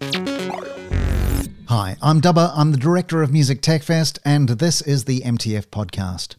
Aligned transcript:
Hi, 0.00 1.96
I'm 2.00 2.20
Dubber, 2.20 2.52
I'm 2.54 2.70
the 2.70 2.78
director 2.78 3.20
of 3.20 3.32
Music 3.32 3.60
Tech 3.60 3.82
Fest, 3.82 4.20
and 4.24 4.48
this 4.48 4.80
is 4.80 5.04
the 5.04 5.22
MTF 5.22 5.66
podcast. 5.66 6.36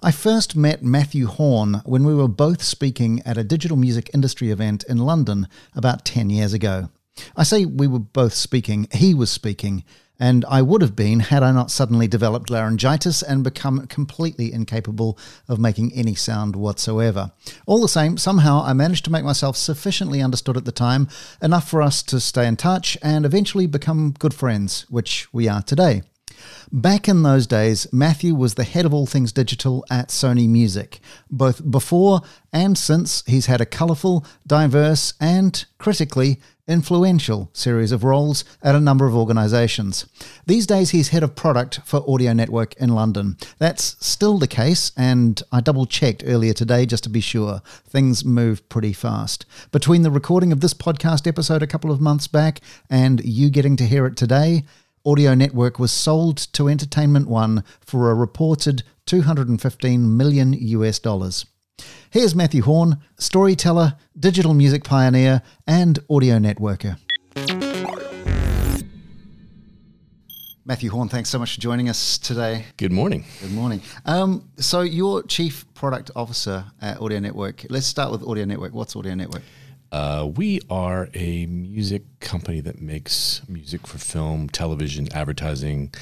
I 0.00 0.12
first 0.12 0.54
met 0.54 0.84
Matthew 0.84 1.26
Hawn 1.26 1.82
when 1.84 2.04
we 2.04 2.14
were 2.14 2.28
both 2.28 2.62
speaking 2.62 3.20
at 3.26 3.36
a 3.36 3.42
digital 3.42 3.76
music 3.76 4.10
industry 4.14 4.50
event 4.50 4.84
in 4.88 4.98
London 4.98 5.48
about 5.74 6.04
10 6.04 6.30
years 6.30 6.52
ago. 6.52 6.88
I 7.36 7.42
say 7.42 7.64
we 7.64 7.88
were 7.88 7.98
both 7.98 8.34
speaking, 8.34 8.86
he 8.92 9.12
was 9.12 9.30
speaking, 9.30 9.82
and 10.20 10.44
I 10.44 10.60
would 10.60 10.82
have 10.82 10.94
been 10.94 11.20
had 11.20 11.42
I 11.42 11.50
not 11.50 11.70
suddenly 11.70 12.06
developed 12.06 12.50
laryngitis 12.50 13.22
and 13.22 13.42
become 13.42 13.86
completely 13.86 14.52
incapable 14.52 15.18
of 15.48 15.58
making 15.58 15.92
any 15.94 16.14
sound 16.14 16.54
whatsoever. 16.54 17.32
All 17.66 17.80
the 17.80 17.88
same, 17.88 18.18
somehow 18.18 18.62
I 18.62 18.74
managed 18.74 19.06
to 19.06 19.10
make 19.10 19.24
myself 19.24 19.56
sufficiently 19.56 20.20
understood 20.20 20.58
at 20.58 20.66
the 20.66 20.72
time, 20.72 21.08
enough 21.40 21.68
for 21.68 21.80
us 21.80 22.02
to 22.04 22.20
stay 22.20 22.46
in 22.46 22.56
touch 22.56 22.98
and 23.02 23.24
eventually 23.24 23.66
become 23.66 24.14
good 24.18 24.34
friends, 24.34 24.84
which 24.90 25.26
we 25.32 25.48
are 25.48 25.62
today. 25.62 26.02
Back 26.72 27.08
in 27.08 27.22
those 27.22 27.46
days, 27.46 27.86
Matthew 27.92 28.34
was 28.34 28.54
the 28.54 28.64
head 28.64 28.86
of 28.86 28.94
all 28.94 29.06
things 29.06 29.32
digital 29.32 29.84
at 29.90 30.08
Sony 30.08 30.48
Music. 30.48 31.00
Both 31.30 31.68
before 31.68 32.22
and 32.52 32.78
since, 32.78 33.24
he's 33.26 33.46
had 33.46 33.60
a 33.60 33.66
colourful, 33.66 34.24
diverse, 34.46 35.14
and 35.20 35.64
critically 35.78 36.40
influential 36.70 37.50
series 37.52 37.92
of 37.92 38.04
roles 38.04 38.44
at 38.62 38.74
a 38.74 38.80
number 38.80 39.06
of 39.06 39.14
organisations. 39.14 40.06
These 40.46 40.66
days, 40.66 40.90
he's 40.90 41.08
head 41.08 41.22
of 41.22 41.34
product 41.34 41.80
for 41.84 42.08
Audio 42.08 42.32
Network 42.32 42.74
in 42.74 42.90
London. 42.90 43.36
That's 43.58 43.96
still 44.04 44.38
the 44.38 44.46
case, 44.46 44.92
and 44.96 45.42
I 45.50 45.60
double 45.60 45.84
checked 45.84 46.22
earlier 46.24 46.52
today 46.52 46.86
just 46.86 47.02
to 47.04 47.10
be 47.10 47.20
sure. 47.20 47.60
Things 47.86 48.24
move 48.24 48.66
pretty 48.68 48.92
fast. 48.92 49.44
Between 49.72 50.02
the 50.02 50.10
recording 50.10 50.52
of 50.52 50.60
this 50.60 50.74
podcast 50.74 51.26
episode 51.26 51.62
a 51.62 51.66
couple 51.66 51.90
of 51.90 52.00
months 52.00 52.28
back 52.28 52.60
and 52.88 53.22
you 53.24 53.50
getting 53.50 53.76
to 53.76 53.86
hear 53.86 54.06
it 54.06 54.16
today, 54.16 54.62
Audio 55.04 55.34
Network 55.34 55.78
was 55.78 55.92
sold 55.92 56.36
to 56.52 56.68
Entertainment 56.68 57.26
One 57.26 57.64
for 57.80 58.10
a 58.10 58.14
reported 58.14 58.82
215 59.06 60.16
million 60.16 60.52
US 60.52 60.98
dollars. 60.98 61.46
Here's 62.10 62.34
Matthew 62.34 62.62
Hawn, 62.62 62.98
storyteller, 63.18 63.94
digital 64.18 64.54
music 64.54 64.84
pioneer, 64.84 65.42
and 65.66 65.98
audio 66.08 66.38
networker. 66.38 66.98
Matthew 70.64 70.90
Hawn, 70.90 71.08
thanks 71.08 71.28
so 71.30 71.38
much 71.38 71.54
for 71.54 71.60
joining 71.60 71.88
us 71.88 72.18
today. 72.18 72.64
Good 72.76 72.92
morning. 72.92 73.24
Good 73.40 73.52
morning. 73.52 73.80
Um, 74.06 74.48
so, 74.56 74.82
you're 74.82 75.22
Chief 75.24 75.64
Product 75.74 76.10
Officer 76.14 76.64
at 76.80 77.00
Audio 77.00 77.18
Network. 77.18 77.66
Let's 77.70 77.86
start 77.86 78.12
with 78.12 78.22
Audio 78.22 78.44
Network. 78.44 78.72
What's 78.72 78.94
Audio 78.94 79.14
Network? 79.14 79.42
Uh, 79.90 80.30
we 80.36 80.60
are 80.70 81.08
a 81.14 81.46
music 81.46 82.04
company 82.20 82.60
that 82.60 82.80
makes 82.80 83.42
music 83.48 83.86
for 83.86 83.98
film, 83.98 84.48
television, 84.48 85.08
advertising, 85.12 85.92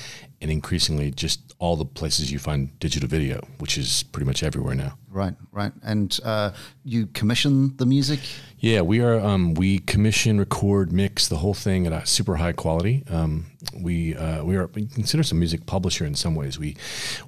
and 0.40 0.50
increasingly 0.50 1.10
just 1.10 1.54
all 1.58 1.76
the 1.76 1.84
places 1.84 2.30
you 2.30 2.38
find 2.38 2.78
digital 2.78 3.08
video, 3.08 3.40
which 3.58 3.76
is 3.76 4.04
pretty 4.04 4.26
much 4.26 4.42
everywhere 4.42 4.74
now. 4.74 4.96
Right, 5.10 5.34
right. 5.50 5.72
And 5.82 6.18
uh, 6.24 6.52
you 6.84 7.06
commission 7.08 7.76
the 7.76 7.86
music? 7.86 8.20
Yeah, 8.58 8.82
we 8.82 9.00
are. 9.00 9.18
Um, 9.18 9.54
we 9.54 9.80
commission, 9.80 10.38
record, 10.38 10.92
mix 10.92 11.28
the 11.28 11.36
whole 11.36 11.54
thing 11.54 11.86
at 11.86 11.92
a 11.92 12.06
super 12.06 12.36
high 12.36 12.52
quality. 12.52 13.04
Um, 13.10 13.46
we 13.74 14.14
uh, 14.14 14.44
we 14.44 14.56
are 14.56 14.66
we 14.68 14.86
consider 14.86 15.22
some 15.22 15.38
music 15.38 15.66
publisher 15.66 16.04
in 16.04 16.14
some 16.14 16.34
ways. 16.34 16.58
We 16.58 16.76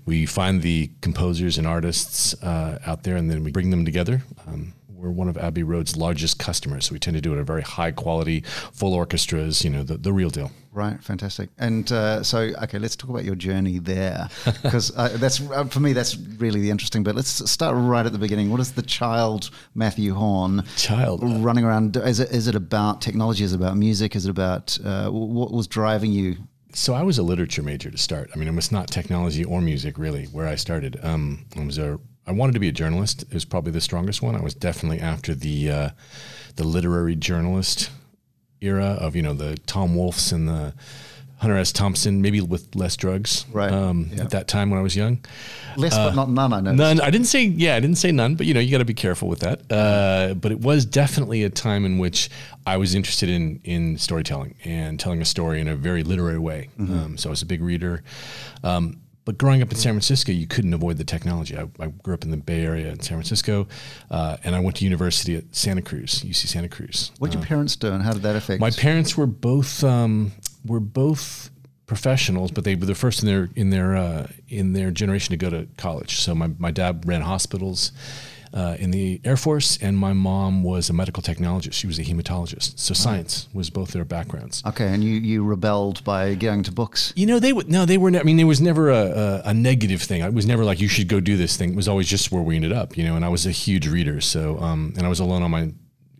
we 0.06 0.26
find 0.26 0.62
the 0.62 0.90
composers 1.00 1.58
and 1.58 1.66
artists 1.66 2.40
uh, 2.42 2.78
out 2.86 3.02
there, 3.02 3.16
and 3.16 3.30
then 3.30 3.42
we 3.42 3.50
bring 3.50 3.70
them 3.70 3.84
together. 3.84 4.22
Um, 4.46 4.74
we're 4.88 5.10
one 5.10 5.28
of 5.28 5.38
Abbey 5.38 5.62
Road's 5.62 5.96
largest 5.96 6.38
customers, 6.38 6.86
so 6.86 6.92
we 6.92 6.98
tend 6.98 7.16
to 7.16 7.20
do 7.20 7.32
it 7.32 7.36
at 7.36 7.40
a 7.40 7.44
very 7.44 7.62
high 7.62 7.90
quality, 7.90 8.42
full 8.72 8.94
orchestras. 8.94 9.64
You 9.64 9.70
know, 9.70 9.82
the 9.82 9.96
the 9.96 10.12
real 10.12 10.30
deal. 10.30 10.52
Right, 10.72 11.02
fantastic. 11.02 11.50
And 11.58 11.90
uh, 11.90 12.22
so, 12.22 12.38
okay, 12.62 12.78
let's 12.78 12.94
talk 12.94 13.10
about 13.10 13.24
your 13.24 13.34
journey 13.34 13.78
there, 13.78 14.28
because 14.62 14.96
uh, 14.96 15.08
that's 15.16 15.40
uh, 15.40 15.64
for 15.64 15.80
me 15.80 15.92
that's 15.92 16.16
really 16.16 16.60
the 16.60 16.70
interesting 16.70 17.02
bit. 17.02 17.16
Let's 17.16 17.50
start 17.50 17.74
right 17.76 18.06
at 18.06 18.12
the 18.12 18.18
beginning. 18.18 18.50
What 18.50 18.60
is 18.60 18.72
the 18.72 18.82
child 18.82 19.50
Matthew 19.74 20.14
Hawn 20.14 20.64
child 20.76 21.22
running 21.42 21.64
around? 21.64 21.96
Is 21.96 22.20
it 22.20 22.30
is 22.30 22.46
it 22.46 22.54
about 22.54 23.00
technology? 23.00 23.42
Is 23.42 23.52
it 23.52 23.56
about 23.56 23.76
music? 23.76 24.14
Is 24.14 24.26
it 24.26 24.30
about 24.30 24.78
uh, 24.84 25.10
what 25.10 25.50
was 25.50 25.66
driving 25.66 26.12
you? 26.12 26.36
So 26.72 26.94
I 26.94 27.02
was 27.02 27.18
a 27.18 27.24
literature 27.24 27.64
major 27.64 27.90
to 27.90 27.98
start. 27.98 28.30
I 28.32 28.38
mean, 28.38 28.46
it 28.46 28.54
was 28.54 28.70
not 28.70 28.86
technology 28.86 29.44
or 29.44 29.60
music 29.60 29.98
really 29.98 30.26
where 30.26 30.46
I 30.46 30.54
started. 30.54 31.00
Um, 31.02 31.46
I 31.56 31.64
was 31.64 31.78
a 31.78 31.98
I 32.28 32.32
wanted 32.32 32.52
to 32.52 32.60
be 32.60 32.68
a 32.68 32.72
journalist. 32.72 33.22
It 33.24 33.34
was 33.34 33.44
probably 33.44 33.72
the 33.72 33.80
strongest 33.80 34.22
one. 34.22 34.36
I 34.36 34.40
was 34.40 34.54
definitely 34.54 35.00
after 35.00 35.34
the 35.34 35.68
uh, 35.68 35.90
the 36.54 36.64
literary 36.64 37.16
journalist 37.16 37.90
era 38.60 38.96
of 39.00 39.16
you 39.16 39.22
know 39.22 39.34
the 39.34 39.56
Tom 39.66 39.94
Wolfes 39.94 40.32
and 40.32 40.48
the 40.48 40.74
Hunter 41.40 41.56
S. 41.56 41.72
Thompson, 41.72 42.20
maybe 42.20 42.42
with 42.42 42.74
less 42.76 42.96
drugs. 42.98 43.46
Right. 43.50 43.72
Um, 43.72 44.10
yeah. 44.12 44.24
At 44.24 44.30
that 44.30 44.46
time 44.46 44.68
when 44.68 44.78
I 44.78 44.82
was 44.82 44.94
young. 44.94 45.24
Less, 45.76 45.94
uh, 45.94 46.08
but 46.08 46.14
not 46.14 46.28
none. 46.28 46.52
I 46.52 46.60
know. 46.60 46.72
None. 46.72 47.00
I 47.00 47.08
didn't 47.08 47.28
say. 47.28 47.44
Yeah, 47.44 47.76
I 47.76 47.80
didn't 47.80 47.96
say 47.96 48.12
none. 48.12 48.34
But 48.34 48.44
you 48.44 48.52
know, 48.52 48.60
you 48.60 48.70
got 48.70 48.78
to 48.78 48.84
be 48.84 48.92
careful 48.92 49.26
with 49.26 49.40
that. 49.40 49.60
Uh, 49.72 50.34
but 50.34 50.52
it 50.52 50.60
was 50.60 50.84
definitely 50.84 51.42
a 51.44 51.48
time 51.48 51.86
in 51.86 51.96
which 51.96 52.28
I 52.66 52.76
was 52.76 52.94
interested 52.94 53.30
in 53.30 53.60
in 53.64 53.96
storytelling 53.96 54.54
and 54.64 55.00
telling 55.00 55.22
a 55.22 55.24
story 55.24 55.62
in 55.62 55.68
a 55.68 55.76
very 55.76 56.02
literary 56.02 56.38
way. 56.38 56.68
Mm-hmm. 56.78 56.92
Um, 56.92 57.16
so 57.16 57.30
I 57.30 57.32
was 57.32 57.40
a 57.40 57.46
big 57.46 57.62
reader. 57.62 58.02
Um, 58.62 59.00
but 59.30 59.38
growing 59.38 59.62
up 59.62 59.70
in 59.70 59.76
San 59.76 59.92
Francisco, 59.92 60.32
you 60.32 60.48
couldn't 60.48 60.74
avoid 60.74 60.96
the 60.96 61.04
technology. 61.04 61.56
I, 61.56 61.68
I 61.78 61.86
grew 61.86 62.14
up 62.14 62.24
in 62.24 62.32
the 62.32 62.36
Bay 62.36 62.64
Area 62.64 62.88
in 62.88 62.98
San 62.98 63.16
Francisco, 63.16 63.68
uh, 64.10 64.38
and 64.42 64.56
I 64.56 64.58
went 64.58 64.78
to 64.78 64.84
university 64.84 65.36
at 65.36 65.44
Santa 65.54 65.82
Cruz, 65.82 66.24
UC 66.24 66.48
Santa 66.48 66.68
Cruz. 66.68 67.12
What 67.18 67.30
did 67.30 67.36
uh, 67.36 67.40
your 67.40 67.46
parents 67.46 67.76
do, 67.76 67.92
and 67.92 68.02
how 68.02 68.12
did 68.12 68.22
that 68.22 68.34
affect? 68.34 68.60
My 68.60 68.72
parents 68.72 69.16
were 69.16 69.28
both 69.28 69.84
um, 69.84 70.32
were 70.66 70.80
both 70.80 71.50
professionals, 71.86 72.50
but 72.50 72.64
they 72.64 72.74
were 72.74 72.86
the 72.86 72.94
first 72.96 73.22
in 73.22 73.28
their 73.28 73.48
in 73.54 73.70
their 73.70 73.94
uh, 73.94 74.26
in 74.48 74.72
their 74.72 74.90
generation 74.90 75.30
to 75.30 75.36
go 75.36 75.48
to 75.48 75.68
college. 75.76 76.18
So 76.18 76.34
my, 76.34 76.48
my 76.58 76.72
dad 76.72 77.06
ran 77.06 77.20
hospitals 77.20 77.92
uh, 78.52 78.76
in 78.78 78.90
the 78.90 79.20
Air 79.24 79.36
Force, 79.36 79.78
and 79.80 79.96
my 79.96 80.12
mom 80.12 80.62
was 80.62 80.90
a 80.90 80.92
medical 80.92 81.22
technologist. 81.22 81.74
She 81.74 81.86
was 81.86 81.98
a 81.98 82.02
hematologist. 82.02 82.78
So 82.78 82.94
science 82.94 83.48
was 83.52 83.70
both 83.70 83.92
their 83.92 84.04
backgrounds. 84.04 84.62
Okay, 84.66 84.88
and 84.88 85.04
you, 85.04 85.12
you 85.12 85.44
rebelled 85.44 86.02
by 86.04 86.34
going 86.34 86.62
to 86.64 86.72
books. 86.72 87.12
You 87.16 87.26
know, 87.26 87.38
they 87.38 87.52
would 87.52 87.70
no, 87.70 87.84
they 87.84 87.98
were. 87.98 88.10
Ne- 88.10 88.20
I 88.20 88.22
mean, 88.22 88.36
there 88.36 88.46
was 88.46 88.60
never 88.60 88.90
a, 88.90 89.04
a, 89.04 89.42
a, 89.46 89.54
negative 89.54 90.02
thing. 90.02 90.22
It 90.22 90.34
was 90.34 90.46
never 90.46 90.64
like 90.64 90.80
you 90.80 90.88
should 90.88 91.08
go 91.08 91.20
do 91.20 91.36
this 91.36 91.56
thing. 91.56 91.70
It 91.70 91.76
was 91.76 91.88
always 91.88 92.08
just 92.08 92.32
where 92.32 92.42
we 92.42 92.56
ended 92.56 92.72
up. 92.72 92.96
You 92.96 93.04
know, 93.04 93.16
and 93.16 93.24
I 93.24 93.28
was 93.28 93.46
a 93.46 93.52
huge 93.52 93.86
reader. 93.86 94.20
So, 94.20 94.58
um, 94.58 94.94
and 94.96 95.06
I 95.06 95.08
was 95.08 95.20
alone 95.20 95.42
on 95.42 95.50
my 95.50 95.72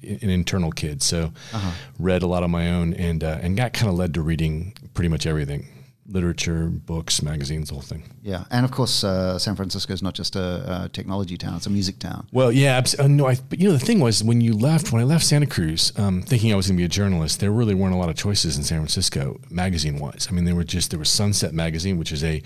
an 0.03 0.31
internal 0.31 0.71
kid, 0.71 1.03
so 1.03 1.33
uh-huh. 1.53 1.73
read 1.99 2.23
a 2.23 2.27
lot 2.27 2.43
on 2.43 2.51
my 2.51 2.71
own, 2.71 2.95
and 2.95 3.25
uh, 3.25 3.39
and 3.43 3.57
got 3.57 3.73
kind 3.73 3.91
of 3.91 3.97
led 3.97 4.15
to 4.15 4.23
reading 4.23 4.75
pretty 4.95 5.09
much 5.09 5.27
everything 5.27 5.67
literature, 6.11 6.67
books, 6.67 7.23
magazines, 7.23 7.69
the 7.69 7.75
whole 7.75 7.83
thing. 7.83 8.03
Yeah, 8.23 8.45
and 8.51 8.65
of 8.65 8.73
course, 8.73 9.05
uh, 9.05 9.39
San 9.39 9.57
Francisco 9.57 9.93
is 9.93 10.03
not 10.03 10.15
just 10.15 10.37
a, 10.37 10.85
a, 10.85 10.89
technology 10.89 11.37
town; 11.37 11.57
it's 11.57 11.67
a 11.67 11.71
music 11.71 11.99
town. 11.99 12.27
Well, 12.33 12.53
yeah, 12.53 12.83
uh, 12.99 13.07
no, 13.07 13.27
I, 13.27 13.37
but 13.49 13.59
you 13.59 13.69
know, 13.69 13.73
the 13.73 13.85
thing 13.85 14.01
was 14.01 14.23
when 14.23 14.41
you 14.41 14.55
left, 14.55 14.93
when 14.93 15.01
I 15.01 15.05
left 15.05 15.25
Santa 15.25 15.47
Cruz, 15.47 15.93
um, 15.97 16.23
thinking 16.23 16.53
I 16.53 16.57
was 16.57 16.67
going 16.67 16.77
to 16.77 16.81
be 16.81 16.85
a 16.85 16.89
journalist, 16.89 17.41
there 17.41 17.51
really 17.51 17.75
weren't 17.75 17.95
a 17.95 17.99
lot 17.99 18.09
of 18.09 18.17
choices 18.17 18.57
in 18.57 18.65
San 18.65 18.79
Francisco, 18.79 19.41
magazine-wise. 19.51 20.29
I 20.31 20.33
mean, 20.35 20.45
there 20.45 20.55
were 20.55 20.65
just 20.65 20.91
there 20.91 20.99
was 20.99 21.09
Sunset 21.09 21.55
Magazine, 21.55 21.99
which 21.99 22.13
is 22.13 22.25
a 22.25 22.43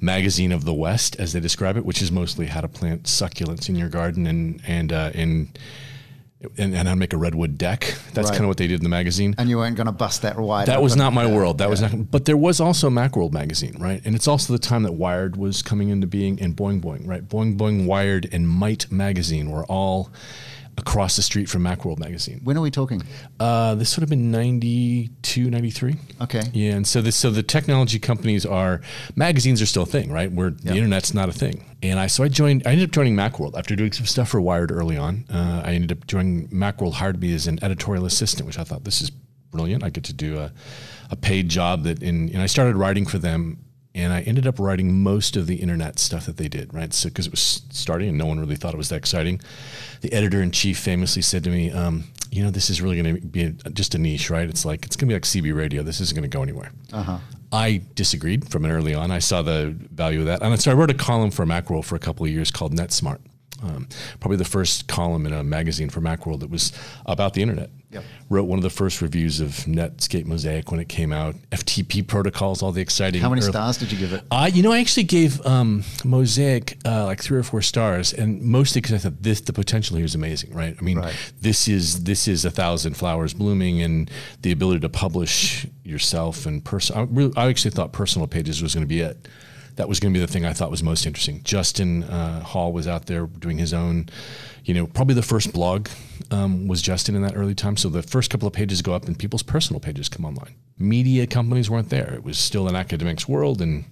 magazine 0.00 0.52
of 0.52 0.64
the 0.64 0.74
West, 0.74 1.16
as 1.16 1.32
they 1.32 1.40
describe 1.40 1.76
it, 1.76 1.84
which 1.84 2.02
is 2.02 2.10
mostly 2.10 2.46
how 2.46 2.60
to 2.60 2.68
plant 2.68 3.04
succulents 3.04 3.68
in 3.68 3.76
your 3.76 3.88
garden 3.88 4.26
and 4.26 4.60
and 4.66 4.92
uh, 4.92 5.10
and 5.14 5.58
and, 6.58 6.74
and 6.74 6.88
I'd 6.88 6.94
make 6.94 7.12
a 7.12 7.16
redwood 7.16 7.58
deck. 7.58 7.96
That's 8.12 8.28
right. 8.28 8.34
kind 8.34 8.44
of 8.44 8.48
what 8.48 8.56
they 8.56 8.66
did 8.66 8.80
in 8.80 8.82
the 8.82 8.88
magazine. 8.88 9.34
And 9.38 9.48
you 9.48 9.58
weren't 9.58 9.76
going 9.76 9.86
to 9.86 9.92
bust 9.92 10.22
that 10.22 10.38
wide. 10.38 10.66
That 10.66 10.82
was 10.82 10.96
not 10.96 11.12
my 11.12 11.26
world. 11.26 11.58
That 11.58 11.64
yeah. 11.64 11.70
was 11.70 11.82
not. 11.82 12.10
But 12.10 12.24
there 12.24 12.36
was 12.36 12.60
also 12.60 12.90
Macworld 12.90 13.32
magazine, 13.32 13.76
right? 13.78 14.00
And 14.04 14.14
it's 14.14 14.28
also 14.28 14.52
the 14.52 14.58
time 14.58 14.82
that 14.84 14.92
Wired 14.92 15.36
was 15.36 15.62
coming 15.62 15.88
into 15.88 16.06
being, 16.06 16.40
and 16.40 16.56
Boing 16.56 16.80
Boing, 16.80 17.06
right? 17.06 17.26
Boing 17.26 17.56
Boing, 17.56 17.86
Wired, 17.86 18.28
and 18.32 18.48
Might 18.48 18.90
magazine 18.90 19.50
were 19.50 19.64
all 19.66 20.10
across 20.76 21.16
the 21.16 21.22
street 21.22 21.48
from 21.48 21.62
Macworld 21.62 21.98
magazine. 21.98 22.40
When 22.44 22.56
are 22.56 22.60
we 22.60 22.70
talking? 22.70 23.02
Uh, 23.38 23.74
this 23.74 23.96
would 23.96 24.02
have 24.02 24.10
been 24.10 24.30
92, 24.30 25.50
93. 25.50 25.96
Okay. 26.22 26.42
Yeah, 26.52 26.72
and 26.72 26.86
so 26.86 27.00
this, 27.00 27.16
so 27.16 27.30
the 27.30 27.42
technology 27.42 27.98
companies 27.98 28.44
are 28.44 28.80
magazines 29.16 29.62
are 29.62 29.66
still 29.66 29.84
a 29.84 29.86
thing, 29.86 30.10
right? 30.10 30.30
Where 30.30 30.48
yep. 30.48 30.58
the 30.58 30.74
internet's 30.74 31.14
not 31.14 31.28
a 31.28 31.32
thing. 31.32 31.64
And 31.82 31.98
I 31.98 32.06
so 32.06 32.24
I 32.24 32.28
joined. 32.28 32.66
I 32.66 32.72
ended 32.72 32.88
up 32.88 32.92
joining 32.92 33.14
MacWorld 33.14 33.58
after 33.58 33.76
doing 33.76 33.92
some 33.92 34.06
stuff 34.06 34.30
for 34.30 34.40
Wired 34.40 34.72
early 34.72 34.96
on. 34.96 35.26
Uh, 35.30 35.62
I 35.64 35.72
ended 35.72 35.92
up 35.92 36.06
joining 36.06 36.48
MacWorld 36.48 36.94
hired 36.94 37.20
me 37.20 37.34
as 37.34 37.46
an 37.46 37.58
editorial 37.62 38.06
assistant, 38.06 38.46
which 38.46 38.58
I 38.58 38.64
thought 38.64 38.84
this 38.84 39.02
is 39.02 39.10
brilliant. 39.10 39.84
I 39.84 39.90
get 39.90 40.04
to 40.04 40.12
do 40.12 40.38
a, 40.38 40.52
a 41.10 41.16
paid 41.16 41.48
job 41.48 41.84
that 41.84 42.02
in 42.02 42.30
and 42.30 42.40
I 42.40 42.46
started 42.46 42.76
writing 42.76 43.04
for 43.06 43.18
them 43.18 43.63
and 43.94 44.12
I 44.12 44.22
ended 44.22 44.46
up 44.46 44.58
writing 44.58 45.02
most 45.02 45.36
of 45.36 45.46
the 45.46 45.56
internet 45.56 45.98
stuff 45.98 46.26
that 46.26 46.36
they 46.36 46.48
did, 46.48 46.74
right? 46.74 46.92
So 46.92 47.08
because 47.08 47.26
it 47.26 47.30
was 47.30 47.62
starting 47.70 48.08
and 48.08 48.18
no 48.18 48.26
one 48.26 48.40
really 48.40 48.56
thought 48.56 48.74
it 48.74 48.76
was 48.76 48.88
that 48.88 48.96
exciting. 48.96 49.40
The 50.00 50.12
editor 50.12 50.42
in 50.42 50.50
chief 50.50 50.78
famously 50.78 51.22
said 51.22 51.44
to 51.44 51.50
me, 51.50 51.70
um, 51.70 52.04
"You 52.30 52.42
know, 52.42 52.50
this 52.50 52.70
is 52.70 52.82
really 52.82 53.00
going 53.00 53.14
to 53.14 53.20
be 53.20 53.44
a, 53.44 53.50
just 53.70 53.94
a 53.94 53.98
niche, 53.98 54.30
right? 54.30 54.48
It's 54.48 54.64
like 54.64 54.84
it's 54.84 54.96
going 54.96 55.08
to 55.08 55.12
be 55.12 55.14
like 55.14 55.22
CB 55.22 55.56
radio. 55.56 55.82
This 55.82 56.00
isn't 56.00 56.14
going 56.14 56.28
to 56.28 56.36
go 56.36 56.42
anywhere." 56.42 56.72
Uh-huh. 56.92 57.18
I 57.52 57.82
disagreed 57.94 58.50
from 58.50 58.64
an 58.64 58.72
early 58.72 58.94
on. 58.94 59.12
I 59.12 59.20
saw 59.20 59.42
the 59.42 59.76
value 59.92 60.20
of 60.20 60.26
that, 60.26 60.42
and 60.42 60.60
so 60.60 60.72
I 60.72 60.74
wrote 60.74 60.90
a 60.90 60.94
column 60.94 61.30
for 61.30 61.46
Macworld 61.46 61.84
for 61.84 61.94
a 61.94 62.00
couple 62.00 62.26
of 62.26 62.32
years 62.32 62.50
called 62.50 62.74
NetSmart. 62.74 63.20
Um, 63.62 63.88
probably 64.20 64.36
the 64.36 64.44
first 64.44 64.88
column 64.88 65.26
in 65.26 65.32
a 65.32 65.42
magazine 65.44 65.88
for 65.88 66.00
Macworld 66.00 66.40
that 66.40 66.50
was 66.50 66.72
about 67.06 67.34
the 67.34 67.42
internet. 67.42 67.70
Yep. 67.90 68.04
Wrote 68.28 68.44
one 68.44 68.58
of 68.58 68.64
the 68.64 68.70
first 68.70 69.00
reviews 69.00 69.38
of 69.38 69.50
Netscape 69.66 70.26
Mosaic 70.26 70.72
when 70.72 70.80
it 70.80 70.88
came 70.88 71.12
out. 71.12 71.36
FTP 71.52 72.04
protocols, 72.04 72.60
all 72.60 72.72
the 72.72 72.80
exciting. 72.80 73.20
Stuff. 73.20 73.26
How 73.26 73.30
many 73.30 73.40
stars 73.42 73.76
did 73.78 73.92
you 73.92 73.98
give 73.98 74.12
it? 74.12 74.24
I, 74.32 74.48
you 74.48 74.64
know, 74.64 74.72
I 74.72 74.80
actually 74.80 75.04
gave 75.04 75.40
um, 75.46 75.84
Mosaic 76.04 76.76
uh, 76.84 77.04
like 77.04 77.22
three 77.22 77.38
or 77.38 77.44
four 77.44 77.62
stars, 77.62 78.12
and 78.12 78.42
mostly 78.42 78.80
because 78.80 78.94
I 78.94 78.98
thought 78.98 79.22
this 79.22 79.40
the 79.42 79.52
potential 79.52 79.96
here 79.96 80.04
is 80.04 80.16
amazing, 80.16 80.52
right? 80.52 80.76
I 80.76 80.82
mean, 80.82 80.98
Right. 80.98 81.14
this 81.40 81.68
is 81.68 82.02
this 82.02 82.26
is 82.26 82.44
a 82.44 82.50
thousand 82.50 82.94
flowers 82.96 83.32
blooming, 83.32 83.80
and 83.80 84.10
the 84.42 84.50
ability 84.50 84.80
to 84.80 84.88
publish 84.88 85.64
yourself 85.84 86.46
and 86.46 86.64
person. 86.64 86.96
I, 86.96 87.02
really, 87.02 87.32
I 87.36 87.46
actually 87.48 87.70
thought 87.70 87.92
personal 87.92 88.26
pages 88.26 88.60
was 88.60 88.74
going 88.74 88.82
to 88.84 88.88
be 88.88 89.00
it. 89.02 89.28
That 89.76 89.88
was 89.88 89.98
going 89.98 90.14
to 90.14 90.18
be 90.18 90.24
the 90.24 90.30
thing 90.30 90.44
I 90.44 90.52
thought 90.52 90.70
was 90.70 90.82
most 90.82 91.04
interesting. 91.04 91.42
Justin 91.42 92.04
uh, 92.04 92.42
Hall 92.42 92.72
was 92.72 92.86
out 92.86 93.06
there 93.06 93.26
doing 93.26 93.58
his 93.58 93.74
own. 93.74 94.08
You 94.64 94.72
know, 94.74 94.86
probably 94.86 95.14
the 95.14 95.22
first 95.22 95.52
blog 95.52 95.88
um, 96.30 96.68
was 96.68 96.80
Justin 96.80 97.14
in 97.16 97.22
that 97.22 97.36
early 97.36 97.54
time. 97.54 97.76
So 97.76 97.88
the 97.88 98.02
first 98.02 98.30
couple 98.30 98.46
of 98.46 98.54
pages 98.54 98.82
go 98.82 98.94
up, 98.94 99.06
and 99.06 99.18
people's 99.18 99.42
personal 99.42 99.80
pages 99.80 100.08
come 100.08 100.24
online. 100.24 100.54
Media 100.78 101.26
companies 101.26 101.68
weren't 101.68 101.90
there. 101.90 102.14
It 102.14 102.24
was 102.24 102.38
still 102.38 102.68
an 102.68 102.76
academics 102.76 103.28
world, 103.28 103.60
and 103.60 103.84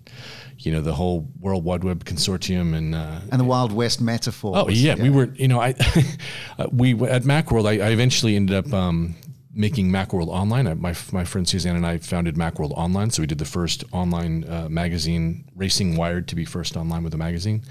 you 0.59 0.73
know 0.73 0.81
the 0.81 0.95
whole 0.95 1.29
World 1.41 1.65
Wide 1.65 1.85
Web 1.85 2.05
consortium 2.05 2.75
and 2.75 2.95
uh, 2.95 3.21
And 3.31 3.41
the 3.41 3.45
Wild 3.45 3.73
West 3.73 4.01
metaphor. 4.01 4.57
Oh 4.57 4.65
was- 4.67 4.83
yeah, 4.83 4.95
we 4.95 5.11
were. 5.11 5.31
You 5.35 5.49
know, 5.49 5.61
I 5.61 5.75
uh, 6.59 6.67
we 6.73 6.93
at 7.05 7.23
MacWorld. 7.25 7.67
I, 7.67 7.85
I 7.85 7.91
eventually 7.91 8.37
ended 8.37 8.57
up 8.57 8.73
um, 8.73 9.15
making 9.55 9.91
MacWorld 9.91 10.29
online. 10.29 10.67
I, 10.67 10.75
my 10.75 10.95
my 11.13 11.25
friend 11.25 11.49
Suzanne 11.49 11.77
and 11.77 11.87
I 11.87 11.99
founded 11.99 12.37
MacWorld 12.37 12.73
Online. 12.73 13.11
So 13.11 13.23
we 13.23 13.27
did 13.27 13.39
the 13.39 13.45
first 13.45 13.85
online 13.93 14.45
uh, 14.45 14.69
magazine, 14.69 15.45
Racing 15.55 15.97
Wired, 15.97 16.29
to 16.29 16.35
be 16.35 16.45
first 16.45 16.77
online 16.77 17.05
with 17.05 17.15
a 17.15 17.19
magazine. 17.19 17.63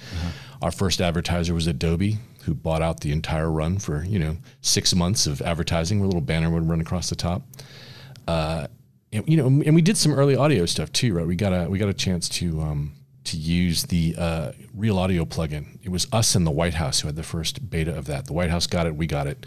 Our 0.62 0.72
first 0.72 1.02
advertiser 1.02 1.54
was 1.54 1.68
Adobe, 1.68 2.20
who 2.44 2.54
bought 2.54 2.82
out 2.82 3.02
the 3.02 3.12
entire 3.12 3.50
run 3.50 3.80
for 3.80 4.04
you 4.04 4.20
know 4.20 4.38
six 4.62 4.94
months 4.94 5.28
of 5.28 5.42
advertising. 5.42 6.00
Where 6.00 6.06
a 6.06 6.10
little 6.10 6.22
banner 6.22 6.50
would 6.50 6.68
run 6.68 6.82
across 6.82 7.10
the 7.10 7.16
top. 7.16 7.44
Uh, 8.28 8.68
and, 9.14 9.28
you 9.28 9.38
know, 9.38 9.48
and 9.48 9.76
we 9.76 9.82
did 9.82 9.98
some 9.98 10.14
early 10.14 10.36
audio 10.36 10.66
stuff 10.66 10.92
too, 10.94 11.14
right? 11.14 11.28
We 11.28 11.36
got 11.36 11.52
a 11.52 11.70
we 11.70 11.80
got 11.80 11.90
a 11.90 11.94
chance 11.94 12.30
to 12.30 12.62
um, 12.62 12.94
to 13.26 13.38
use 13.38 13.84
the 13.84 14.16
uh, 14.18 14.52
Real 14.74 14.98
Audio 14.98 15.26
plugin. 15.26 15.80
It 15.84 15.90
was 15.90 16.08
us 16.12 16.36
and 16.36 16.46
the 16.46 16.52
White 16.52 16.76
House 16.76 17.02
who 17.02 17.08
had 17.08 17.16
the 17.16 17.24
first 17.24 17.70
beta 17.70 17.96
of 17.96 18.06
that. 18.06 18.26
The 18.26 18.34
White 18.34 18.50
House 18.50 18.68
got 18.68 18.88
it, 18.88 18.96
we 18.96 19.08
got 19.08 19.28
it, 19.28 19.46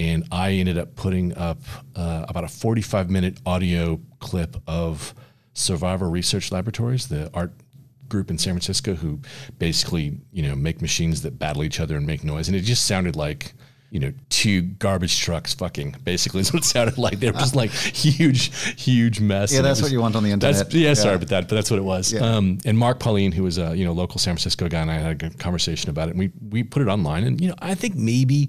and 0.00 0.24
I 0.32 0.52
ended 0.52 0.78
up 0.78 0.96
putting 0.96 1.36
up 1.36 1.60
uh, 1.94 2.24
about 2.28 2.42
a 2.42 2.48
forty-five 2.48 3.10
minute 3.10 3.38
audio 3.44 4.00
clip 4.18 4.56
of 4.66 5.14
Survival 5.52 6.10
Research 6.10 6.50
Laboratories, 6.50 7.08
the 7.08 7.30
art 7.34 7.52
group 8.08 8.30
in 8.30 8.38
San 8.38 8.54
Francisco, 8.54 8.94
who 8.94 9.20
basically 9.58 10.18
you 10.32 10.42
know 10.42 10.56
make 10.56 10.80
machines 10.80 11.22
that 11.22 11.38
battle 11.38 11.62
each 11.62 11.78
other 11.78 11.96
and 11.96 12.06
make 12.06 12.24
noise, 12.24 12.48
and 12.48 12.56
it 12.56 12.62
just 12.62 12.86
sounded 12.86 13.14
like 13.14 13.52
you 13.90 13.98
know, 13.98 14.12
two 14.28 14.62
garbage 14.62 15.18
trucks 15.18 15.52
fucking 15.52 15.96
basically 16.04 16.40
is 16.42 16.52
what 16.52 16.62
it 16.62 16.66
sounded 16.66 16.96
like. 16.96 17.18
They 17.18 17.30
were 17.30 17.38
just 17.38 17.56
like 17.56 17.70
huge, 17.70 18.80
huge 18.80 19.20
mess. 19.20 19.52
Yeah, 19.52 19.62
that's 19.62 19.82
what 19.82 19.90
you 19.90 20.00
want 20.00 20.16
on 20.16 20.22
the 20.22 20.30
internet. 20.30 20.72
yeah, 20.72 20.94
sorry 20.94 21.16
about 21.16 21.28
that, 21.28 21.48
but 21.48 21.56
that's 21.56 21.70
what 21.70 21.78
it 21.78 21.84
was. 21.84 22.12
Yeah. 22.12 22.20
Um, 22.20 22.58
and 22.64 22.78
Mark 22.78 23.00
Pauline, 23.00 23.32
who 23.32 23.42
was 23.42 23.58
a 23.58 23.76
you 23.76 23.84
know 23.84 23.92
local 23.92 24.18
San 24.18 24.34
Francisco 24.34 24.68
guy, 24.68 24.80
and 24.80 24.90
I 24.90 24.94
had 24.94 25.22
a 25.22 25.30
conversation 25.30 25.90
about 25.90 26.08
it. 26.08 26.12
And 26.12 26.20
we 26.20 26.30
we 26.50 26.62
put 26.62 26.82
it 26.82 26.88
online, 26.88 27.24
and 27.24 27.40
you 27.40 27.48
know, 27.48 27.54
I 27.58 27.74
think 27.74 27.96
maybe 27.96 28.48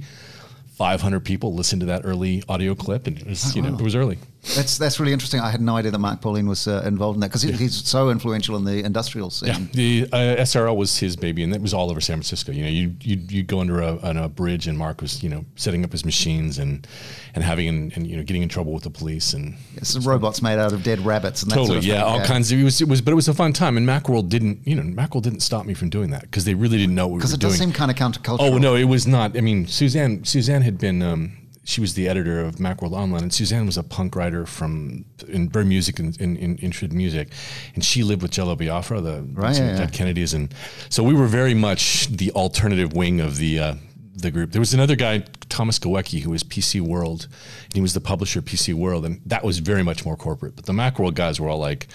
500 0.81 1.19
people 1.19 1.53
listened 1.53 1.81
to 1.81 1.85
that 1.85 2.01
early 2.05 2.43
audio 2.49 2.73
clip, 2.73 3.05
and 3.05 3.19
it 3.19 3.27
was 3.27 3.55
you 3.55 3.61
know 3.61 3.75
it 3.75 3.81
was 3.81 3.95
early. 3.95 4.17
That's 4.55 4.77
that's 4.79 4.99
really 4.99 5.13
interesting. 5.13 5.39
I 5.39 5.51
had 5.51 5.61
no 5.61 5.75
idea 5.77 5.91
that 5.91 5.99
Mark 5.99 6.19
Pauline 6.19 6.47
was 6.47 6.67
uh, 6.67 6.81
involved 6.85 7.15
in 7.17 7.21
that 7.21 7.27
because 7.27 7.43
he's 7.43 7.75
so 7.87 8.09
influential 8.09 8.55
in 8.55 8.63
the 8.65 8.83
industrial 8.83 9.29
scene. 9.29 9.49
Yeah, 9.49 9.57
the 9.73 10.07
uh, 10.11 10.41
SRL 10.41 10.75
was 10.75 10.97
his 10.97 11.15
baby, 11.15 11.43
and 11.43 11.53
it 11.53 11.61
was 11.61 11.75
all 11.75 11.91
over 11.91 12.01
San 12.01 12.15
Francisco. 12.17 12.51
You 12.51 12.63
know, 12.63 12.69
you 12.69 12.95
you 13.01 13.17
you 13.29 13.43
go 13.43 13.59
under 13.59 13.81
a, 13.81 13.97
on 13.99 14.17
a 14.17 14.27
bridge, 14.27 14.67
and 14.67 14.75
Mark 14.75 14.99
was 14.99 15.21
you 15.21 15.29
know 15.29 15.45
setting 15.57 15.83
up 15.85 15.91
his 15.91 16.03
machines 16.03 16.57
and 16.57 16.87
and 17.35 17.43
having 17.43 17.67
and, 17.67 17.93
and 17.95 18.07
you 18.07 18.17
know 18.17 18.23
getting 18.23 18.41
in 18.41 18.49
trouble 18.49 18.73
with 18.73 18.81
the 18.83 18.89
police 18.89 19.33
and 19.33 19.55
It's 19.77 19.95
robots 20.05 20.41
made 20.41 20.57
out 20.57 20.73
of 20.73 20.81
dead 20.83 21.05
rabbits 21.05 21.43
and 21.43 21.51
that 21.51 21.55
totally 21.55 21.67
sort 21.75 21.77
of 21.77 21.83
yeah 21.85 22.01
thing. 22.03 22.21
all 22.21 22.25
kinds 22.25 22.51
of 22.51 22.59
it 22.59 22.63
was 22.63 22.81
it 22.81 22.87
was 22.89 22.99
but 23.01 23.11
it 23.11 23.15
was 23.15 23.27
a 23.29 23.33
fun 23.33 23.53
time 23.53 23.77
and 23.77 23.87
Macworld 23.87 24.27
didn't 24.27 24.67
you 24.67 24.75
know 24.75 24.81
Macworld 24.81 25.21
didn't 25.21 25.39
stop 25.41 25.65
me 25.65 25.73
from 25.73 25.89
doing 25.89 26.09
that 26.09 26.23
because 26.23 26.43
they 26.45 26.55
really 26.55 26.77
didn't 26.77 26.95
know 26.95 27.07
what 27.07 27.13
we 27.13 27.17
were 27.17 27.19
Because 27.19 27.33
it 27.33 27.39
doing. 27.39 27.51
does 27.51 27.59
seem 27.59 27.71
kind 27.71 27.89
of 27.91 27.95
countercultural. 27.95 28.39
Oh 28.41 28.57
no, 28.57 28.75
it 28.75 28.83
was 28.85 29.05
not. 29.07 29.37
I 29.37 29.41
mean, 29.41 29.65
Suzanne 29.67 30.25
Suzanne 30.25 30.61
had 30.63 30.77
been 30.77 31.01
um, 31.01 31.37
she 31.63 31.79
was 31.79 31.93
the 31.93 32.07
editor 32.07 32.39
of 32.39 32.55
Macworld 32.55 32.93
Online, 32.93 33.23
and 33.23 33.33
Suzanne 33.33 33.65
was 33.65 33.77
a 33.77 33.83
punk 33.83 34.15
writer 34.15 34.45
from 34.45 35.05
in 35.27 35.47
very 35.47 35.65
music 35.65 35.99
and 35.99 36.19
in, 36.19 36.35
in, 36.37 36.57
in 36.57 36.73
music, 36.95 37.29
and 37.75 37.85
she 37.85 38.03
lived 38.03 38.21
with 38.21 38.31
Jello 38.31 38.55
Biafra, 38.55 39.01
the 39.01 39.21
Right, 39.33 39.55
yeah, 39.55 39.79
yeah. 39.79 39.87
Kennedys, 39.87 40.33
and 40.33 40.53
so 40.89 41.03
we 41.03 41.13
were 41.13 41.27
very 41.27 41.53
much 41.53 42.07
the 42.07 42.31
alternative 42.31 42.93
wing 42.93 43.21
of 43.21 43.37
the. 43.37 43.59
Uh, 43.59 43.75
the 44.13 44.29
group. 44.29 44.51
There 44.51 44.59
was 44.59 44.73
another 44.73 44.95
guy, 44.95 45.23
Thomas 45.49 45.79
Gowecki, 45.79 46.21
who 46.21 46.29
was 46.29 46.43
PC 46.43 46.81
World, 46.81 47.27
and 47.63 47.73
he 47.73 47.81
was 47.81 47.93
the 47.93 48.01
publisher 48.01 48.39
of 48.39 48.45
PC 48.45 48.73
World, 48.73 49.05
and 49.05 49.21
that 49.25 49.43
was 49.43 49.59
very 49.59 49.83
much 49.83 50.05
more 50.05 50.15
corporate. 50.15 50.55
But 50.55 50.65
the 50.65 50.73
Macworld 50.73 51.15
guys 51.15 51.39
were 51.39 51.49
all 51.49 51.57
like, 51.57 51.87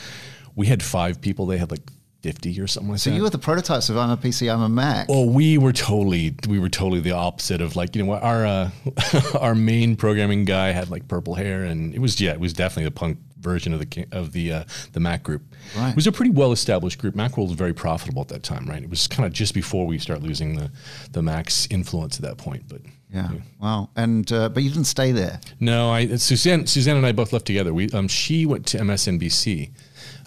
we 0.57 0.67
had 0.67 0.83
five 0.83 1.21
people; 1.21 1.47
they 1.47 1.59
had 1.59 1.71
like 1.71 1.83
fifty 2.27 2.61
or 2.61 2.67
something 2.67 2.91
like 2.93 3.01
So 3.01 3.11
that. 3.11 3.17
you 3.17 3.23
were 3.23 3.31
the 3.31 3.39
prototypes 3.39 3.89
of 3.89 3.97
I'm 3.97 4.11
a 4.11 4.17
PC, 4.17 4.53
I'm 4.53 4.61
a 4.63 4.69
Mac. 4.69 5.09
Well, 5.09 5.29
we 5.29 5.59
were 5.59 5.73
totally 5.73 6.35
we 6.49 6.59
were 6.59 6.69
totally 6.69 7.01
the 7.01 7.13
opposite 7.13 7.61
of 7.61 7.77
like 7.77 7.95
you 7.95 8.03
know 8.03 8.09
what 8.09 8.23
our 8.23 8.45
uh, 8.47 8.71
our 9.39 9.55
main 9.55 9.97
programming 9.97 10.45
guy 10.45 10.69
had 10.73 10.91
like 10.91 11.07
purple 11.09 11.35
hair 11.35 11.65
and 11.65 11.95
it 11.95 12.01
was 12.01 12.21
yeah 12.21 12.33
it 12.33 12.41
was 12.41 12.53
definitely 12.53 12.85
the 12.85 12.91
punk 13.03 13.19
version 13.39 13.73
of 13.73 13.79
the 13.81 14.07
of 14.11 14.33
the 14.33 14.53
uh, 14.53 14.65
the 14.93 15.01
Mac 15.01 15.23
group. 15.23 15.43
Right. 15.77 15.91
It 15.91 15.97
was 15.97 16.07
a 16.09 16.13
pretty 16.13 16.33
well 16.33 16.53
established 16.53 16.99
group. 16.99 17.15
Macworld 17.15 17.49
was 17.49 17.57
very 17.57 17.73
profitable 17.75 18.23
at 18.23 18.29
that 18.29 18.43
time, 18.43 18.67
right? 18.67 18.83
It 18.83 18.91
was 18.91 19.07
kind 19.07 19.25
of 19.27 19.33
just 19.33 19.55
before 19.55 19.87
we 19.87 19.99
start 19.99 20.21
losing 20.23 20.57
the 20.57 20.71
the 21.13 21.23
Mac's 21.23 21.67
influence 21.71 22.17
at 22.19 22.23
that 22.23 22.39
point, 22.39 22.65
but. 22.69 22.81
yeah. 23.13 23.31
Wow. 23.61 23.89
And 23.95 24.31
uh, 24.33 24.49
but 24.49 24.63
you 24.65 24.71
didn't 24.71 24.87
stay 24.99 25.13
there. 25.13 25.39
No, 25.61 25.91
I 25.91 26.17
Suzanne 26.17 26.67
Suzanne 26.67 26.97
and 26.97 27.07
I 27.07 27.13
both 27.13 27.33
left 27.33 27.47
together. 27.47 27.73
We 27.73 27.89
um, 27.93 28.09
she 28.09 28.47
went 28.47 28.67
to 28.73 28.79
MSNBC 28.79 29.71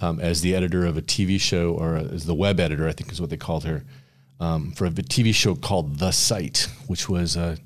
um, 0.02 0.20
as 0.20 0.42
the 0.42 0.56
editor 0.56 0.86
of 0.86 0.98
a 0.98 1.02
TV 1.02 1.40
show 1.40 1.74
or 1.74 1.96
as 1.96 2.26
the 2.26 2.36
web 2.36 2.60
editor, 2.60 2.88
I 2.88 2.94
think 2.94 3.12
is 3.12 3.20
what 3.20 3.30
they 3.30 3.38
called 3.38 3.66
her, 3.66 3.84
um, 4.40 4.72
for 4.72 4.86
a 4.86 4.92
TV 4.92 5.34
show 5.34 5.56
called 5.56 6.00
The 6.00 6.12
Site, 6.12 6.70
which 6.88 7.10
was 7.10 7.36
a 7.36 7.58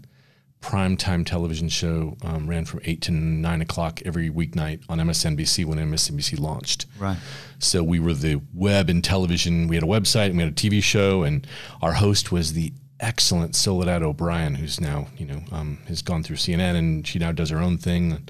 primetime 0.63 1.25
television 1.25 1.67
show 1.67 2.15
um, 2.23 2.47
ran 2.47 2.63
from 2.63 2.79
eight 2.85 3.01
to 3.01 3.11
nine 3.11 3.61
o'clock 3.61 4.01
every 4.05 4.29
weeknight 4.29 4.81
on 4.87 4.97
MSNBC 4.97 5.65
when 5.65 5.77
MSNBC 5.77 6.39
launched. 6.39 6.85
Right. 6.97 7.17
So 7.59 7.83
we 7.83 7.99
were 7.99 8.13
the 8.13 8.41
web 8.53 8.89
and 8.89 9.03
television. 9.03 9.67
We 9.67 9.75
had 9.75 9.83
a 9.83 9.87
website 9.87 10.27
and 10.27 10.37
we 10.37 10.43
had 10.43 10.53
a 10.53 10.55
TV 10.55 10.81
show, 10.81 11.23
and 11.23 11.45
our 11.81 11.93
host 11.93 12.31
was 12.31 12.53
the 12.53 12.71
excellent 13.01 13.55
Soledad 13.55 14.01
O'Brien, 14.01 14.55
who's 14.55 14.79
now 14.79 15.07
you 15.17 15.25
know 15.25 15.41
um, 15.51 15.79
has 15.87 16.01
gone 16.01 16.23
through 16.23 16.37
CNN 16.37 16.77
and 16.77 17.05
she 17.05 17.19
now 17.19 17.33
does 17.33 17.49
her 17.49 17.59
own 17.59 17.77
thing 17.77 18.25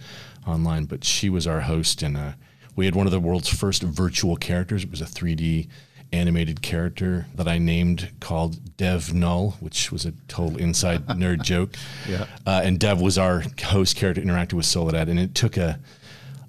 online. 0.48 0.86
But 0.86 1.04
she 1.04 1.30
was 1.30 1.46
our 1.46 1.62
host, 1.62 2.02
and 2.02 2.18
uh, 2.18 2.32
we 2.76 2.86
had 2.86 2.96
one 2.96 3.06
of 3.06 3.12
the 3.12 3.20
world's 3.20 3.50
first 3.50 3.84
virtual 3.84 4.36
characters. 4.36 4.84
It 4.84 4.92
was 4.92 5.02
a 5.02 5.06
3D 5.06 5.68
animated 6.12 6.62
character 6.62 7.26
that 7.36 7.48
I 7.48 7.58
named 7.58 8.12
called 8.20 8.78
Dev 8.78 9.14
Null, 9.14 9.58
which 9.60 9.92
was 9.92 10.06
a 10.06 10.12
total 10.28 10.58
inside 10.58 11.08
nerd 11.08 11.42
joke. 11.44 11.76
Yeah. 12.08 12.28
Uh, 12.46 12.62
and 12.64 12.80
Dev 12.80 13.02
was 13.02 13.18
our 13.18 13.44
host 13.64 13.96
character 13.96 14.22
interacting 14.22 14.58
with 14.58 14.66
Soledad, 14.66 15.10
and 15.10 15.20
it 15.20 15.34
took 15.34 15.58
a 15.58 15.80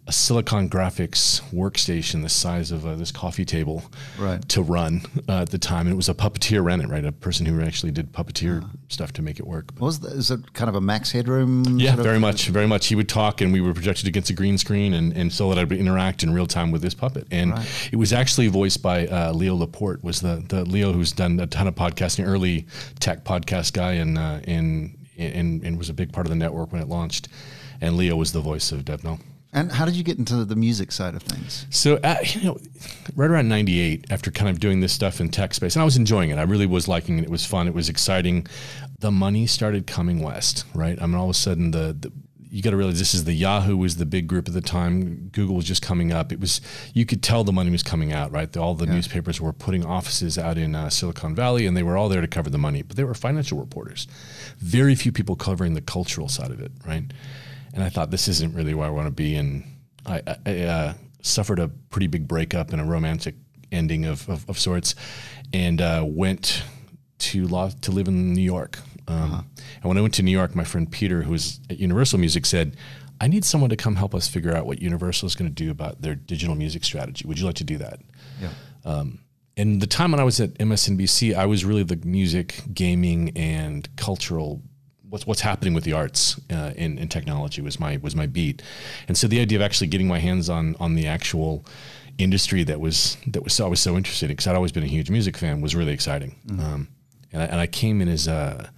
a 0.07 0.13
Silicon 0.13 0.69
Graphics 0.69 1.41
workstation 1.51 2.23
the 2.23 2.29
size 2.29 2.71
of 2.71 2.85
uh, 2.87 2.95
this 2.95 3.11
coffee 3.11 3.47
table 3.47 3.85
Right. 4.19 4.47
to 4.51 4.61
run 4.63 5.01
uh, 5.29 5.41
at 5.43 5.49
the 5.49 5.57
time. 5.57 5.87
And 5.87 5.95
it 5.95 5.97
was 5.97 6.11
a 6.11 6.15
puppeteer 6.15 6.63
ran 6.63 6.83
it, 6.83 6.89
right? 6.91 7.03
A 7.07 7.11
person 7.11 7.47
who 7.47 7.59
actually 7.63 7.91
did 7.91 8.13
puppeteer 8.13 8.69
stuff 8.91 9.15
to 9.15 9.23
make 9.23 9.39
it 9.39 9.47
work. 9.47 9.73
What 9.79 9.87
was 9.87 10.01
the, 10.01 10.09
is 10.09 10.31
it 10.31 10.53
kind 10.53 10.69
of 10.69 10.75
a 10.75 10.81
Max 10.83 11.11
Headroom? 11.13 11.79
Yeah, 11.79 11.91
sort 11.93 12.01
of- 12.01 12.05
very 12.05 12.19
much, 12.19 12.49
very 12.49 12.67
much. 12.67 12.87
He 12.89 12.95
would 12.95 13.09
talk, 13.09 13.41
and 13.41 13.51
we 13.51 13.63
were 13.63 13.73
projected 13.73 14.07
against 14.07 14.29
a 14.29 14.35
green 14.35 14.59
screen, 14.59 14.93
and 14.93 15.17
and 15.17 15.33
so 15.33 15.49
that 15.49 15.59
I 15.59 15.65
would 15.65 15.73
interact 15.79 16.23
in 16.23 16.35
real 16.35 16.47
time 16.47 16.71
with 16.71 16.83
this 16.83 16.93
puppet. 16.95 17.27
And 17.31 17.53
Right. 17.53 17.89
it 17.93 17.97
was 17.97 18.13
actually 18.13 18.49
voiced 18.49 18.83
by 18.83 19.07
uh, 19.07 19.33
Leo 19.33 19.55
Laporte, 19.55 20.05
was 20.05 20.21
the 20.21 20.45
the 20.47 20.67
Leo 20.67 20.93
who's 20.93 21.13
done 21.13 21.41
a 21.41 21.47
ton 21.47 21.67
of 21.67 21.75
podcasting, 21.77 22.27
early 22.27 22.67
tech 23.01 23.25
podcast 23.25 23.73
guy, 23.73 23.93
and 23.95 24.19
uh, 24.19 24.41
and 24.47 24.99
and 25.17 25.63
and 25.65 25.79
was 25.79 25.89
a 25.89 25.95
big 25.95 26.13
part 26.13 26.27
of 26.27 26.31
the 26.31 26.37
network 26.37 26.73
when 26.73 26.83
it 26.83 26.89
launched. 26.89 27.29
And 27.81 27.97
Leo 27.97 28.17
was 28.17 28.33
the 28.33 28.41
voice 28.41 28.71
of 28.71 28.85
DevNull. 28.85 29.21
And 29.55 29.71
how 29.71 29.85
did 29.85 29.95
you 29.95 30.03
get 30.03 30.19
into 30.19 30.45
the 30.45 30.57
music 30.57 30.91
side 30.91 31.15
of 31.15 31.23
things? 31.23 31.67
So, 31.71 32.01
uh, 32.03 32.17
you 32.25 32.43
know, 32.43 32.59
right 33.15 33.31
around 33.31 33.49
98, 33.49 34.07
after 34.11 34.33
kind 34.33 34.51
of 34.51 34.59
doing 34.59 34.81
this 34.81 34.93
stuff 34.93 35.21
in 35.21 35.29
tech 35.29 35.55
space, 35.55 35.77
and 35.77 35.81
I 35.81 35.85
was 35.85 35.97
enjoying 35.97 36.31
it. 36.31 36.39
I 36.39 36.43
really 36.43 36.67
was 36.67 36.89
liking 36.89 37.19
it. 37.19 37.25
It 37.25 37.31
was 37.31 37.47
fun. 37.47 37.69
It 37.69 37.75
was 37.75 37.89
exciting. 37.89 38.49
The 38.99 39.13
money 39.13 39.47
started 39.47 39.87
coming 39.87 40.21
west, 40.21 40.65
right? 40.75 41.01
I 41.01 41.07
mean, 41.07 41.15
all 41.15 41.25
of 41.25 41.31
a 41.31 41.35
sudden, 41.35 41.71
the, 41.71 41.97
the 41.99 42.13
you 42.51 42.63
got 42.63 42.71
to 42.71 42.77
realize 42.77 43.01
this 43.01 43.15
is 43.15 43.25
the 43.25 43.33
Yahoo 43.33 43.77
was 43.77 43.97
the 43.97 44.07
big 44.07 44.29
group 44.29 44.47
at 44.47 44.55
the 44.55 44.61
time. 44.61 45.29
Google 45.33 45.57
was 45.57 45.65
just 45.65 45.83
coming 45.83 46.13
up. 46.13 46.31
It 46.31 46.39
was 46.39 46.61
you 46.93 47.05
could 47.05 47.21
tell 47.21 47.43
the 47.43 47.53
money 47.53 47.71
was 47.71 47.83
coming 47.83 48.13
out, 48.13 48.31
right? 48.31 48.51
The, 48.53 48.61
all 48.61 48.75
the 48.75 48.87
newspapers 48.87 49.41
were 49.41 49.53
putting 49.53 49.85
offices 49.85 50.39
out 50.39 50.57
in 50.57 50.77
uh, 50.77 50.89
Silicon 50.89 51.35
Valley, 51.35 51.67
and 51.67 51.77
they 51.77 51.83
were 51.83 51.97
all 51.97 52.09
there 52.09 52.21
to 52.21 52.29
cover 52.29 52.51
the 52.51 52.59
money. 52.59 52.83
But 52.83 52.97
they 52.97 53.03
were 53.03 53.15
financial 53.15 53.59
reporters. 53.59 54.07
Very 54.59 54.95
few 54.95 55.11
people 55.11 55.35
covering 55.35 55.75
the 55.75 55.81
cultural 55.81 56.29
side 56.29 56.53
of 56.53 56.61
it, 56.61 56.71
right? 56.87 57.05
And 57.75 57.83
I 57.83 57.91
thought 57.91 58.11
this 58.11 58.29
isn't 58.29 58.55
really 58.55 58.73
where 58.73 58.87
I 58.87 58.91
want 58.91 59.09
to 59.09 59.13
be. 59.13 59.35
And 59.35 59.65
I, 60.07 60.23
I, 60.47 60.61
uh, 60.61 60.95
suffered 61.23 61.59
a 61.59 61.69
pretty 61.69 62.07
big 62.07 62.29
breakup 62.29 62.73
and 62.73 62.81
a 62.81 62.85
romantic 62.85 63.35
ending 63.73 64.05
of, 64.05 64.29
of, 64.29 64.49
of 64.49 64.59
sorts, 64.59 64.95
and 65.53 65.81
uh, 65.81 66.05
went 66.07 66.63
to 67.19 67.47
law, 67.47 67.71
to 67.83 67.91
live 67.91 68.09
in 68.09 68.33
New 68.35 68.43
York. 68.43 68.79
Um, 69.09 69.17
uh-huh. 69.17 69.43
And 69.77 69.85
when 69.85 69.99
I 69.99 70.01
went 70.01 70.15
to 70.15 70.23
New 70.23 70.31
York, 70.31 70.55
my 70.55 70.65
friend 70.65 70.91
Peter, 70.91 71.23
who 71.23 71.33
was 71.33 71.61
at 71.69 71.79
Universal 71.79 72.21
Music, 72.21 72.47
said, 72.47 72.77
"I 73.21 73.29
need 73.29 73.45
someone 73.45 73.71
to 73.71 73.77
come 73.77 73.97
help 73.97 74.15
us 74.15 74.29
figure 74.29 74.55
out 74.55 74.67
what 74.67 74.81
Universal 74.81 75.27
is 75.27 75.35
going 75.35 75.51
to 75.51 75.55
do 75.55 75.71
about 75.71 76.03
their 76.03 76.15
digital 76.15 76.55
music 76.55 76.85
strategy. 76.85 77.27
Would 77.27 77.39
you 77.39 77.47
like 77.47 77.57
to 77.57 77.65
do 77.65 77.79
that?" 77.79 78.01
Yeah. 78.41 78.51
Um, 78.85 79.21
and 79.57 79.81
the 79.81 79.87
time 79.87 80.11
when 80.11 80.21
I 80.21 80.25
was 80.25 80.41
at 80.41 80.55
MSNBC, 80.55 81.35
I 81.35 81.47
was 81.47 81.65
really 81.65 81.85
the 81.85 81.97
music, 82.05 82.61
gaming, 82.73 83.31
and 83.37 83.89
cultural 83.97 84.63
what's 85.15 85.29
what's 85.29 85.43
happening 85.43 85.75
with 85.75 85.85
the 85.85 85.93
arts 85.93 86.41
uh, 86.51 86.73
in, 86.75 86.99
in 86.99 87.09
technology 87.09 87.63
was 87.63 87.79
my 87.79 87.99
was 87.99 88.17
my 88.17 88.27
beat, 88.27 88.61
and 89.07 89.17
so 89.17 89.29
the 89.29 89.41
idea 89.41 89.57
of 89.57 89.63
actually 89.63 89.87
getting 89.87 90.09
my 90.09 90.19
hands 90.19 90.51
on 90.51 90.75
on 90.81 90.97
the 90.97 91.07
actual 91.07 91.65
industry 92.19 92.65
that 92.65 92.81
was 92.81 93.17
that 93.29 93.45
was 93.45 93.61
I 93.61 93.69
was 93.69 93.81
so 93.81 93.97
interested 93.97 94.27
in 94.27 94.33
because 94.33 94.49
I'd 94.49 94.57
always 94.57 94.73
been 94.73 94.83
a 94.83 94.89
huge 94.89 95.11
music 95.11 95.37
fan 95.37 95.61
was 95.61 95.77
really 95.77 95.93
exciting, 95.93 96.35
mm-hmm. 96.49 96.61
um, 96.61 96.89
and 97.33 97.43
I, 97.43 97.45
and 97.47 97.61
I 97.61 97.69
came 97.69 98.03
in 98.03 98.09
as 98.09 98.27
a 98.27 98.73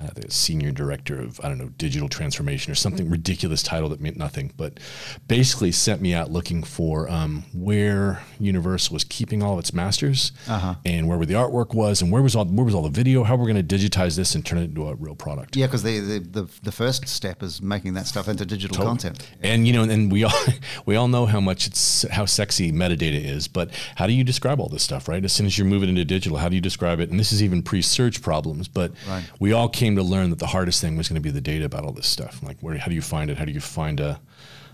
uh, 0.00 0.08
the 0.14 0.30
senior 0.30 0.70
director 0.70 1.20
of 1.20 1.40
I 1.42 1.48
don't 1.48 1.58
know 1.58 1.70
digital 1.70 2.08
transformation 2.08 2.70
or 2.70 2.76
something 2.76 3.10
ridiculous 3.10 3.62
title 3.62 3.88
that 3.88 4.00
meant 4.00 4.16
nothing, 4.16 4.52
but 4.56 4.78
basically 5.26 5.72
sent 5.72 6.00
me 6.00 6.14
out 6.14 6.30
looking 6.30 6.62
for 6.62 7.10
um, 7.10 7.44
where 7.52 8.22
Universal 8.38 8.94
was 8.94 9.04
keeping 9.04 9.42
all 9.42 9.54
of 9.54 9.58
its 9.58 9.72
masters 9.72 10.32
uh-huh. 10.48 10.76
and 10.84 11.08
where, 11.08 11.18
the 11.18 11.34
artwork 11.34 11.74
was 11.74 12.00
and 12.00 12.12
where 12.12 12.22
was 12.22 12.36
all 12.36 12.44
where 12.46 12.64
was 12.64 12.74
all 12.74 12.82
the 12.82 12.88
video, 12.88 13.24
how 13.24 13.34
we're 13.34 13.50
going 13.50 13.66
to 13.66 13.76
digitize 13.76 14.16
this 14.16 14.34
and 14.36 14.46
turn 14.46 14.58
it 14.58 14.64
into 14.64 14.86
a 14.86 14.94
real 14.94 15.16
product. 15.16 15.56
Yeah, 15.56 15.66
because 15.66 15.82
the, 15.82 15.98
the, 15.98 16.18
the 16.20 16.48
the 16.62 16.72
first 16.72 17.08
step 17.08 17.42
is 17.42 17.60
making 17.60 17.94
that 17.94 18.06
stuff 18.06 18.28
into 18.28 18.46
digital 18.46 18.76
totally. 18.76 18.90
content. 18.90 19.28
And 19.42 19.66
you 19.66 19.72
know, 19.72 19.82
and 19.82 20.12
we 20.12 20.22
all 20.24 20.32
we 20.86 20.94
all 20.94 21.08
know 21.08 21.26
how 21.26 21.40
much 21.40 21.66
it's 21.66 22.06
how 22.08 22.24
sexy 22.24 22.70
metadata 22.70 23.22
is, 23.22 23.48
but 23.48 23.70
how 23.96 24.06
do 24.06 24.12
you 24.12 24.22
describe 24.22 24.60
all 24.60 24.68
this 24.68 24.84
stuff, 24.84 25.08
right? 25.08 25.24
As 25.24 25.32
soon 25.32 25.46
as 25.46 25.58
you're 25.58 25.66
moving 25.66 25.88
into 25.88 26.04
digital, 26.04 26.38
how 26.38 26.48
do 26.48 26.54
you 26.54 26.62
describe 26.62 27.00
it? 27.00 27.10
And 27.10 27.18
this 27.18 27.32
is 27.32 27.42
even 27.42 27.62
pre-search 27.62 28.22
problems, 28.22 28.68
but 28.68 28.92
right. 29.08 29.24
we 29.40 29.52
all 29.52 29.68
came 29.68 29.87
came 29.88 29.96
to 29.96 30.02
learn 30.02 30.28
that 30.28 30.38
the 30.38 30.46
hardest 30.46 30.82
thing 30.82 30.96
was 30.96 31.08
going 31.08 31.14
to 31.14 31.20
be 31.20 31.30
the 31.30 31.40
data 31.40 31.64
about 31.64 31.84
all 31.84 31.92
this 31.92 32.06
stuff. 32.06 32.42
Like, 32.42 32.58
where, 32.60 32.76
how 32.76 32.88
do 32.88 32.94
you 32.94 33.00
find 33.00 33.30
it? 33.30 33.38
How 33.38 33.46
do 33.46 33.52
you 33.52 33.60
find 33.60 34.00
uh, 34.00 34.18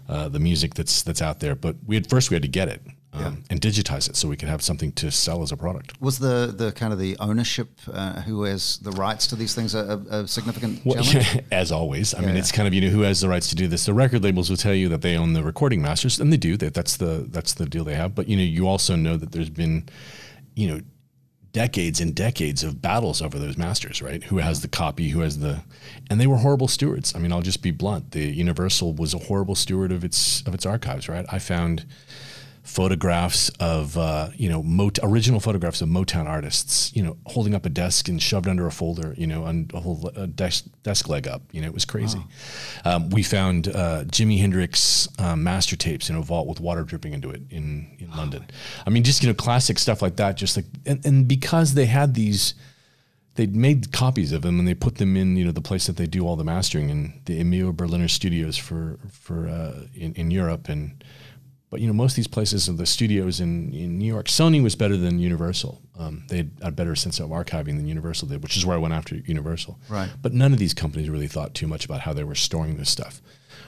uh, 0.09 0.29
the 0.29 0.41
music 0.41 0.75
that's 0.75 1.03
that's 1.03 1.23
out 1.23 1.39
there? 1.39 1.55
But 1.55 1.77
we 1.87 1.95
had 1.95 2.11
first 2.11 2.31
we 2.31 2.35
had 2.35 2.43
to 2.43 2.49
get 2.49 2.69
it. 2.69 2.83
Um, 3.17 3.23
yeah. 3.23 3.33
and 3.51 3.61
digitize 3.61 4.11
it 4.11 4.17
so 4.17 4.27
we 4.27 4.37
could 4.37 4.49
have 4.49 4.61
something 4.61 4.91
to 4.95 5.09
sell 5.13 5.45
as 5.45 5.53
a 5.53 5.57
product. 5.57 5.93
Was 6.01 6.19
the 6.19 6.53
the 6.53 6.73
kind 6.73 6.93
of 6.93 6.99
the 6.99 7.17
ownership, 7.21 7.69
uh, 7.93 8.23
who 8.23 8.43
has 8.43 8.79
the 8.79 8.91
rights 8.91 9.29
to 9.29 9.37
these 9.37 9.55
things, 9.55 9.73
a, 9.77 10.03
a 10.11 10.27
significant 10.27 10.85
well, 10.85 11.01
challenge? 11.01 11.45
as 11.53 11.71
always, 11.71 12.13
I 12.13 12.19
yeah, 12.19 12.27
mean, 12.27 12.35
yeah. 12.35 12.41
it's 12.41 12.51
kind 12.51 12.67
of 12.67 12.75
you 12.75 12.81
know 12.81 12.89
who 12.89 13.03
has 13.03 13.21
the 13.21 13.29
rights 13.29 13.51
to 13.51 13.55
do 13.55 13.69
this. 13.69 13.87
The 13.87 13.95
record 13.95 14.25
labels 14.25 14.51
will 14.51 14.57
tell 14.57 14.75
you 14.75 14.89
that 14.89 15.03
they 15.03 15.17
own 15.17 15.33
the 15.33 15.45
recording 15.45 15.81
masters, 15.81 16.19
and 16.19 16.33
they 16.33 16.37
do. 16.37 16.57
That 16.57 16.75
that's 16.75 16.97
the 16.97 17.25
that's 17.31 17.55
the 17.55 17.67
deal 17.67 17.85
they 17.85 17.95
have. 17.95 18.17
But 18.17 18.27
you 18.27 18.37
know, 18.37 18.43
you 18.43 18.67
also 18.67 18.97
know 18.97 19.17
that 19.17 19.31
there's 19.31 19.49
been, 19.63 19.89
you 20.57 20.67
know, 20.67 20.81
decades 21.55 22.01
and 22.01 22.15
decades 22.15 22.65
of 22.65 22.83
battles 22.83 23.23
over 23.23 23.39
those 23.39 23.57
masters, 23.57 24.03
right? 24.03 24.25
Who 24.25 24.39
has 24.39 24.61
the 24.61 24.69
copy, 24.69 25.09
who 25.09 25.21
has 25.21 25.39
the 25.39 25.63
and 26.11 26.21
they 26.21 26.27
were 26.27 26.37
horrible 26.37 26.69
stewards. 26.69 27.15
I 27.15 27.21
mean, 27.21 27.33
I'll 27.33 27.41
just 27.41 27.63
be 27.63 27.71
blunt. 27.71 28.11
The 28.11 28.27
Universal 28.27 28.93
was 28.93 29.15
a 29.15 29.19
horrible 29.19 29.55
steward 29.55 29.93
of 29.93 30.05
its 30.05 30.43
of 30.43 30.53
its 30.53 30.67
archives, 30.67 31.09
right? 31.09 31.25
I 31.31 31.39
found 31.39 31.87
photographs 32.65 33.51
of 33.61 33.97
uh, 33.97 34.31
you 34.35 34.49
know 34.49 34.63
Mot- 34.63 34.99
original 35.03 35.39
photographs 35.39 35.83
of 35.83 35.89
Motown 35.89 36.27
artists, 36.27 36.95
you 36.97 37.03
know, 37.03 37.17
holding 37.27 37.55
up 37.55 37.67
a 37.67 37.69
desk 37.69 38.09
and 38.09 38.21
shoved 38.21 38.49
under 38.49 38.67
a 38.67 38.73
folder, 38.73 39.15
you 39.17 39.27
know, 39.27 39.45
a 39.73 39.81
whole 39.81 40.11
a 40.17 40.27
desk, 40.27 40.65
desk 40.83 41.09
leg 41.09 41.29
up. 41.29 41.43
You 41.53 41.61
know, 41.61 41.69
it 41.69 41.75
was 41.75 41.85
crazy. 41.85 42.19
Wow. 42.85 42.97
Um, 42.97 43.11
we 43.11 43.23
found 43.23 43.69
uh, 43.69 44.05
Jimi 44.05 44.41
Hendrix 44.41 45.09
um, 45.19 45.45
master 45.45 45.77
tapes 45.77 46.09
in 46.11 46.17
a 46.17 46.23
vault 46.23 46.49
with 46.49 46.59
water 46.59 46.83
dripping 46.83 47.13
into 47.13 47.31
it 47.31 47.43
in 47.51 47.97
in 47.99 48.09
oh. 48.13 48.17
London. 48.17 48.47
I 48.87 48.91
mean, 48.91 49.05
just 49.05 49.23
you 49.23 49.29
know, 49.29 49.35
classic 49.35 49.79
stuff 49.79 50.01
like 50.01 50.17
that. 50.17 50.37
Just 50.37 50.57
like 50.57 50.67
and, 50.87 51.05
and 51.05 51.29
because 51.29 51.75
they 51.75 51.87
had 51.87 52.15
these 52.15 52.55
they'd 53.35 53.55
made 53.55 53.93
copies 53.93 54.33
of 54.33 54.43
them 54.43 54.59
and 54.59 54.67
they 54.67 54.75
put 54.75 54.97
them 54.97 55.17
in 55.17 55.37
you 55.37 55.45
know 55.45 55.53
the 55.53 55.61
place 55.61 55.87
that 55.87 55.97
they 55.97 56.07
do 56.07 56.27
all 56.27 56.37
the 56.37 56.45
mastering 56.45 56.89
in 56.89 57.21
the 57.27 57.41
Emil 57.41 57.73
Berliner 57.73 58.09
studios 58.09 58.57
for 58.57 58.99
for 59.11 59.49
uh, 59.49 59.87
in, 59.95 60.15
in 60.15 60.31
Europe 60.31 60.69
and 60.69 61.05
but 61.75 61.81
you 61.81 61.89
know, 61.89 61.93
most 61.93 62.13
of 62.13 62.17
these 62.19 62.29
places 62.29 62.69
of 62.69 62.77
the 62.77 62.87
studios 62.87 63.41
in, 63.41 63.75
in 63.75 63.99
New 63.99 64.07
York, 64.07 64.27
Sony 64.27 64.63
was 64.63 64.77
better 64.77 64.97
than 64.97 65.19
Universal. 65.19 65.83
Um, 65.99 66.23
they 66.29 66.37
had 66.37 66.53
a 66.63 66.71
better 66.71 66.95
sense 66.95 67.19
of 67.19 67.31
archiving 67.31 67.79
than 67.79 67.89
Universal 67.89 68.29
did, 68.29 68.45
which 68.45 68.57
is 68.57 68.65
where 68.65 68.77
I 68.77 68.79
went 68.79 68.95
after 68.95 69.17
Universal. 69.17 69.81
Right. 69.89 70.09
But 70.23 70.33
none 70.33 70.53
of 70.53 70.61
these 70.61 70.73
companies 70.73 71.11
really 71.11 71.27
thought 71.27 71.53
too 71.53 71.67
much 71.67 71.85
about 71.85 72.03
how 72.03 72.13
they 72.13 72.23
were 72.23 72.37
storing 72.37 72.77
this 72.77 72.91
stuff. 72.91 73.21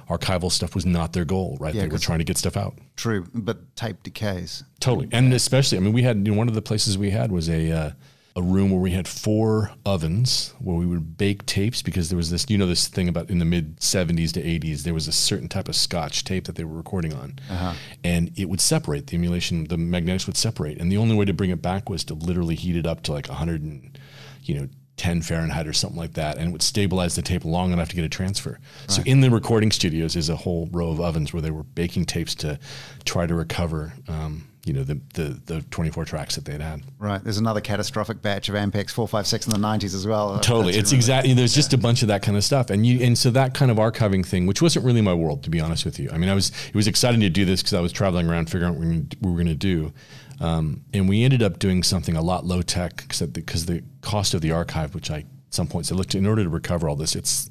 Archival 0.08 0.52
stuff 0.52 0.76
was 0.76 0.86
not 0.86 1.14
their 1.14 1.24
goal, 1.24 1.56
right? 1.58 1.74
Yeah, 1.74 1.82
they 1.82 1.88
were 1.88 1.98
trying 1.98 2.20
to 2.20 2.24
get 2.24 2.38
stuff 2.38 2.56
out. 2.56 2.78
True, 2.94 3.26
but 3.34 3.74
tape 3.74 4.00
decays. 4.04 4.62
Totally, 4.78 5.08
and 5.10 5.34
especially, 5.34 5.76
I 5.76 5.80
mean, 5.80 5.92
we 5.92 6.02
had 6.02 6.18
you 6.18 6.30
know, 6.30 6.38
one 6.38 6.46
of 6.46 6.54
the 6.54 6.62
places 6.62 6.96
we 6.96 7.10
had 7.10 7.32
was 7.32 7.50
a. 7.50 7.72
Uh, 7.72 7.90
a 8.36 8.42
room 8.42 8.70
where 8.70 8.80
we 8.80 8.90
had 8.90 9.08
four 9.08 9.72
ovens 9.86 10.52
where 10.58 10.76
we 10.76 10.84
would 10.84 11.16
bake 11.16 11.46
tapes 11.46 11.80
because 11.80 12.10
there 12.10 12.18
was 12.18 12.30
this, 12.30 12.44
you 12.50 12.58
know, 12.58 12.66
this 12.66 12.86
thing 12.86 13.08
about 13.08 13.30
in 13.30 13.38
the 13.38 13.46
mid 13.46 13.78
70s 13.78 14.30
to 14.32 14.42
80s, 14.42 14.82
there 14.82 14.92
was 14.92 15.08
a 15.08 15.12
certain 15.12 15.48
type 15.48 15.68
of 15.68 15.74
scotch 15.74 16.22
tape 16.22 16.44
that 16.44 16.54
they 16.54 16.64
were 16.64 16.76
recording 16.76 17.14
on. 17.14 17.38
Uh-huh. 17.50 17.72
And 18.04 18.30
it 18.36 18.50
would 18.50 18.60
separate, 18.60 19.06
the 19.06 19.16
emulation, 19.16 19.64
the 19.64 19.78
magnetics 19.78 20.26
would 20.26 20.36
separate. 20.36 20.78
And 20.78 20.92
the 20.92 20.98
only 20.98 21.16
way 21.16 21.24
to 21.24 21.32
bring 21.32 21.48
it 21.48 21.62
back 21.62 21.88
was 21.88 22.04
to 22.04 22.14
literally 22.14 22.56
heat 22.56 22.76
it 22.76 22.86
up 22.86 23.02
to 23.04 23.12
like 23.12 23.26
100 23.26 23.62
and, 23.62 23.98
you 24.42 24.54
know, 24.54 24.68
10 24.96 25.22
Fahrenheit 25.22 25.66
or 25.66 25.72
something 25.72 25.98
like 25.98 26.14
that, 26.14 26.38
and 26.38 26.48
it 26.48 26.52
would 26.52 26.62
stabilize 26.62 27.16
the 27.16 27.22
tape 27.22 27.44
long 27.44 27.72
enough 27.72 27.88
to 27.90 27.96
get 27.96 28.04
a 28.04 28.08
transfer. 28.08 28.52
Right. 28.52 28.90
So 28.90 29.02
in 29.04 29.20
the 29.20 29.30
recording 29.30 29.70
studios 29.70 30.16
is 30.16 30.28
a 30.28 30.36
whole 30.36 30.68
row 30.72 30.90
of 30.90 31.00
ovens 31.00 31.32
where 31.32 31.42
they 31.42 31.50
were 31.50 31.64
baking 31.64 32.06
tapes 32.06 32.34
to 32.36 32.58
try 33.04 33.26
to 33.26 33.34
recover 33.34 33.92
um, 34.08 34.48
you 34.66 34.72
know 34.72 34.82
the, 34.82 35.00
the 35.14 35.40
the 35.46 35.62
24 35.70 36.04
tracks 36.04 36.34
that 36.34 36.44
they'd 36.44 36.60
had. 36.60 36.82
Right. 36.98 37.22
There's 37.22 37.38
another 37.38 37.60
catastrophic 37.60 38.20
batch 38.20 38.48
of 38.48 38.56
Ampex 38.56 38.90
456 38.90 39.46
in 39.46 39.52
the 39.52 39.58
90s 39.58 39.94
as 39.94 40.06
well. 40.06 40.40
Totally. 40.40 40.72
That's 40.72 40.78
it's 40.78 40.92
exactly 40.92 41.32
there's 41.34 41.54
yeah. 41.54 41.60
just 41.60 41.72
a 41.72 41.78
bunch 41.78 42.02
of 42.02 42.08
that 42.08 42.22
kind 42.22 42.36
of 42.36 42.42
stuff, 42.42 42.68
and 42.70 42.84
you 42.84 43.00
and 43.00 43.16
so 43.16 43.30
that 43.30 43.54
kind 43.54 43.70
of 43.70 43.76
archiving 43.76 44.26
thing, 44.26 44.44
which 44.44 44.60
wasn't 44.60 44.84
really 44.84 45.02
my 45.02 45.14
world 45.14 45.44
to 45.44 45.50
be 45.50 45.60
honest 45.60 45.84
with 45.84 46.00
you. 46.00 46.10
I 46.12 46.18
mean, 46.18 46.28
I 46.28 46.34
was 46.34 46.50
it 46.66 46.74
was 46.74 46.88
exciting 46.88 47.20
to 47.20 47.30
do 47.30 47.44
this 47.44 47.62
because 47.62 47.74
I 47.74 47.80
was 47.80 47.92
traveling 47.92 48.28
around 48.28 48.50
figuring 48.50 48.72
out 48.72 48.76
what 48.76 48.88
we 49.20 49.30
were 49.30 49.36
going 49.36 49.46
to 49.46 49.54
do. 49.54 49.92
Um, 50.40 50.84
and 50.92 51.08
we 51.08 51.24
ended 51.24 51.42
up 51.42 51.58
doing 51.58 51.82
something 51.82 52.16
a 52.16 52.22
lot 52.22 52.44
low 52.44 52.62
tech 52.62 52.96
because 53.08 53.66
the 53.66 53.82
cost 54.02 54.34
of 54.34 54.40
the 54.40 54.52
archive, 54.52 54.94
which 54.94 55.10
I 55.10 55.18
at 55.18 55.26
some 55.50 55.66
points 55.66 55.90
I 55.90 55.94
looked 55.94 56.14
in 56.14 56.26
order 56.26 56.44
to 56.44 56.50
recover 56.50 56.88
all 56.88 56.96
this, 56.96 57.14
it's 57.14 57.50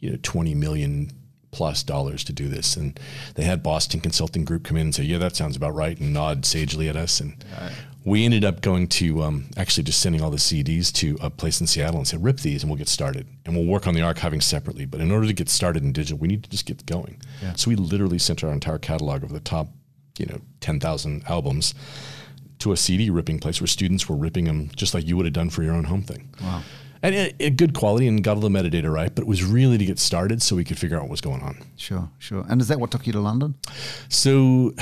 you 0.00 0.10
know 0.10 0.18
20 0.22 0.54
million 0.54 1.10
plus 1.50 1.82
dollars 1.82 2.24
to 2.24 2.32
do 2.32 2.48
this. 2.48 2.76
And 2.76 2.98
they 3.34 3.44
had 3.44 3.62
Boston 3.62 4.00
Consulting 4.00 4.44
Group 4.44 4.64
come 4.64 4.76
in 4.76 4.88
and 4.88 4.94
say, 4.94 5.04
"Yeah, 5.04 5.18
that 5.18 5.36
sounds 5.36 5.56
about 5.56 5.74
right," 5.74 5.98
and 5.98 6.12
nod 6.12 6.44
sagely 6.44 6.88
at 6.88 6.96
us. 6.96 7.20
And 7.20 7.44
right. 7.60 7.72
we 8.04 8.24
ended 8.24 8.44
up 8.44 8.60
going 8.60 8.88
to 8.88 9.22
um, 9.22 9.46
actually 9.56 9.84
just 9.84 10.00
sending 10.00 10.20
all 10.22 10.30
the 10.30 10.36
CDs 10.36 10.92
to 10.94 11.16
a 11.20 11.30
place 11.30 11.60
in 11.60 11.66
Seattle 11.66 11.98
and 11.98 12.06
said, 12.06 12.22
"Rip 12.22 12.38
these, 12.38 12.62
and 12.62 12.70
we'll 12.70 12.78
get 12.78 12.88
started, 12.88 13.26
and 13.44 13.56
we'll 13.56 13.66
work 13.66 13.86
on 13.86 13.94
the 13.94 14.00
archiving 14.00 14.42
separately." 14.42 14.84
But 14.84 15.00
in 15.00 15.10
order 15.10 15.26
to 15.26 15.32
get 15.32 15.48
started 15.48 15.82
in 15.82 15.92
digital, 15.92 16.18
we 16.18 16.28
need 16.28 16.44
to 16.44 16.50
just 16.50 16.66
get 16.66 16.84
going. 16.86 17.20
Yeah. 17.42 17.54
So 17.54 17.70
we 17.70 17.76
literally 17.76 18.18
sent 18.18 18.44
our 18.44 18.52
entire 18.52 18.78
catalog 18.78 19.24
over 19.24 19.32
the 19.32 19.40
top, 19.40 19.68
you 20.18 20.26
know, 20.26 20.40
ten 20.60 20.80
thousand 20.80 21.24
albums 21.28 21.74
to 22.60 22.72
a 22.72 22.76
CD 22.76 23.08
ripping 23.08 23.38
place 23.38 23.60
where 23.60 23.68
students 23.68 24.08
were 24.08 24.16
ripping 24.16 24.44
them 24.44 24.68
just 24.74 24.92
like 24.92 25.06
you 25.06 25.16
would 25.16 25.26
have 25.26 25.32
done 25.32 25.48
for 25.48 25.62
your 25.62 25.74
own 25.74 25.84
home 25.84 26.02
thing. 26.02 26.28
Wow 26.42 26.62
and 27.02 27.14
it, 27.14 27.36
it, 27.38 27.56
good 27.56 27.74
quality 27.74 28.08
and 28.08 28.22
got 28.24 28.36
all 28.36 28.40
the 28.40 28.48
metadata 28.48 28.92
right, 28.92 29.14
but 29.14 29.22
it 29.22 29.28
was 29.28 29.44
really 29.44 29.78
to 29.78 29.84
get 29.84 29.98
started 29.98 30.42
so 30.42 30.56
we 30.56 30.64
could 30.64 30.78
figure 30.78 30.96
out 30.96 31.02
what 31.02 31.10
was 31.10 31.20
going 31.20 31.42
on. 31.42 31.58
Sure, 31.76 32.08
sure. 32.18 32.44
And 32.48 32.60
is 32.60 32.68
that 32.68 32.80
what 32.80 32.90
took 32.90 33.06
you 33.06 33.12
to 33.12 33.20
London? 33.20 33.54
So, 34.08 34.30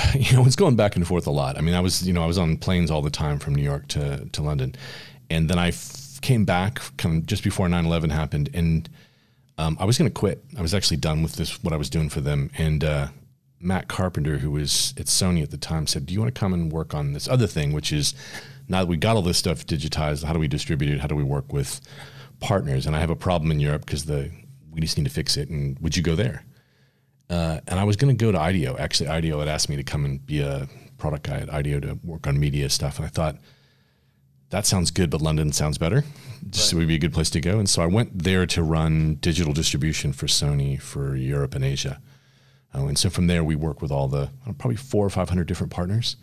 you 0.13 0.35
know, 0.35 0.45
it's 0.45 0.55
going 0.55 0.75
back 0.75 0.95
and 0.95 1.07
forth 1.07 1.27
a 1.27 1.31
lot. 1.31 1.57
I 1.57 1.61
mean, 1.61 1.75
I 1.75 1.79
was, 1.79 2.07
you 2.07 2.13
know, 2.13 2.23
I 2.23 2.27
was 2.27 2.37
on 2.37 2.57
planes 2.57 2.89
all 2.89 3.01
the 3.01 3.09
time 3.09 3.39
from 3.39 3.55
New 3.55 3.63
York 3.63 3.87
to, 3.89 4.25
to 4.25 4.41
London. 4.41 4.75
And 5.29 5.49
then 5.49 5.59
I 5.59 5.69
f- 5.69 6.19
came 6.21 6.45
back 6.45 6.79
kind 6.97 7.17
of 7.17 7.25
just 7.25 7.43
before 7.43 7.69
9 7.69 7.85
11 7.85 8.09
happened. 8.09 8.49
And 8.53 8.89
um, 9.57 9.77
I 9.79 9.85
was 9.85 9.97
going 9.97 10.09
to 10.09 10.13
quit. 10.13 10.43
I 10.57 10.61
was 10.61 10.73
actually 10.73 10.97
done 10.97 11.21
with 11.21 11.35
this, 11.35 11.63
what 11.63 11.73
I 11.73 11.77
was 11.77 11.89
doing 11.89 12.09
for 12.09 12.21
them. 12.21 12.49
And 12.57 12.83
uh, 12.83 13.07
Matt 13.59 13.87
Carpenter, 13.87 14.37
who 14.37 14.51
was 14.51 14.93
at 14.97 15.07
Sony 15.07 15.41
at 15.41 15.51
the 15.51 15.57
time, 15.57 15.87
said, 15.87 16.05
Do 16.05 16.13
you 16.13 16.19
want 16.19 16.33
to 16.33 16.39
come 16.39 16.53
and 16.53 16.71
work 16.71 16.93
on 16.93 17.13
this 17.13 17.27
other 17.27 17.47
thing, 17.47 17.73
which 17.73 17.91
is 17.91 18.13
now 18.67 18.81
that 18.81 18.87
we 18.87 18.97
got 18.97 19.15
all 19.15 19.21
this 19.21 19.37
stuff 19.37 19.65
digitized, 19.65 20.23
how 20.23 20.33
do 20.33 20.39
we 20.39 20.47
distribute 20.47 20.93
it? 20.93 20.99
How 20.99 21.07
do 21.07 21.15
we 21.15 21.23
work 21.23 21.51
with 21.51 21.81
partners? 22.39 22.85
And 22.85 22.95
I 22.95 22.99
have 22.99 23.09
a 23.09 23.15
problem 23.15 23.51
in 23.51 23.59
Europe 23.59 23.85
because 23.85 24.05
the 24.05 24.31
we 24.71 24.81
just 24.81 24.97
need 24.97 25.05
to 25.05 25.09
fix 25.09 25.37
it. 25.37 25.49
And 25.49 25.79
would 25.79 25.97
you 25.97 26.03
go 26.03 26.15
there? 26.15 26.43
Uh, 27.29 27.59
and 27.67 27.79
I 27.79 27.83
was 27.83 27.95
going 27.95 28.15
to 28.15 28.25
go 28.25 28.31
to 28.31 28.39
IDEO. 28.39 28.77
Actually, 28.77 29.09
IDEO 29.09 29.39
had 29.39 29.47
asked 29.47 29.69
me 29.69 29.75
to 29.75 29.83
come 29.83 30.05
and 30.05 30.23
be 30.23 30.41
a 30.41 30.67
product 30.97 31.23
guy 31.23 31.37
at 31.37 31.51
IDEO 31.51 31.79
to 31.81 31.99
work 32.03 32.27
on 32.27 32.39
media 32.39 32.69
stuff. 32.69 32.97
And 32.97 33.05
I 33.05 33.09
thought, 33.09 33.37
that 34.49 34.65
sounds 34.65 34.91
good, 34.91 35.09
but 35.09 35.21
London 35.21 35.51
sounds 35.51 35.77
better. 35.77 36.03
Just 36.49 36.71
right. 36.71 36.79
would 36.79 36.87
be 36.87 36.95
a 36.95 36.99
good 36.99 37.13
place 37.13 37.29
to 37.31 37.41
go. 37.41 37.59
And 37.59 37.69
so 37.69 37.81
I 37.81 37.85
went 37.85 38.23
there 38.23 38.45
to 38.45 38.63
run 38.63 39.15
digital 39.15 39.51
distribution 39.51 40.13
for 40.13 40.27
Sony 40.27 40.81
for 40.81 41.15
Europe 41.15 41.53
and 41.53 41.65
Asia. 41.65 41.99
Uh, 42.77 42.85
and 42.85 42.97
so 42.97 43.09
from 43.09 43.27
there, 43.27 43.43
we 43.43 43.55
work 43.55 43.81
with 43.81 43.91
all 43.91 44.07
the 44.07 44.29
probably 44.57 44.75
four 44.75 45.05
or 45.05 45.09
500 45.09 45.47
different 45.47 45.71
partners. 45.71 46.15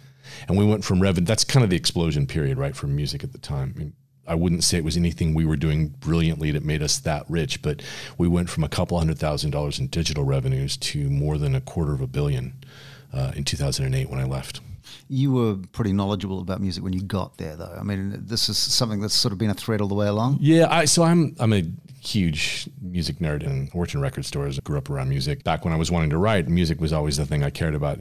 And 0.48 0.56
we 0.56 0.64
went 0.64 0.84
from 0.84 1.00
revenue, 1.00 1.26
that's 1.26 1.44
kind 1.44 1.64
of 1.64 1.70
the 1.70 1.76
explosion 1.76 2.26
period, 2.26 2.56
right, 2.56 2.74
for 2.74 2.86
music 2.86 3.24
at 3.24 3.32
the 3.32 3.38
time. 3.38 3.74
I, 3.76 3.78
mean, 3.78 3.92
I 4.26 4.34
wouldn't 4.34 4.64
say 4.64 4.78
it 4.78 4.84
was 4.84 4.96
anything 4.96 5.34
we 5.34 5.44
were 5.44 5.56
doing 5.56 5.88
brilliantly 5.88 6.50
that 6.52 6.64
made 6.64 6.82
us 6.82 6.98
that 7.00 7.26
rich, 7.28 7.60
but 7.60 7.82
we 8.16 8.28
went 8.28 8.48
from 8.48 8.64
a 8.64 8.68
couple 8.68 8.98
hundred 8.98 9.18
thousand 9.18 9.50
dollars 9.50 9.78
in 9.78 9.88
digital 9.88 10.24
revenues 10.24 10.76
to 10.78 11.10
more 11.10 11.36
than 11.36 11.54
a 11.54 11.60
quarter 11.60 11.92
of 11.92 12.00
a 12.00 12.06
billion 12.06 12.54
uh, 13.12 13.32
in 13.36 13.44
2008 13.44 14.08
when 14.08 14.18
I 14.18 14.24
left. 14.24 14.60
You 15.08 15.32
were 15.32 15.56
pretty 15.72 15.92
knowledgeable 15.92 16.40
about 16.40 16.60
music 16.60 16.82
when 16.82 16.92
you 16.92 17.02
got 17.02 17.36
there, 17.36 17.56
though. 17.56 17.76
I 17.78 17.82
mean, 17.82 18.22
this 18.24 18.48
is 18.48 18.56
something 18.56 19.00
that's 19.00 19.14
sort 19.14 19.32
of 19.32 19.38
been 19.38 19.50
a 19.50 19.54
thread 19.54 19.80
all 19.80 19.88
the 19.88 19.94
way 19.94 20.06
along. 20.06 20.38
Yeah, 20.40 20.68
I, 20.70 20.86
so 20.86 21.02
I'm 21.02 21.34
I'm 21.38 21.52
a 21.52 21.64
huge 22.06 22.68
music 22.80 23.18
nerd 23.18 23.44
and 23.44 23.72
worked 23.72 23.94
record 23.94 24.24
stores. 24.24 24.58
Grew 24.60 24.78
up 24.78 24.90
around 24.90 25.08
music. 25.08 25.44
Back 25.44 25.64
when 25.64 25.72
I 25.72 25.76
was 25.76 25.90
wanting 25.90 26.10
to 26.10 26.18
write, 26.18 26.48
music 26.48 26.80
was 26.80 26.92
always 26.92 27.16
the 27.16 27.26
thing 27.26 27.42
I 27.42 27.50
cared 27.50 27.74
about. 27.74 28.00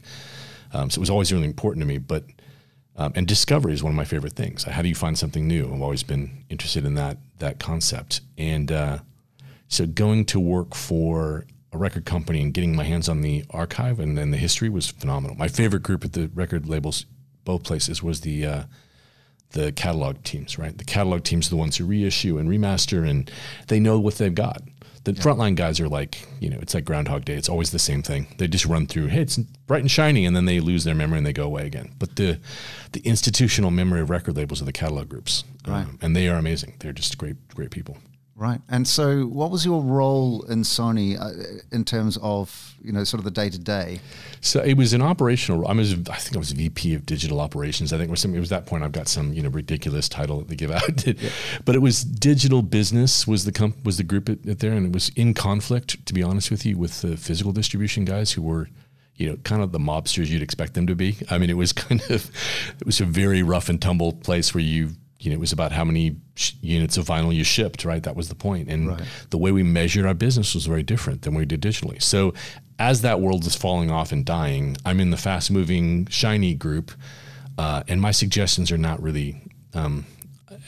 Um, 0.73 0.89
so 0.89 0.99
it 0.99 1.01
was 1.01 1.09
always 1.09 1.31
really 1.31 1.45
important 1.45 1.81
to 1.81 1.87
me. 1.87 1.97
But 1.97 2.25
um, 2.95 3.11
and 3.15 3.27
discovery 3.27 3.73
is 3.73 3.81
one 3.81 3.91
of 3.91 3.95
my 3.95 4.05
favorite 4.05 4.33
things. 4.33 4.63
How 4.63 4.81
do 4.81 4.89
you 4.89 4.95
find 4.95 5.17
something 5.17 5.47
new? 5.47 5.71
I've 5.73 5.81
always 5.81 6.03
been 6.03 6.45
interested 6.49 6.85
in 6.85 6.95
that 6.95 7.17
that 7.39 7.59
concept. 7.59 8.21
And 8.37 8.71
uh, 8.71 8.99
so 9.67 9.87
going 9.87 10.25
to 10.25 10.39
work 10.39 10.75
for 10.75 11.45
a 11.71 11.77
record 11.77 12.05
company 12.05 12.41
and 12.41 12.53
getting 12.53 12.75
my 12.75 12.83
hands 12.83 13.09
on 13.09 13.21
the 13.21 13.43
archive 13.49 13.99
and 13.99 14.15
then 14.17 14.29
the 14.29 14.37
history 14.37 14.69
was 14.69 14.89
phenomenal. 14.89 15.35
My 15.35 15.47
favorite 15.47 15.81
group 15.81 16.05
at 16.05 16.13
the 16.13 16.29
record 16.35 16.69
labels, 16.69 17.05
both 17.45 17.63
places, 17.63 18.03
was 18.03 18.21
the 18.21 18.45
uh, 18.45 18.63
the 19.53 19.71
catalog 19.71 20.21
teams. 20.23 20.59
Right, 20.59 20.77
the 20.77 20.83
catalog 20.83 21.23
teams 21.23 21.47
are 21.47 21.51
the 21.51 21.55
ones 21.57 21.77
who 21.77 21.85
reissue 21.85 22.37
and 22.37 22.49
remaster, 22.49 23.07
and 23.09 23.31
they 23.67 23.79
know 23.79 23.99
what 23.99 24.15
they've 24.15 24.33
got. 24.33 24.61
The 25.05 25.11
yeah. 25.11 25.21
frontline 25.21 25.55
guys 25.55 25.81
are 25.81 25.89
like, 25.89 26.25
you 26.39 26.49
know, 26.49 26.59
it's 26.61 26.73
like 26.73 26.85
Groundhog 26.85 27.25
Day. 27.25 27.33
It's 27.33 27.49
always 27.49 27.71
the 27.71 27.79
same 27.79 28.01
thing. 28.01 28.27
They 28.37 28.47
just 28.47 28.65
run 28.65 28.87
through, 28.87 29.07
hey, 29.07 29.21
it's 29.21 29.37
bright 29.37 29.81
and 29.81 29.91
shiny, 29.91 30.25
and 30.25 30.33
then 30.33 30.45
they 30.45 30.61
lose 30.61 30.85
their 30.85 30.95
memory 30.95 31.17
and 31.17 31.27
they 31.27 31.33
go 31.33 31.43
away 31.43 31.65
again. 31.65 31.93
But 31.99 32.15
the 32.15 32.39
the 32.93 33.01
institutional 33.01 33.71
memory 33.71 34.01
of 34.01 34.09
record 34.09 34.37
labels 34.37 34.61
are 34.61 34.65
the 34.65 34.71
catalog 34.71 35.09
groups, 35.09 35.43
right? 35.67 35.81
Um, 35.81 35.99
and 36.01 36.15
they 36.15 36.29
are 36.29 36.37
amazing. 36.37 36.75
They're 36.79 36.93
just 36.93 37.17
great, 37.17 37.35
great 37.49 37.71
people. 37.71 37.97
Right. 38.35 38.59
And 38.67 38.87
so, 38.87 39.25
what 39.27 39.51
was 39.51 39.63
your 39.63 39.83
role 39.83 40.41
in 40.43 40.63
Sony 40.63 41.19
uh, 41.19 41.61
in 41.71 41.85
terms 41.85 42.17
of 42.19 42.73
you 42.81 42.91
know 42.91 43.03
sort 43.03 43.19
of 43.19 43.25
the 43.25 43.31
day 43.31 43.47
to 43.49 43.59
day? 43.59 43.99
So 44.41 44.59
it 44.61 44.75
was 44.75 44.91
an 44.93 45.03
operational. 45.03 45.67
I 45.67 45.73
was, 45.73 45.93
I 45.93 46.15
think 46.15 46.35
I 46.35 46.39
was 46.39 46.51
VP 46.51 46.95
of 46.95 47.05
digital 47.05 47.39
operations. 47.39 47.93
I 47.93 47.97
think 47.97 48.07
it 48.07 48.11
was 48.11 48.21
some, 48.21 48.33
it 48.33 48.39
was 48.39 48.49
that 48.49 48.65
point. 48.65 48.83
I've 48.83 48.91
got 48.91 49.07
some 49.07 49.33
you 49.33 49.43
know 49.43 49.49
ridiculous 49.49 50.09
title 50.09 50.39
that 50.39 50.47
they 50.47 50.55
give 50.55 50.71
out, 50.71 51.05
yeah. 51.07 51.29
but 51.63 51.75
it 51.75 51.79
was 51.79 52.03
digital 52.03 52.63
business 52.63 53.27
was 53.27 53.45
the 53.45 53.51
comp, 53.51 53.85
was 53.85 53.97
the 53.97 54.03
group 54.03 54.27
at, 54.29 54.43
at 54.47 54.59
there, 54.59 54.73
and 54.73 54.87
it 54.87 54.93
was 54.93 55.09
in 55.09 55.35
conflict. 55.35 56.03
To 56.03 56.13
be 56.13 56.23
honest 56.23 56.49
with 56.49 56.65
you, 56.65 56.75
with 56.75 57.01
the 57.01 57.17
physical 57.17 57.51
distribution 57.51 58.03
guys 58.03 58.31
who 58.31 58.41
were 58.41 58.67
you 59.15 59.29
know, 59.29 59.35
kind 59.43 59.61
of 59.61 59.71
the 59.71 59.79
mobsters 59.79 60.27
you'd 60.27 60.41
expect 60.41 60.73
them 60.73 60.87
to 60.87 60.95
be. 60.95 61.17
I 61.29 61.37
mean, 61.37 61.51
it 61.51 61.57
was 61.57 61.71
kind 61.73 62.01
of, 62.09 62.31
it 62.79 62.85
was 62.85 62.99
a 62.99 63.05
very 63.05 63.43
rough 63.43 63.69
and 63.69 63.79
tumble 63.79 64.13
place 64.13 64.55
where 64.55 64.63
you 64.63 64.93
you 65.23 65.29
know, 65.29 65.35
it 65.35 65.39
was 65.39 65.53
about 65.53 65.71
how 65.71 65.85
many 65.85 66.17
sh- 66.35 66.53
units 66.61 66.97
of 66.97 67.05
vinyl 67.05 67.33
you 67.33 67.43
shipped, 67.43 67.85
right? 67.85 68.03
That 68.03 68.15
was 68.15 68.27
the 68.27 68.35
point. 68.35 68.69
And 68.69 68.89
right. 68.89 69.01
the 69.29 69.37
way 69.37 69.51
we 69.51 69.63
measured 69.63 70.05
our 70.05 70.13
business 70.13 70.53
was 70.53 70.65
very 70.65 70.83
different 70.83 71.21
than 71.21 71.33
we 71.33 71.45
did 71.45 71.61
digitally. 71.61 72.01
So 72.01 72.33
as 72.77 73.01
that 73.01 73.21
world 73.21 73.45
is 73.45 73.55
falling 73.55 73.89
off 73.89 74.11
and 74.11 74.25
dying, 74.25 74.75
I'm 74.85 74.99
in 74.99 75.11
the 75.11 75.17
fast 75.17 75.49
moving, 75.49 76.07
shiny 76.07 76.53
group. 76.53 76.91
Uh, 77.57 77.83
and 77.87 78.01
my 78.01 78.11
suggestions 78.11 78.71
are 78.71 78.77
not 78.77 79.01
really 79.01 79.41
um, 79.73 80.05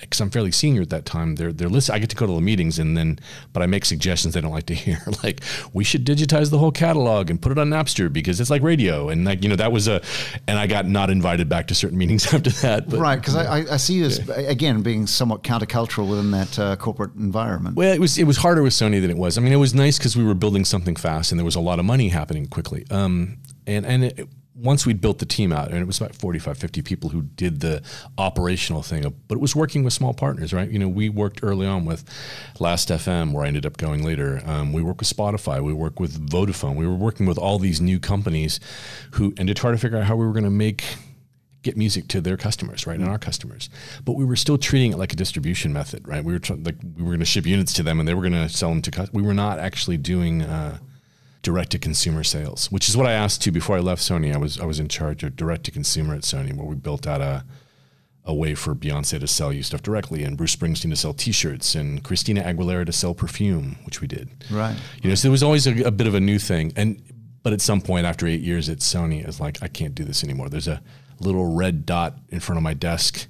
because 0.05 0.21
I'm 0.21 0.29
fairly 0.29 0.51
senior 0.51 0.81
at 0.81 0.89
that 0.89 1.05
time, 1.05 1.35
they're 1.35 1.53
they're 1.53 1.69
listen. 1.69 1.95
I 1.95 2.00
get 2.00 2.09
to 2.09 2.15
go 2.15 2.25
to 2.25 2.33
the 2.33 2.41
meetings 2.41 2.79
and 2.79 2.97
then, 2.97 3.19
but 3.53 3.62
I 3.62 3.65
make 3.65 3.85
suggestions 3.85 4.33
they 4.33 4.41
don't 4.41 4.51
like 4.51 4.67
to 4.67 4.74
hear. 4.74 5.00
like 5.24 5.41
we 5.74 5.83
should 5.83 6.05
digitize 6.05 6.50
the 6.50 6.57
whole 6.57 6.71
catalog 6.71 7.29
and 7.29 7.41
put 7.41 7.51
it 7.51 7.57
on 7.57 7.69
Napster 7.69 8.12
because 8.12 8.39
it's 8.39 8.50
like 8.50 8.62
radio. 8.62 9.09
And 9.09 9.25
like 9.25 9.43
you 9.43 9.50
know 9.50 9.55
that 9.55 9.71
was 9.71 9.88
a, 9.88 10.01
and 10.47 10.57
I 10.57 10.67
got 10.67 10.85
not 10.85 11.09
invited 11.09 11.50
back 11.50 11.67
to 11.67 11.75
certain 11.75 11.97
meetings 12.05 12.33
after 12.33 12.50
that. 12.50 12.89
But, 12.89 13.00
right, 13.00 13.19
because 13.19 13.35
I, 13.35 13.74
I 13.74 13.77
see 13.77 13.95
you 13.95 14.05
as 14.05 14.27
again 14.29 14.81
being 14.81 15.07
somewhat 15.07 15.43
countercultural 15.43 16.09
within 16.09 16.31
that 16.31 16.59
uh, 16.59 16.75
corporate 16.75 17.15
environment. 17.15 17.75
Well, 17.75 17.93
it 17.93 18.00
was 18.00 18.17
it 18.17 18.25
was 18.25 18.38
harder 18.38 18.63
with 18.63 18.74
Sony 18.74 19.01
than 19.01 19.09
it 19.09 19.17
was. 19.17 19.38
I 19.38 19.41
mean, 19.41 19.53
it 19.53 19.57
was 19.57 19.74
nice 19.74 19.97
because 19.97 20.15
we 20.15 20.24
were 20.24 20.35
building 20.35 20.65
something 20.65 20.95
fast 20.95 21.31
and 21.31 21.39
there 21.39 21.45
was 21.45 21.55
a 21.55 21.62
lot 21.62 21.79
of 21.79 21.85
money 21.85 22.09
happening 22.09 22.47
quickly. 22.47 22.85
Um, 22.89 23.38
and 23.67 23.85
and 23.85 24.05
it, 24.05 24.29
once 24.55 24.85
we'd 24.85 25.01
built 25.01 25.19
the 25.19 25.25
team 25.25 25.51
out, 25.51 25.69
and 25.69 25.77
it 25.77 25.85
was 25.85 26.00
about 26.00 26.15
45, 26.15 26.57
50 26.57 26.81
people 26.81 27.09
who 27.09 27.24
did 27.24 27.59
the 27.59 27.83
operational 28.17 28.81
thing, 28.81 29.13
but 29.27 29.35
it 29.35 29.41
was 29.41 29.55
working 29.55 29.83
with 29.83 29.93
small 29.93 30.13
partners, 30.13 30.53
right? 30.53 30.69
You 30.69 30.79
know, 30.79 30.88
we 30.88 31.09
worked 31.09 31.41
early 31.43 31.67
on 31.67 31.85
with 31.85 32.05
Last 32.59 32.89
FM, 32.89 33.33
where 33.33 33.43
I 33.43 33.47
ended 33.47 33.65
up 33.65 33.77
going 33.77 34.03
later. 34.03 34.41
Um, 34.45 34.71
we 34.71 34.81
worked 34.81 35.01
with 35.01 35.13
Spotify, 35.13 35.62
we 35.62 35.74
worked 35.74 36.00
with 36.00 36.29
Vodafone, 36.29 36.75
we 36.75 36.88
were 36.88 36.95
working 36.95 37.25
with 37.25 37.38
all 37.38 37.59
these 37.59 37.81
new 37.81 38.00
companies 38.00 38.59
who, 39.12 39.33
and 39.38 39.47
to 39.47 39.53
try 39.53 39.71
to 39.71 39.77
figure 39.77 39.97
out 39.97 40.05
how 40.05 40.15
we 40.15 40.25
were 40.25 40.33
going 40.33 40.45
to 40.45 40.50
make 40.50 40.85
get 41.65 41.75
music 41.75 42.07
to 42.07 42.21
their 42.21 42.38
customers, 42.38 42.85
right, 42.85 43.00
and 43.00 43.09
our 43.09 43.17
customers. 43.17 43.70
But 44.05 44.13
we 44.13 44.24
were 44.24 44.35
still 44.35 44.57
treating 44.57 44.94
it 44.94 44.98
like 44.98 45.11
a 45.11 45.15
distribution 45.15 45.74
method, 45.74 46.07
right? 46.07 46.24
We 46.24 46.31
were 46.31 46.39
tr- 46.39 46.53
like 46.53 46.75
we 46.96 47.03
were 47.03 47.09
going 47.09 47.20
to 47.20 47.25
ship 47.25 47.46
units 47.46 47.74
to 47.74 47.83
them, 47.83 48.00
and 48.00 48.07
they 48.07 48.13
were 48.13 48.22
going 48.22 48.33
to 48.33 48.48
sell 48.48 48.70
them 48.70 48.81
to. 48.83 48.91
customers. 48.91 49.13
we 49.13 49.27
were 49.27 49.33
not 49.33 49.59
actually 49.59 49.98
doing. 49.98 50.44
Uh, 50.44 50.77
direct 51.46 51.72
to 51.72 51.79
consumer 51.79 52.24
sales, 52.24 52.72
which 52.72 52.90
is 52.90 52.98
what 52.98 53.05
I 53.05 53.14
asked 53.14 53.44
to 53.44 53.51
before 53.51 53.77
I 53.77 53.79
left 53.79 54.01
Sony. 54.01 54.34
I 54.34 54.38
was 54.38 54.60
I 54.60 54.66
was 54.66 54.79
in 54.79 54.88
charge 54.88 55.24
of 55.24 55.36
direct 55.36 55.64
to 55.66 55.72
consumer 55.72 56.16
at 56.16 56.24
Sony, 56.24 56.53
where 56.53 56.66
we 56.66 56.75
built 56.75 57.08
out 57.08 57.22
a 57.22 57.46
a 58.27 58.34
way 58.34 58.55
for 58.55 58.74
Beyonce 58.74 59.20
to 59.20 59.27
sell 59.27 59.53
you 59.53 59.62
stuff 59.62 59.84
directly, 59.84 60.24
and 60.24 60.36
Bruce 60.36 60.55
Springsteen 60.55 60.90
to 60.90 60.96
sell 60.96 61.14
T-shirts, 61.14 61.75
and 61.75 62.03
Christina 62.03 62.42
Aguilera 62.42 62.84
to 62.88 62.92
sell 62.92 63.14
perfume, 63.14 63.77
which 63.84 64.01
we 64.01 64.08
did. 64.08 64.29
Right. 64.50 64.75
You 65.03 65.10
know, 65.10 65.16
so 65.16 65.27
there 65.27 65.31
was 65.31 65.44
always 65.44 65.68
a, 65.68 65.84
a 65.84 65.92
bit 65.92 66.08
of 66.08 66.16
a 66.16 66.20
new 66.20 66.40
thing, 66.40 66.74
and 66.75 67.00
but 67.44 67.53
at 67.53 67.62
some 67.62 67.79
point 67.79 68.08
after 68.08 68.25
eight 68.25 68.42
years 68.42 68.68
at 68.68 68.79
Sony, 68.79 69.24
it's 69.25 69.40
like 69.40 69.62
I 69.62 69.68
can't 69.68 69.94
do 69.94 70.03
this 70.03 70.24
anymore. 70.24 70.50
There's 70.50 70.68
a 70.68 70.81
little 71.20 71.53
red 71.53 71.86
dot 71.86 72.18
in 72.29 72.40
front 72.40 72.58
of 72.58 72.64
my 72.64 72.74
desk. 72.74 73.27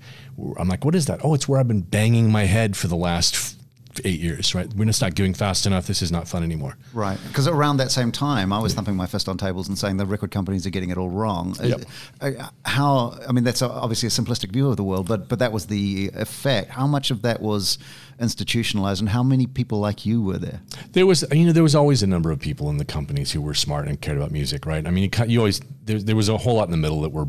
I'm 0.57 0.69
like, 0.69 0.85
what 0.85 0.95
is 0.95 1.05
that? 1.07 1.19
Oh, 1.23 1.33
it's 1.33 1.47
where 1.49 1.59
I've 1.59 1.67
been 1.67 1.81
banging 1.81 2.31
my 2.31 2.45
head 2.45 2.77
for 2.77 2.87
the 2.87 2.95
last 2.95 3.54
eight 4.03 4.19
years, 4.19 4.53
right? 4.53 4.71
We're 4.73 4.85
just 4.85 5.01
not 5.01 5.15
going 5.15 5.33
fast 5.33 5.65
enough. 5.65 5.87
This 5.87 6.01
is 6.01 6.11
not 6.11 6.27
fun 6.27 6.43
anymore. 6.43 6.77
Right. 6.93 7.17
Because 7.27 7.47
around 7.47 7.77
that 7.77 7.91
same 7.91 8.11
time, 8.11 8.51
I 8.51 8.59
was 8.59 8.73
thumping 8.73 8.95
my 8.95 9.05
fist 9.05 9.29
on 9.29 9.37
tables 9.37 9.67
and 9.67 9.77
saying 9.77 9.97
the 9.97 10.05
record 10.05 10.31
companies 10.31 10.65
are 10.65 10.69
getting 10.69 10.89
it 10.89 10.97
all 10.97 11.09
wrong. 11.09 11.55
Yep. 11.63 11.81
Uh, 12.21 12.31
how, 12.65 13.17
I 13.27 13.31
mean, 13.31 13.43
that's 13.43 13.61
obviously 13.61 14.07
a 14.07 14.09
simplistic 14.09 14.51
view 14.51 14.69
of 14.69 14.77
the 14.77 14.83
world, 14.83 15.07
but, 15.07 15.29
but 15.29 15.39
that 15.39 15.51
was 15.51 15.67
the 15.67 16.11
effect. 16.13 16.71
How 16.71 16.87
much 16.87 17.11
of 17.11 17.21
that 17.21 17.41
was 17.41 17.77
institutionalized 18.19 19.01
and 19.01 19.09
how 19.09 19.23
many 19.23 19.45
people 19.47 19.79
like 19.79 20.05
you 20.05 20.21
were 20.21 20.37
there? 20.37 20.61
There 20.91 21.05
was, 21.05 21.23
you 21.31 21.45
know, 21.45 21.51
there 21.51 21.63
was 21.63 21.75
always 21.75 22.03
a 22.03 22.07
number 22.07 22.31
of 22.31 22.39
people 22.39 22.69
in 22.69 22.77
the 22.77 22.85
companies 22.85 23.31
who 23.31 23.41
were 23.41 23.53
smart 23.53 23.87
and 23.87 23.99
cared 23.99 24.17
about 24.17 24.31
music, 24.31 24.65
right? 24.65 24.85
I 24.85 24.91
mean, 24.91 25.09
you, 25.11 25.25
you 25.27 25.39
always, 25.39 25.61
there, 25.83 25.99
there 25.99 26.15
was 26.15 26.29
a 26.29 26.37
whole 26.37 26.55
lot 26.55 26.65
in 26.65 26.71
the 26.71 26.77
middle 26.77 27.01
that 27.01 27.09
were 27.09 27.27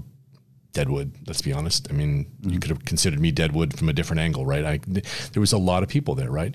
Deadwood. 0.76 1.10
Let's 1.26 1.40
be 1.40 1.54
honest. 1.54 1.88
I 1.90 1.94
mean, 1.94 2.26
mm-hmm. 2.26 2.50
you 2.50 2.60
could 2.60 2.68
have 2.68 2.84
considered 2.84 3.18
me 3.18 3.32
Deadwood 3.32 3.78
from 3.78 3.88
a 3.88 3.94
different 3.94 4.20
angle, 4.20 4.44
right? 4.44 4.64
I, 4.64 4.80
there 5.32 5.40
was 5.40 5.52
a 5.52 5.58
lot 5.58 5.82
of 5.82 5.88
people 5.88 6.14
there, 6.14 6.30
right? 6.30 6.54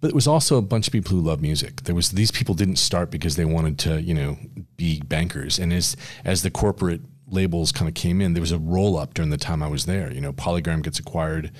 But 0.00 0.08
it 0.08 0.14
was 0.14 0.26
also 0.26 0.58
a 0.58 0.62
bunch 0.62 0.86
of 0.86 0.92
people 0.92 1.16
who 1.16 1.22
love 1.22 1.40
music. 1.40 1.84
There 1.84 1.94
was 1.94 2.10
these 2.10 2.30
people 2.30 2.54
didn't 2.54 2.76
start 2.76 3.10
because 3.10 3.36
they 3.36 3.46
wanted 3.46 3.78
to, 3.80 4.02
you 4.02 4.12
know, 4.12 4.36
be 4.76 5.00
bankers. 5.00 5.58
And 5.58 5.72
as 5.72 5.96
as 6.22 6.42
the 6.42 6.50
corporate 6.50 7.00
labels 7.28 7.72
kind 7.72 7.88
of 7.88 7.94
came 7.94 8.20
in, 8.20 8.34
there 8.34 8.42
was 8.42 8.52
a 8.52 8.58
roll 8.58 8.98
up 8.98 9.14
during 9.14 9.30
the 9.30 9.38
time 9.38 9.62
I 9.62 9.68
was 9.68 9.86
there. 9.86 10.12
You 10.12 10.20
know, 10.20 10.34
Polygram 10.34 10.82
gets 10.82 10.98
acquired. 10.98 11.50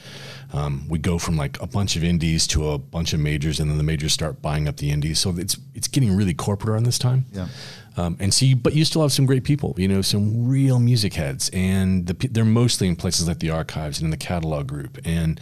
Um, 0.53 0.87
we 0.87 0.99
go 0.99 1.19
from 1.19 1.39
like 1.39 1.61
a 1.63 1.67
bunch 1.67 1.97
of 1.97 2.05
indies 2.05 2.47
to 2.49 2.69
a 2.69 2.79
bunch 2.79 3.15
of 3.15 3.21
majors, 3.21 3.59
and 3.59 3.71
then 3.71 3.79
the 3.79 3.85
majors 3.85 4.13
start 4.13 4.43
buying 4.43 4.69
up 4.69 4.77
the 4.77 4.91
indies. 4.91 5.19
So 5.19 5.35
it's 5.39 5.57
it's 5.75 5.89
getting 5.89 6.15
really 6.15 6.35
corporate 6.35 6.69
around 6.69 6.85
this 6.85 6.99
time. 6.99 7.25
Yeah. 7.33 7.49
Um, 7.97 8.17
and 8.21 8.33
see, 8.33 8.55
but 8.55 8.75
you 8.75 8.85
still 8.85 9.03
have 9.03 9.13
some 9.13 9.25
great 9.25 9.45
people, 9.45 9.75
you 9.79 9.89
know, 9.89 10.03
some 10.03 10.47
real 10.47 10.79
music 10.79 11.15
heads, 11.15 11.49
and 11.53 12.07
the, 12.07 12.29
they're 12.29 12.45
mostly 12.45 12.89
in 12.89 12.97
places 12.97 13.27
like 13.27 13.39
the 13.39 13.51
archives 13.51 13.99
and 13.99 14.07
in 14.07 14.11
the 14.11 14.19
catalog 14.19 14.67
group, 14.67 14.99
and 15.05 15.41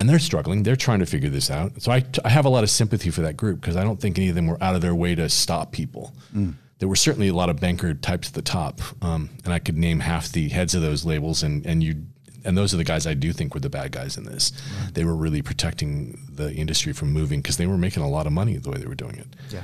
and 0.00 0.08
they're 0.08 0.18
struggling. 0.18 0.64
They're 0.64 0.74
trying 0.74 0.98
to 0.98 1.06
figure 1.06 1.30
this 1.30 1.52
out. 1.52 1.80
So 1.80 1.92
I, 1.92 2.04
I 2.24 2.28
have 2.30 2.46
a 2.46 2.48
lot 2.48 2.64
of 2.64 2.70
sympathy 2.70 3.10
for 3.10 3.20
that 3.20 3.36
group 3.36 3.60
because 3.60 3.76
I 3.76 3.84
don't 3.84 4.00
think 4.00 4.18
any 4.18 4.28
of 4.28 4.34
them 4.34 4.48
were 4.48 4.60
out 4.60 4.74
of 4.74 4.80
their 4.80 4.94
way 4.94 5.14
to 5.14 5.28
stop 5.28 5.70
people. 5.70 6.12
Mm. 6.34 6.54
There 6.80 6.88
were 6.88 6.96
certainly 6.96 7.28
a 7.28 7.34
lot 7.34 7.48
of 7.48 7.60
banker 7.60 7.94
types 7.94 8.28
at 8.28 8.34
the 8.34 8.42
top, 8.42 8.80
um, 9.00 9.30
and 9.44 9.54
I 9.54 9.60
could 9.60 9.78
name 9.78 10.00
half 10.00 10.32
the 10.32 10.48
heads 10.48 10.74
of 10.74 10.82
those 10.82 11.04
labels, 11.04 11.44
and 11.44 11.64
and 11.64 11.82
you 11.82 12.06
and 12.44 12.58
those 12.58 12.74
are 12.74 12.76
the 12.76 12.84
guys 12.84 13.06
I 13.06 13.14
do 13.14 13.32
think 13.32 13.54
were 13.54 13.60
the 13.60 13.70
bad 13.70 13.92
guys 13.92 14.16
in 14.16 14.24
this. 14.24 14.52
Right. 14.82 14.94
They 14.94 15.04
were 15.04 15.14
really 15.14 15.42
protecting 15.42 16.18
the 16.28 16.52
industry 16.52 16.92
from 16.92 17.12
moving 17.12 17.40
because 17.40 17.56
they 17.56 17.68
were 17.68 17.78
making 17.78 18.02
a 18.02 18.08
lot 18.08 18.26
of 18.26 18.32
money 18.32 18.56
the 18.56 18.70
way 18.70 18.78
they 18.78 18.86
were 18.86 18.96
doing 18.96 19.14
it. 19.14 19.28
Yeah 19.50 19.62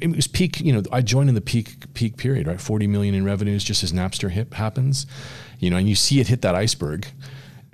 it 0.00 0.14
was 0.14 0.26
peak. 0.26 0.60
You 0.60 0.72
know, 0.72 0.82
I 0.90 1.02
joined 1.02 1.28
in 1.28 1.34
the 1.34 1.40
peak 1.40 1.92
peak 1.94 2.16
period, 2.16 2.46
right? 2.46 2.60
Forty 2.60 2.86
million 2.86 3.14
in 3.14 3.24
revenues 3.24 3.64
just 3.64 3.82
as 3.82 3.92
Napster 3.92 4.30
hit 4.30 4.54
happens. 4.54 5.06
You 5.58 5.70
know, 5.70 5.76
and 5.76 5.88
you 5.88 5.94
see 5.94 6.20
it 6.20 6.28
hit 6.28 6.42
that 6.42 6.54
iceberg. 6.54 7.06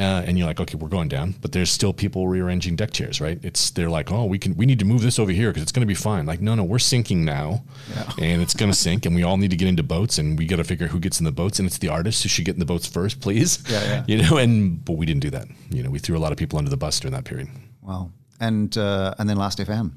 Uh, 0.00 0.22
and 0.26 0.38
you're 0.38 0.46
like, 0.46 0.60
okay, 0.60 0.76
we're 0.76 0.88
going 0.88 1.08
down, 1.08 1.34
but 1.40 1.50
there's 1.50 1.72
still 1.72 1.92
people 1.92 2.28
rearranging 2.28 2.76
deck 2.76 2.92
chairs, 2.92 3.20
right? 3.20 3.40
It's 3.42 3.70
they're 3.70 3.90
like, 3.90 4.12
oh, 4.12 4.26
we 4.26 4.38
can, 4.38 4.56
we 4.56 4.64
need 4.64 4.78
to 4.78 4.84
move 4.84 5.02
this 5.02 5.18
over 5.18 5.32
here 5.32 5.50
because 5.50 5.64
it's 5.64 5.72
going 5.72 5.80
to 5.80 5.88
be 5.88 5.94
fine. 5.94 6.24
Like, 6.24 6.40
no, 6.40 6.54
no, 6.54 6.62
we're 6.62 6.78
sinking 6.78 7.24
now, 7.24 7.64
yeah. 7.92 8.12
and 8.20 8.40
it's 8.40 8.54
going 8.54 8.70
to 8.70 8.78
sink, 8.78 9.06
and 9.06 9.16
we 9.16 9.24
all 9.24 9.38
need 9.38 9.50
to 9.50 9.56
get 9.56 9.66
into 9.66 9.82
boats, 9.82 10.18
and 10.18 10.38
we 10.38 10.46
got 10.46 10.58
to 10.58 10.64
figure 10.64 10.86
who 10.86 11.00
gets 11.00 11.18
in 11.18 11.24
the 11.24 11.32
boats, 11.32 11.58
and 11.58 11.66
it's 11.66 11.78
the 11.78 11.88
artists 11.88 12.22
who 12.22 12.28
should 12.28 12.44
get 12.44 12.54
in 12.54 12.60
the 12.60 12.64
boats 12.64 12.86
first, 12.86 13.20
please. 13.20 13.58
Yeah, 13.68 13.84
yeah. 13.84 14.04
You 14.06 14.22
know, 14.22 14.36
and 14.36 14.84
but 14.84 14.92
we 14.92 15.04
didn't 15.04 15.22
do 15.22 15.30
that. 15.30 15.48
You 15.68 15.82
know, 15.82 15.90
we 15.90 15.98
threw 15.98 16.16
a 16.16 16.20
lot 16.20 16.30
of 16.30 16.38
people 16.38 16.60
under 16.60 16.70
the 16.70 16.76
bus 16.76 17.00
during 17.00 17.14
that 17.14 17.24
period. 17.24 17.48
Wow, 17.82 18.12
and 18.38 18.78
uh, 18.78 19.16
and 19.18 19.28
then 19.28 19.36
Last 19.36 19.58
FM. 19.58 19.94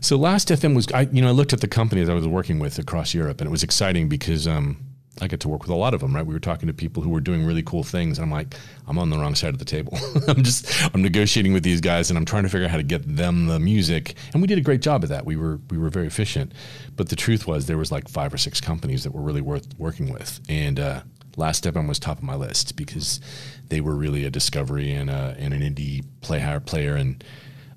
So 0.00 0.16
Last 0.16 0.48
FM 0.48 0.74
was, 0.74 0.86
I, 0.92 1.02
you 1.12 1.22
know, 1.22 1.28
I 1.28 1.32
looked 1.32 1.52
at 1.52 1.60
the 1.60 1.68
companies 1.68 2.08
I 2.08 2.14
was 2.14 2.26
working 2.26 2.58
with 2.58 2.78
across 2.78 3.14
Europe, 3.14 3.40
and 3.40 3.48
it 3.48 3.50
was 3.50 3.62
exciting 3.62 4.08
because 4.08 4.46
um, 4.46 4.76
I 5.20 5.26
get 5.26 5.40
to 5.40 5.48
work 5.48 5.62
with 5.62 5.70
a 5.70 5.74
lot 5.74 5.94
of 5.94 6.00
them. 6.00 6.14
Right, 6.14 6.24
we 6.24 6.34
were 6.34 6.40
talking 6.40 6.66
to 6.66 6.72
people 6.72 7.02
who 7.02 7.10
were 7.10 7.20
doing 7.20 7.44
really 7.44 7.62
cool 7.62 7.82
things, 7.82 8.18
and 8.18 8.24
I'm 8.24 8.30
like, 8.30 8.54
I'm 8.86 8.98
on 8.98 9.10
the 9.10 9.18
wrong 9.18 9.34
side 9.34 9.50
of 9.50 9.58
the 9.58 9.64
table. 9.64 9.98
I'm 10.28 10.42
just, 10.42 10.70
I'm 10.94 11.02
negotiating 11.02 11.52
with 11.52 11.62
these 11.62 11.80
guys, 11.80 12.10
and 12.10 12.18
I'm 12.18 12.24
trying 12.24 12.44
to 12.44 12.48
figure 12.48 12.66
out 12.66 12.70
how 12.70 12.76
to 12.76 12.82
get 12.82 13.16
them 13.16 13.46
the 13.46 13.58
music, 13.58 14.14
and 14.32 14.42
we 14.42 14.48
did 14.48 14.58
a 14.58 14.62
great 14.62 14.80
job 14.80 15.02
of 15.02 15.08
that. 15.10 15.24
We 15.24 15.36
were, 15.36 15.60
we 15.70 15.78
were 15.78 15.90
very 15.90 16.06
efficient, 16.06 16.52
but 16.96 17.08
the 17.08 17.16
truth 17.16 17.46
was 17.46 17.66
there 17.66 17.78
was 17.78 17.92
like 17.92 18.08
five 18.08 18.32
or 18.32 18.38
six 18.38 18.60
companies 18.60 19.04
that 19.04 19.12
were 19.12 19.22
really 19.22 19.42
worth 19.42 19.66
working 19.78 20.12
with, 20.12 20.40
and 20.48 20.78
uh, 20.78 21.02
Last 21.36 21.62
FM 21.64 21.86
was 21.86 22.00
top 22.00 22.18
of 22.18 22.24
my 22.24 22.34
list 22.34 22.76
because 22.76 23.20
they 23.68 23.80
were 23.80 23.94
really 23.94 24.24
a 24.24 24.30
discovery 24.30 24.92
and, 24.92 25.08
a, 25.08 25.36
and 25.38 25.54
an 25.54 25.62
indie 25.62 26.04
play 26.20 26.58
player 26.66 26.94
and. 26.94 27.22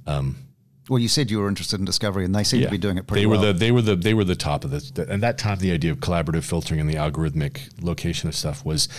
Um, 0.08 0.38
well, 0.92 1.00
you 1.00 1.08
said 1.08 1.32
you 1.32 1.40
were 1.40 1.48
interested 1.48 1.80
in 1.80 1.86
discovery, 1.86 2.26
and 2.26 2.36
they 2.36 2.44
seem 2.44 2.60
yeah, 2.60 2.66
to 2.66 2.72
be 2.72 2.78
doing 2.78 2.98
it 2.98 3.08
pretty 3.08 3.22
they 3.22 3.26
were 3.26 3.38
well. 3.38 3.54
The, 3.54 3.54
they 3.54 3.72
were 3.72 3.82
the 3.82 3.96
they 3.96 4.14
were 4.14 4.26
the 4.26 4.36
top 4.36 4.66
of 4.66 4.72
this. 4.72 4.92
At 4.98 5.22
that 5.22 5.38
time, 5.38 5.58
the 5.60 5.72
idea 5.72 5.90
of 5.90 6.00
collaborative 6.00 6.44
filtering 6.44 6.82
and 6.82 6.90
the 6.90 6.96
algorithmic 6.96 7.82
location 7.82 8.28
of 8.28 8.36
stuff 8.36 8.66
was 8.66 8.90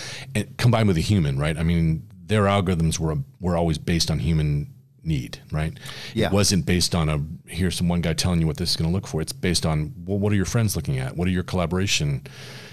combined 0.56 0.88
with 0.88 0.96
a 0.96 1.02
human, 1.02 1.38
right? 1.38 1.54
I 1.54 1.62
mean, 1.62 2.08
their 2.24 2.44
algorithms 2.44 2.98
were 2.98 3.16
were 3.40 3.58
always 3.58 3.76
based 3.76 4.10
on 4.10 4.20
human 4.20 4.72
need, 5.04 5.40
right? 5.50 5.78
Yeah. 6.14 6.28
It 6.28 6.32
wasn't 6.32 6.64
based 6.64 6.94
on 6.94 7.10
a 7.10 7.20
here's 7.46 7.76
some 7.76 7.88
one 7.88 8.00
guy 8.00 8.14
telling 8.14 8.40
you 8.40 8.46
what 8.46 8.56
this 8.56 8.70
is 8.70 8.76
going 8.76 8.88
to 8.88 8.94
look 8.94 9.06
for. 9.06 9.20
It's 9.20 9.34
based 9.34 9.66
on 9.66 9.92
well, 10.06 10.18
what 10.18 10.32
are 10.32 10.36
your 10.36 10.46
friends 10.46 10.74
looking 10.74 10.98
at? 10.98 11.14
What 11.14 11.28
are 11.28 11.32
your 11.32 11.42
collaboration? 11.42 12.26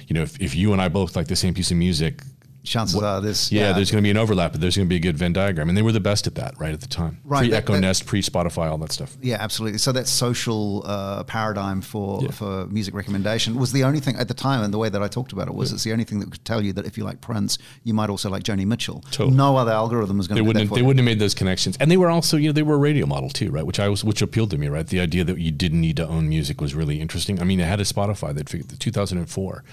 You 0.07 0.13
know, 0.13 0.21
if, 0.21 0.39
if 0.39 0.55
you 0.55 0.71
and 0.71 0.81
I 0.81 0.87
both 0.87 1.17
like 1.17 1.27
the 1.27 1.35
same 1.35 1.53
piece 1.53 1.71
of 1.71 1.77
music, 1.77 2.21
chances 2.63 3.01
are 3.01 3.21
this. 3.21 3.51
Yeah, 3.51 3.67
yeah 3.67 3.73
there's 3.73 3.91
going 3.91 4.01
to 4.01 4.05
be 4.05 4.11
an 4.11 4.17
overlap, 4.17 4.51
but 4.51 4.61
there's 4.61 4.75
going 4.75 4.87
to 4.87 4.89
be 4.89 4.97
a 4.97 4.99
good 4.99 5.17
Venn 5.17 5.33
diagram, 5.33 5.69
and 5.69 5.77
they 5.77 5.81
were 5.81 5.91
the 5.91 5.99
best 5.99 6.27
at 6.27 6.35
that 6.35 6.59
right 6.59 6.73
at 6.73 6.81
the 6.81 6.87
time. 6.87 7.19
Right, 7.23 7.49
pre 7.49 7.53
Echo 7.53 7.79
Nest, 7.79 8.05
pre 8.05 8.21
Spotify, 8.21 8.69
all 8.69 8.77
that 8.79 8.91
stuff. 8.91 9.17
Yeah, 9.21 9.37
absolutely. 9.39 9.79
So 9.79 9.91
that 9.91 10.07
social 10.07 10.83
uh, 10.85 11.23
paradigm 11.23 11.81
for 11.81 12.23
yeah. 12.23 12.31
for 12.31 12.67
music 12.67 12.93
recommendation 12.93 13.55
was 13.55 13.71
the 13.71 13.83
only 13.83 13.99
thing 13.99 14.15
at 14.15 14.27
the 14.27 14.33
time, 14.33 14.63
and 14.63 14.73
the 14.73 14.77
way 14.77 14.89
that 14.89 15.01
I 15.01 15.07
talked 15.07 15.31
about 15.31 15.47
it 15.47 15.53
was 15.53 15.71
yeah. 15.71 15.75
it's 15.75 15.83
the 15.83 15.91
only 15.91 16.03
thing 16.03 16.19
that 16.19 16.31
could 16.31 16.45
tell 16.45 16.63
you 16.63 16.73
that 16.73 16.85
if 16.85 16.97
you 16.97 17.03
like 17.03 17.21
Prince, 17.21 17.57
you 17.83 17.93
might 17.93 18.09
also 18.09 18.29
like 18.29 18.43
Joni 18.43 18.65
Mitchell. 18.65 19.01
Totally. 19.11 19.35
No 19.35 19.57
other 19.57 19.71
algorithm 19.71 20.17
was 20.17 20.27
going 20.27 20.37
to. 20.37 20.43
They 20.43 20.47
wouldn't. 20.47 20.73
they 20.73 20.81
wouldn't 20.81 20.99
have 20.99 21.05
made 21.05 21.19
those 21.19 21.35
connections, 21.35 21.77
and 21.79 21.89
they 21.89 21.97
were 21.97 22.09
also 22.09 22.37
you 22.37 22.49
know 22.49 22.53
they 22.53 22.63
were 22.63 22.75
a 22.75 22.79
radio 22.79 23.05
model 23.05 23.29
too, 23.29 23.51
right? 23.51 23.65
Which 23.65 23.79
I 23.79 23.89
was 23.89 24.03
which 24.03 24.21
appealed 24.21 24.51
to 24.51 24.57
me, 24.57 24.67
right? 24.67 24.87
The 24.87 24.99
idea 24.99 25.23
that 25.23 25.39
you 25.39 25.51
didn't 25.51 25.81
need 25.81 25.97
to 25.97 26.07
own 26.07 26.29
music 26.29 26.61
was 26.61 26.75
really 26.75 26.99
interesting. 26.99 27.39
I 27.39 27.43
mean, 27.43 27.59
they 27.59 27.65
had 27.65 27.79
a 27.79 27.83
Spotify 27.83 28.33
that 28.35 28.49
figured 28.49 28.79
2004, 28.79 29.63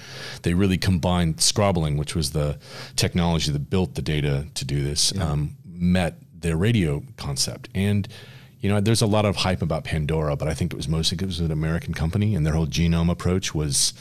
they 0.42 0.54
really 0.54 0.78
combined 0.78 1.40
scrobbling, 1.40 1.96
which 1.96 2.14
was 2.14 2.32
the 2.32 2.58
technology 2.96 3.50
that 3.50 3.70
built 3.70 3.94
the 3.94 4.02
data 4.02 4.46
to 4.54 4.64
do 4.64 4.82
this 4.82 5.12
yeah. 5.14 5.24
um, 5.24 5.56
met 5.64 6.14
their 6.40 6.56
radio 6.56 7.02
concept. 7.16 7.68
And 7.74 8.08
you 8.60 8.70
know, 8.70 8.80
there's 8.80 9.02
a 9.02 9.06
lot 9.06 9.24
of 9.24 9.36
hype 9.36 9.62
about 9.62 9.84
Pandora, 9.84 10.34
but 10.34 10.48
I 10.48 10.54
think 10.54 10.72
it 10.72 10.76
was 10.76 10.88
mostly 10.88 11.16
because 11.16 11.38
it 11.38 11.42
was 11.42 11.46
an 11.46 11.52
American 11.52 11.94
company, 11.94 12.34
and 12.34 12.44
their 12.44 12.54
whole 12.54 12.66
genome 12.66 13.10
approach 13.10 13.54
was 13.54 13.92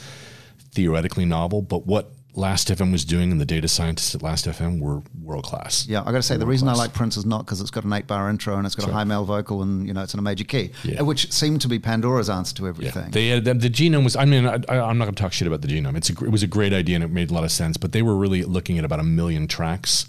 theoretically 0.72 1.24
novel. 1.24 1.62
But 1.62 1.86
what 1.86 2.10
Last 2.36 2.68
FM 2.68 2.92
was 2.92 3.06
doing 3.06 3.32
and 3.32 3.40
the 3.40 3.46
data 3.46 3.66
scientists 3.66 4.14
at 4.14 4.22
Last 4.22 4.44
FM 4.44 4.78
were 4.78 5.02
world 5.22 5.44
class. 5.44 5.86
Yeah, 5.88 6.02
I 6.02 6.12
got 6.12 6.18
to 6.18 6.22
say 6.22 6.36
the 6.36 6.46
reason 6.46 6.66
class. 6.66 6.76
I 6.76 6.82
like 6.82 6.92
Prince 6.92 7.16
is 7.16 7.24
not 7.24 7.46
because 7.46 7.62
it's 7.62 7.70
got 7.70 7.84
an 7.84 7.92
eight 7.94 8.06
bar 8.06 8.28
intro 8.28 8.56
and 8.56 8.66
it's 8.66 8.74
got 8.74 8.88
a 8.88 8.92
high 8.92 9.04
male 9.04 9.24
vocal 9.24 9.62
and 9.62 9.86
you 9.86 9.94
know 9.94 10.02
it's 10.02 10.12
in 10.12 10.20
a 10.20 10.22
major 10.22 10.44
key, 10.44 10.70
yeah. 10.84 11.00
which 11.00 11.32
seemed 11.32 11.62
to 11.62 11.68
be 11.68 11.78
Pandora's 11.78 12.28
answer 12.28 12.54
to 12.56 12.68
everything. 12.68 13.04
Yeah. 13.04 13.10
They, 13.10 13.32
uh, 13.32 13.40
the, 13.40 13.54
the, 13.54 13.70
genome 13.70 14.04
was. 14.04 14.16
I 14.16 14.26
mean, 14.26 14.46
I, 14.46 14.56
am 14.90 14.98
not 14.98 15.06
going 15.06 15.14
to 15.14 15.22
talk 15.22 15.32
shit 15.32 15.48
about 15.48 15.62
the 15.62 15.68
genome. 15.68 15.96
It's 15.96 16.10
a, 16.10 16.12
it 16.12 16.30
was 16.30 16.42
a 16.42 16.46
great 16.46 16.74
idea 16.74 16.96
and 16.96 17.04
it 17.04 17.10
made 17.10 17.30
a 17.30 17.34
lot 17.34 17.44
of 17.44 17.50
sense. 17.50 17.78
But 17.78 17.92
they 17.92 18.02
were 18.02 18.16
really 18.16 18.42
looking 18.42 18.78
at 18.78 18.84
about 18.84 19.00
a 19.00 19.04
million 19.04 19.48
tracks. 19.48 20.06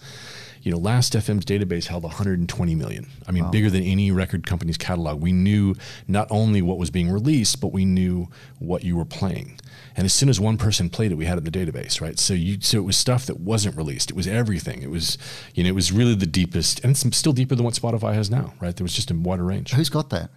You 0.68 0.74
know, 0.74 0.80
Last 0.80 1.14
FM's 1.14 1.46
database 1.46 1.86
held 1.86 2.04
120 2.04 2.76
million. 2.76 3.08
I 3.26 3.32
mean, 3.32 3.46
wow. 3.46 3.52
bigger 3.52 3.70
than 3.70 3.84
any 3.84 4.12
record 4.12 4.46
company's 4.46 4.78
catalog. 4.78 5.22
We 5.22 5.32
knew 5.32 5.76
not 6.10 6.28
only 6.30 6.62
what 6.62 6.78
was 6.78 6.90
being 6.90 7.10
released, 7.10 7.62
but 7.62 7.72
we 7.72 7.86
knew 7.86 8.28
what 8.60 8.84
you 8.84 8.98
were 8.98 9.06
playing. 9.06 9.62
And 9.96 10.04
as 10.04 10.14
soon 10.14 10.28
as 10.28 10.42
one 10.42 10.58
person 10.58 10.90
played 10.90 11.14
it, 11.14 11.16
we 11.16 11.24
had 11.24 11.38
it 11.38 11.48
in 11.48 11.50
the 11.50 11.52
database, 11.72 12.02
right? 12.02 12.20
So 12.20 12.34
you, 12.34 12.60
so 12.60 12.80
it 12.80 12.82
was 12.82 12.98
stuff 12.98 13.26
that 13.28 13.40
wasn't 13.40 13.78
released. 13.78 14.12
It 14.12 14.18
was 14.18 14.28
everything. 14.28 14.84
It 14.84 14.90
was, 14.90 15.18
you 15.56 15.64
know, 15.64 15.70
it 15.70 15.76
was 15.76 15.94
really 15.94 16.16
the 16.16 16.26
deepest, 16.26 16.84
and 16.84 16.92
it's 16.92 17.18
still 17.18 17.32
deeper 17.32 17.56
than 17.56 17.64
what 17.64 17.74
Spotify 17.74 18.14
has 18.16 18.30
now, 18.30 18.54
right? 18.60 18.76
There 18.76 18.84
was 18.84 18.94
just 18.94 19.10
a 19.10 19.16
wider 19.16 19.46
range. 19.46 19.72
Who's 19.72 19.88
got 19.88 20.10
that? 20.10 20.32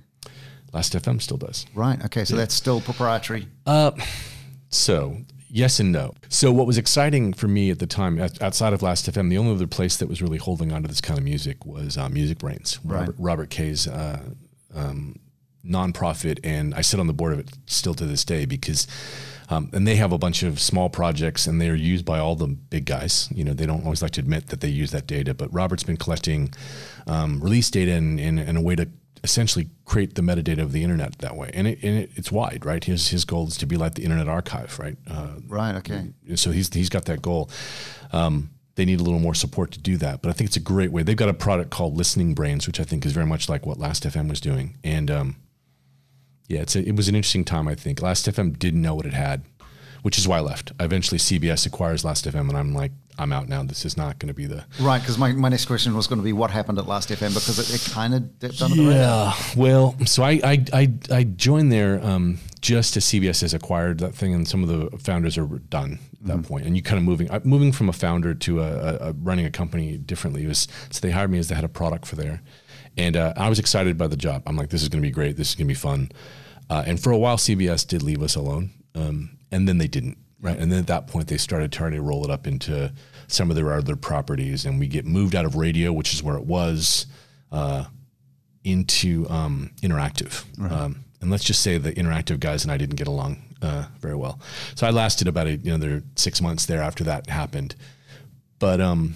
Last 0.72 0.92
FM 0.92 1.20
still 1.20 1.38
does. 1.38 1.66
Right. 1.74 2.00
Okay. 2.04 2.24
So 2.24 2.34
yeah. 2.34 2.42
that's 2.42 2.54
still 2.54 2.80
proprietary. 2.80 3.48
Uh, 3.66 3.90
so 4.68 5.16
yes 5.50 5.80
and 5.80 5.92
no. 5.92 6.14
So 6.28 6.52
what 6.52 6.66
was 6.66 6.78
exciting 6.78 7.32
for 7.32 7.48
me 7.48 7.70
at 7.70 7.78
the 7.78 7.86
time, 7.86 8.20
outside 8.40 8.72
of 8.72 8.82
Last 8.82 9.10
FM, 9.10 9.28
the 9.30 9.38
only 9.38 9.52
other 9.52 9.66
place 9.66 9.96
that 9.96 10.08
was 10.08 10.22
really 10.22 10.38
holding 10.38 10.72
on 10.72 10.82
to 10.82 10.88
this 10.88 11.00
kind 11.00 11.18
of 11.18 11.24
music 11.24 11.66
was 11.66 11.98
uh, 11.98 12.08
MusicBrainz, 12.08 12.78
right. 12.84 13.00
Robert, 13.00 13.16
Robert 13.18 13.50
Kaye's 13.50 13.86
uh, 13.86 14.20
um, 14.74 15.18
nonprofit, 15.64 16.38
and 16.44 16.74
I 16.74 16.80
sit 16.80 17.00
on 17.00 17.06
the 17.06 17.12
board 17.12 17.32
of 17.32 17.38
it 17.40 17.50
still 17.66 17.94
to 17.94 18.06
this 18.06 18.24
day 18.24 18.46
because 18.46 18.86
um, 19.50 19.68
and 19.72 19.86
they 19.86 19.96
have 19.96 20.12
a 20.12 20.18
bunch 20.18 20.44
of 20.44 20.60
small 20.60 20.88
projects 20.88 21.46
and 21.46 21.60
they're 21.60 21.74
used 21.74 22.04
by 22.04 22.20
all 22.20 22.36
the 22.36 22.46
big 22.46 22.84
guys. 22.84 23.28
You 23.34 23.42
know, 23.42 23.52
they 23.52 23.66
don't 23.66 23.84
always 23.84 24.00
like 24.00 24.12
to 24.12 24.20
admit 24.20 24.46
that 24.46 24.60
they 24.60 24.68
use 24.68 24.92
that 24.92 25.08
data, 25.08 25.34
but 25.34 25.52
Robert's 25.52 25.82
been 25.82 25.96
collecting 25.96 26.54
um, 27.08 27.40
release 27.40 27.68
data 27.68 27.90
in, 27.90 28.20
in, 28.20 28.38
in, 28.38 28.56
a 28.56 28.60
way 28.60 28.76
to 28.76 28.88
essentially 29.22 29.68
create 29.84 30.14
the 30.14 30.22
metadata 30.22 30.60
of 30.60 30.72
the 30.72 30.82
internet 30.82 31.18
that 31.18 31.36
way. 31.36 31.50
And, 31.52 31.66
it, 31.66 31.82
and 31.82 31.98
it, 31.98 32.10
it's 32.14 32.32
wide, 32.32 32.64
right? 32.64 32.82
His, 32.82 33.08
his 33.08 33.24
goal 33.24 33.48
is 33.48 33.56
to 33.58 33.66
be 33.66 33.76
like 33.76 33.94
the 33.94 34.04
Internet 34.04 34.28
Archive, 34.28 34.78
right? 34.78 34.96
Uh, 35.08 35.34
right, 35.46 35.74
okay. 35.76 36.12
So 36.36 36.50
he's, 36.50 36.72
he's 36.72 36.88
got 36.88 37.04
that 37.06 37.20
goal. 37.20 37.50
Um, 38.12 38.50
they 38.76 38.84
need 38.84 39.00
a 39.00 39.02
little 39.02 39.20
more 39.20 39.34
support 39.34 39.72
to 39.72 39.78
do 39.78 39.96
that. 39.98 40.22
But 40.22 40.30
I 40.30 40.32
think 40.32 40.48
it's 40.48 40.56
a 40.56 40.60
great 40.60 40.90
way. 40.90 41.02
They've 41.02 41.16
got 41.16 41.28
a 41.28 41.34
product 41.34 41.70
called 41.70 41.98
ListenBrainz, 41.98 42.66
which 42.66 42.80
I 42.80 42.84
think 42.84 43.04
is 43.04 43.12
very 43.12 43.26
much 43.26 43.48
like 43.48 43.66
what 43.66 43.78
Last 43.78 44.04
FM 44.04 44.28
was 44.30 44.40
doing. 44.40 44.78
And 44.82 45.10
um, 45.10 45.36
yeah, 46.48 46.60
it's 46.60 46.74
a, 46.76 46.86
it 46.86 46.96
was 46.96 47.08
an 47.08 47.14
interesting 47.14 47.44
time. 47.44 47.68
I 47.68 47.74
think 47.74 48.00
Last 48.00 48.26
FM 48.26 48.58
didn't 48.58 48.80
know 48.80 48.94
what 48.94 49.06
it 49.06 49.12
had, 49.12 49.44
which 50.02 50.18
is 50.18 50.26
why 50.26 50.38
I 50.38 50.40
left. 50.40 50.72
Eventually, 50.80 51.18
CBS 51.18 51.66
acquires 51.66 52.04
Last 52.04 52.26
FM, 52.26 52.48
and 52.48 52.56
I'm 52.56 52.74
like, 52.74 52.92
I'm 53.18 53.32
out 53.32 53.48
now. 53.48 53.62
This 53.62 53.84
is 53.84 53.96
not 53.96 54.18
going 54.18 54.28
to 54.28 54.34
be 54.34 54.46
the 54.46 54.64
right. 54.80 54.98
Because 54.98 55.18
my, 55.18 55.32
my 55.32 55.50
next 55.50 55.66
question 55.66 55.94
was 55.94 56.06
going 56.06 56.18
to 56.18 56.24
be 56.24 56.32
what 56.32 56.50
happened 56.50 56.78
at 56.78 56.86
Last 56.86 57.10
FM 57.10 57.34
because 57.34 57.58
it, 57.58 57.74
it 57.74 57.92
kind 57.92 58.14
of 58.14 58.38
dipped 58.38 58.62
under 58.62 58.76
yeah, 58.76 58.82
the 58.82 58.88
radar. 58.88 59.34
Yeah, 59.34 59.34
well, 59.56 59.96
so 60.06 60.22
I 60.22 60.40
I 60.42 60.64
I, 60.72 60.92
I 61.10 61.24
joined 61.24 61.70
there 61.70 62.04
um, 62.04 62.38
just 62.60 62.96
as 62.96 63.04
CBS 63.04 63.42
has 63.42 63.52
acquired 63.52 63.98
that 63.98 64.14
thing, 64.14 64.32
and 64.34 64.48
some 64.48 64.62
of 64.62 64.68
the 64.68 64.96
founders 64.98 65.36
are 65.36 65.46
done 65.46 65.98
at 66.12 66.26
that 66.26 66.32
mm-hmm. 66.36 66.42
point. 66.42 66.66
And 66.66 66.76
you 66.76 66.82
kind 66.82 66.98
of 66.98 67.04
moving 67.04 67.30
uh, 67.30 67.40
moving 67.44 67.72
from 67.72 67.88
a 67.88 67.92
founder 67.92 68.34
to 68.34 68.60
a, 68.60 68.72
a, 68.72 68.96
a 69.08 69.12
running 69.12 69.44
a 69.44 69.50
company 69.50 69.98
differently 69.98 70.46
was 70.46 70.66
so 70.90 71.00
they 71.00 71.10
hired 71.10 71.30
me 71.30 71.38
as 71.38 71.48
the 71.48 71.54
head 71.54 71.64
of 71.64 71.72
product 71.72 72.06
for 72.06 72.16
there, 72.16 72.40
and 72.96 73.16
uh, 73.16 73.34
I 73.36 73.48
was 73.48 73.58
excited 73.58 73.98
by 73.98 74.06
the 74.06 74.16
job. 74.16 74.42
I'm 74.46 74.56
like, 74.56 74.70
this 74.70 74.82
is 74.82 74.88
going 74.88 75.02
to 75.02 75.06
be 75.06 75.12
great. 75.12 75.36
This 75.36 75.50
is 75.50 75.54
going 75.54 75.66
to 75.66 75.74
be 75.74 75.74
fun. 75.74 76.10
Uh, 76.70 76.84
and 76.86 77.02
for 77.02 77.10
a 77.10 77.18
while, 77.18 77.36
CBS 77.36 77.86
did 77.86 78.02
leave 78.02 78.22
us 78.22 78.36
alone, 78.36 78.70
um, 78.94 79.36
and 79.50 79.68
then 79.68 79.78
they 79.78 79.88
didn't. 79.88 80.18
Right, 80.42 80.58
and 80.58 80.72
then 80.72 80.78
at 80.78 80.86
that 80.86 81.06
point, 81.06 81.28
they 81.28 81.36
started 81.36 81.70
trying 81.70 81.92
to 81.92 82.00
roll 82.00 82.24
it 82.24 82.30
up 82.30 82.46
into 82.46 82.94
some 83.28 83.50
of 83.50 83.56
their 83.56 83.74
other 83.74 83.94
properties, 83.94 84.64
and 84.64 84.80
we 84.80 84.86
get 84.86 85.04
moved 85.04 85.36
out 85.36 85.44
of 85.44 85.54
radio, 85.54 85.92
which 85.92 86.14
is 86.14 86.22
where 86.22 86.36
it 86.36 86.46
was, 86.46 87.04
uh, 87.52 87.84
into 88.64 89.28
um, 89.28 89.70
interactive. 89.82 90.44
Right. 90.56 90.72
Um, 90.72 91.04
and 91.20 91.30
let's 91.30 91.44
just 91.44 91.62
say 91.62 91.76
the 91.76 91.92
interactive 91.92 92.40
guys 92.40 92.64
and 92.64 92.72
I 92.72 92.78
didn't 92.78 92.96
get 92.96 93.06
along 93.06 93.42
uh, 93.62 93.86
very 94.00 94.14
well. 94.14 94.40
So 94.74 94.86
I 94.86 94.90
lasted 94.90 95.28
about 95.28 95.46
a, 95.46 95.60
another 95.64 96.02
six 96.16 96.40
months 96.40 96.66
there 96.66 96.80
after 96.80 97.04
that 97.04 97.28
happened. 97.28 97.74
But 98.58 98.80
um, 98.80 99.14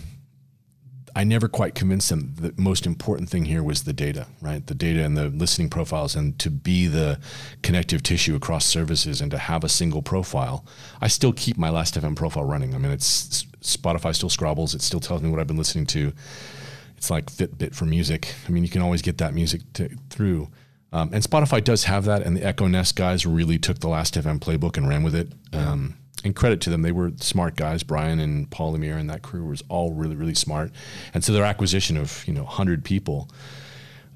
I 1.17 1.23
never 1.23 1.47
quite 1.47 1.75
convinced 1.75 2.11
them 2.11 2.35
the 2.37 2.53
most 2.57 2.87
important 2.87 3.31
thing 3.31 3.45
here 3.45 3.63
was 3.63 3.85
the 3.85 3.93
data, 3.93 4.27
right? 4.41 4.67
The 4.67 4.75
data 4.75 5.05
and 5.05 5.17
the 5.17 5.29
listening 5.29 5.71
profiles, 5.71 6.17
and 6.17 6.37
to 6.41 6.51
be 6.51 6.87
the 6.89 7.21
connective 7.63 8.03
tissue 8.03 8.35
across 8.35 8.65
services 8.65 9.21
and 9.21 9.31
to 9.31 9.39
have 9.39 9.63
a 9.63 9.69
single 9.69 10.03
profile. 10.03 10.65
I 11.01 11.09
still 11.09 11.33
keep 11.33 11.57
my 11.57 11.71
Last 11.71 11.95
FM 11.95 12.17
profile 12.17 12.45
running. 12.45 12.75
I 12.75 12.79
mean, 12.79 12.91
it's 12.91 13.45
Spotify 13.61 14.15
still 14.15 14.29
scrobbles. 14.29 14.75
it 14.75 14.83
still 14.83 15.01
tells 15.01 15.23
me 15.23 15.31
what 15.31 15.39
I've 15.39 15.47
been 15.47 15.57
listening 15.57 15.87
to. 15.87 16.13
It's 16.97 17.11
like 17.11 17.27
Fitbit 17.27 17.75
for 17.75 17.85
music. 17.85 18.35
I 18.49 18.51
mean, 18.51 18.65
you 18.65 18.71
can 18.71 18.83
always 18.83 19.03
get 19.03 19.19
that 19.19 19.35
music 19.35 19.61
to, 19.75 19.91
through. 20.11 20.49
Um, 20.93 21.11
and 21.13 21.23
Spotify 21.23 21.63
does 21.63 21.85
have 21.85 22.05
that, 22.07 22.23
and 22.23 22.37
the 22.37 22.45
Echo 22.45 22.67
Nest 22.67 22.97
guys 22.97 23.27
really 23.27 23.59
took 23.59 23.81
the 23.81 23.89
Last 23.89 24.15
FM 24.15 24.39
playbook 24.39 24.77
and 24.77 24.89
ran 24.89 25.03
with 25.03 25.15
it. 25.15 25.33
Um, 25.53 25.97
and 26.25 26.35
credit 26.35 26.61
to 26.63 26.71
them, 26.71 26.83
they 26.83 26.93
were 26.93 27.13
smart 27.17 27.55
guys. 27.55 27.83
Brian 27.83 28.19
and 28.19 28.51
Paul 28.51 28.73
Lamere 28.73 28.97
and 28.97 29.09
that 29.11 29.23
crew 29.23 29.45
was 29.45 29.63
all 29.69 29.93
really, 29.93 30.17
really 30.17 30.35
smart. 30.35 30.73
And 31.13 31.23
so 31.23 31.33
their 31.33 31.45
acquisition 31.45 31.97
of 31.97 32.27
you 32.27 32.33
know 32.33 32.45
100 32.45 32.85
people, 32.85 33.29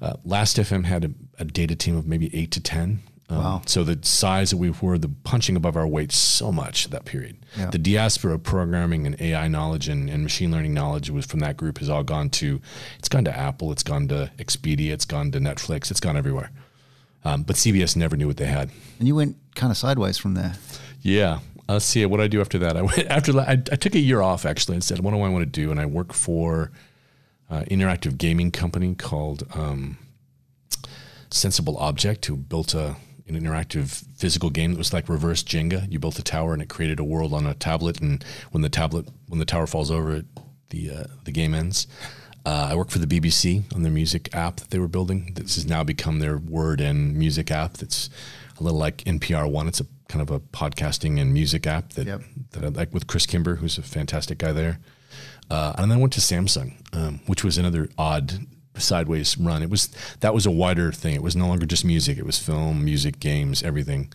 uh, 0.01 0.13
Last 0.25 0.57
FM 0.57 0.85
had 0.85 1.05
a, 1.05 1.11
a, 1.39 1.45
data 1.45 1.75
team 1.75 1.95
of 1.95 2.07
maybe 2.07 2.35
eight 2.35 2.51
to 2.51 2.61
10. 2.61 3.01
Um, 3.29 3.37
wow. 3.37 3.61
So 3.65 3.83
the 3.83 3.99
size 4.01 4.49
that 4.49 4.57
we 4.57 4.71
were, 4.71 4.97
the 4.97 5.11
punching 5.23 5.55
above 5.55 5.75
our 5.75 5.85
weight 5.85 6.11
so 6.11 6.51
much 6.51 6.89
that 6.89 7.05
period. 7.05 7.37
Yeah. 7.57 7.69
The 7.69 7.77
diaspora 7.77 8.33
of 8.33 8.43
programming 8.43 9.05
and 9.05 9.19
AI 9.21 9.47
knowledge 9.47 9.87
and, 9.87 10.09
and 10.09 10.23
machine 10.23 10.51
learning 10.51 10.73
knowledge 10.73 11.09
was 11.09 11.25
from 11.25 11.41
that 11.41 11.57
group 11.57 11.77
has 11.77 11.89
all 11.89 12.03
gone 12.03 12.29
to, 12.31 12.59
it's 12.97 13.09
gone 13.09 13.25
to 13.25 13.37
Apple, 13.37 13.71
it's 13.71 13.83
gone 13.83 14.07
to 14.07 14.31
Expedia, 14.37 14.91
it's 14.91 15.05
gone 15.05 15.31
to 15.31 15.39
Netflix, 15.39 15.91
it's 15.91 15.99
gone 15.99 16.17
everywhere. 16.17 16.49
Um, 17.23 17.43
but 17.43 17.57
CBS 17.57 17.95
never 17.95 18.15
knew 18.15 18.27
what 18.27 18.37
they 18.37 18.45
had. 18.45 18.71
And 18.97 19.07
you 19.07 19.15
went 19.15 19.35
kind 19.53 19.69
of 19.69 19.77
sideways 19.77 20.17
from 20.17 20.33
there. 20.33 20.55
Yeah, 21.01 21.39
let's 21.73 21.85
see 21.85 22.05
what 22.05 22.19
I 22.19 22.27
do 22.27 22.41
after 22.41 22.59
that. 22.59 22.77
I 22.77 22.81
went 22.81 22.97
after 23.09 23.37
I, 23.39 23.51
I, 23.51 23.55
took 23.55 23.95
a 23.95 23.99
year 23.99 24.21
off 24.21 24.45
actually 24.45 24.75
and 24.75 24.83
said, 24.83 24.99
what 24.99 25.11
do 25.11 25.21
I 25.21 25.29
want 25.29 25.41
to 25.41 25.45
do? 25.45 25.71
And 25.71 25.79
I 25.79 25.85
work 25.85 26.13
for 26.13 26.71
an 27.49 27.65
interactive 27.65 28.17
gaming 28.17 28.51
company 28.51 28.95
called 28.95 29.43
um, 29.53 29.97
Sensible 31.31 31.77
Object, 31.77 32.25
who 32.25 32.35
built 32.35 32.73
a 32.73 32.95
an 33.27 33.39
interactive 33.39 34.03
physical 34.17 34.49
game 34.49 34.71
that 34.71 34.77
was 34.77 34.91
like 34.91 35.07
reverse 35.07 35.43
Jenga. 35.43 35.89
You 35.91 35.99
built 35.99 36.17
a 36.17 36.23
tower 36.23 36.53
and 36.53 36.61
it 36.61 36.67
created 36.69 36.99
a 36.99 37.03
world 37.03 37.33
on 37.33 37.45
a 37.45 37.53
tablet, 37.53 38.01
and 38.01 38.23
when 38.51 38.61
the 38.61 38.69
tablet 38.69 39.07
when 39.27 39.39
the 39.39 39.45
tower 39.45 39.67
falls 39.67 39.91
over, 39.91 40.15
it, 40.17 40.25
the 40.69 40.91
uh, 40.91 41.03
the 41.25 41.31
game 41.31 41.53
ends. 41.53 41.87
Uh, 42.45 42.69
I 42.71 42.75
work 42.75 42.89
for 42.89 42.99
the 42.99 43.05
BBC 43.05 43.63
on 43.75 43.83
their 43.83 43.91
music 43.91 44.33
app 44.33 44.57
that 44.57 44.69
they 44.71 44.79
were 44.79 44.87
building. 44.87 45.33
This 45.35 45.55
has 45.55 45.67
now 45.67 45.83
become 45.83 46.19
their 46.19 46.37
word 46.37 46.81
and 46.81 47.15
music 47.15 47.51
app. 47.51 47.73
That's 47.73 48.09
a 48.59 48.63
little 48.63 48.79
like 48.79 48.97
NPR 49.03 49.51
One. 49.51 49.67
It's 49.67 49.81
a 49.81 49.85
kind 50.09 50.21
of 50.21 50.29
a 50.29 50.39
podcasting 50.41 51.21
and 51.21 51.33
music 51.33 51.65
app 51.65 51.93
that 51.93 52.07
Yep. 52.07 52.21
that 52.51 52.63
I 52.65 52.67
like 52.67 52.93
with 52.93 53.07
Chris 53.07 53.25
Kimber, 53.25 53.55
who's 53.55 53.77
a 53.77 53.81
fantastic 53.81 54.39
guy 54.39 54.51
there. 54.51 54.79
Uh, 55.49 55.73
and 55.77 55.89
then 55.89 55.97
I 55.97 56.01
went 56.01 56.11
to 56.13 56.19
Samsung, 56.19 56.73
um, 56.93 57.21
which 57.25 57.43
was 57.43 57.57
another 57.57 57.87
odd 57.97 58.45
sideways 58.77 59.37
run. 59.37 59.63
It 59.63 59.69
was 59.69 59.89
that 60.19 60.33
was 60.33 60.45
a 60.45 60.51
wider 60.51 60.91
thing. 60.91 61.15
It 61.15 61.23
was 61.23 61.35
no 61.35 61.47
longer 61.47 61.65
just 61.65 61.85
music; 61.85 62.17
it 62.17 62.25
was 62.25 62.37
film, 62.37 62.83
music, 62.83 63.19
games, 63.19 63.63
everything. 63.63 64.11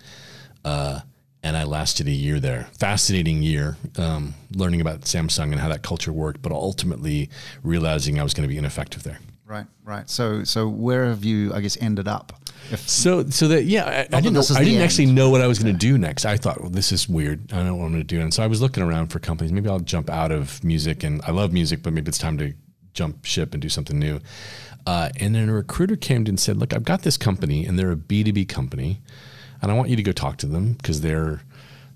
Uh, 0.65 1.01
and 1.43 1.57
I 1.57 1.65
lasted 1.65 2.09
a 2.09 2.11
year 2.13 2.41
there. 2.41 2.69
Fascinating 2.79 3.43
year, 3.43 3.77
um, 3.99 4.35
learning 4.55 4.81
about 4.81 5.03
Samsung 5.03 5.53
and 5.53 5.61
how 5.61 5.69
that 5.69 5.83
culture 5.83 6.13
worked, 6.13 6.41
but 6.41 6.53
ultimately 6.53 7.29
realizing 7.63 8.19
I 8.19 8.23
was 8.23 8.33
going 8.33 8.49
to 8.49 8.53
be 8.53 8.57
ineffective 8.59 9.03
there. 9.03 9.19
Right, 9.47 9.67
right. 9.85 10.09
So, 10.09 10.43
so 10.45 10.67
where 10.69 11.05
have 11.05 11.23
you, 11.23 11.53
I 11.53 11.61
guess, 11.61 11.77
ended 11.83 12.09
up? 12.09 12.33
If, 12.71 12.89
So, 12.89 13.27
so 13.29 13.49
that 13.49 13.65
yeah, 13.65 14.07
I, 14.13 14.17
I 14.17 14.21
didn't. 14.21 14.35
Know, 14.35 14.43
I 14.55 14.61
didn't 14.65 14.75
end. 14.75 14.83
actually 14.83 15.07
know 15.07 15.31
what 15.31 15.41
I 15.41 15.47
was 15.47 15.59
going 15.59 15.73
to 15.73 15.79
do 15.79 15.99
next. 15.99 16.25
I 16.25 16.37
thought, 16.37 16.61
well, 16.61 16.71
this 16.71 16.93
is 16.93 17.09
weird. 17.09 17.53
I 17.53 17.57
don't 17.57 17.67
know 17.67 17.75
what 17.77 17.85
I'm 17.87 17.93
going 17.93 18.03
to 18.03 18.15
do. 18.17 18.21
And 18.21 18.33
so 18.33 18.43
I 18.43 18.47
was 18.47 18.61
looking 18.61 18.83
around 18.83 19.09
for 19.09 19.19
companies. 19.19 19.53
Maybe 19.53 19.69
I'll 19.69 19.81
jump 19.81 20.09
out 20.11 20.33
of 20.33 20.63
music, 20.65 21.05
and 21.05 21.21
I 21.23 21.31
love 21.31 21.53
music, 21.53 21.83
but 21.83 21.93
maybe 21.93 22.09
it's 22.09 22.19
time 22.19 22.39
to 22.39 22.55
jump 22.95 23.25
ship 23.25 23.53
and 23.53 23.61
do 23.63 23.69
something 23.69 23.99
new. 23.99 24.21
Uh, 24.87 25.09
and 25.19 25.35
then 25.35 25.49
a 25.49 25.53
recruiter 25.53 25.97
came 25.97 26.23
in 26.23 26.29
and 26.29 26.41
said, 26.41 26.57
"Look, 26.57 26.73
I've 26.75 26.85
got 26.85 27.03
this 27.03 27.17
company, 27.17 27.65
and 27.67 27.79
they're 27.79 27.91
a 27.91 27.97
B 27.97 28.23
two 28.23 28.33
B 28.33 28.45
company, 28.45 29.01
and 29.63 29.71
I 29.71 29.75
want 29.75 29.89
you 29.89 29.97
to 29.97 30.03
go 30.03 30.13
talk 30.13 30.37
to 30.39 30.47
them 30.47 30.75
because 30.75 31.01
they're 31.01 31.41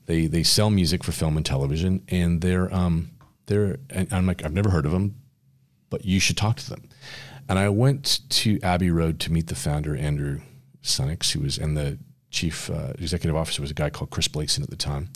they 0.06 0.26
they 0.26 0.42
sell 0.42 0.70
music 0.70 1.04
for 1.04 1.12
film 1.12 1.36
and 1.36 1.44
television, 1.44 2.02
and 2.08 2.40
they're 2.40 2.72
um 2.74 3.10
they're 3.46 3.78
and 3.90 4.12
I'm 4.12 4.26
like 4.26 4.44
I've 4.44 4.54
never 4.54 4.70
heard 4.70 4.86
of 4.86 4.92
them, 4.92 5.16
but 5.90 6.04
you 6.04 6.18
should 6.18 6.36
talk 6.36 6.56
to 6.56 6.70
them. 6.70 6.88
And 7.48 7.58
I 7.58 7.68
went 7.68 8.20
to 8.30 8.58
Abbey 8.62 8.90
Road 8.90 9.20
to 9.20 9.32
meet 9.32 9.46
the 9.46 9.54
founder, 9.54 9.96
Andrew 9.96 10.40
Sunnucks, 10.82 11.32
who 11.32 11.40
was, 11.40 11.58
and 11.58 11.76
the 11.76 11.98
chief 12.30 12.70
uh, 12.70 12.92
executive 12.98 13.36
officer 13.36 13.62
was 13.62 13.70
a 13.70 13.74
guy 13.74 13.90
called 13.90 14.10
Chris 14.10 14.28
Blakeson 14.28 14.62
at 14.62 14.70
the 14.70 14.76
time. 14.76 15.08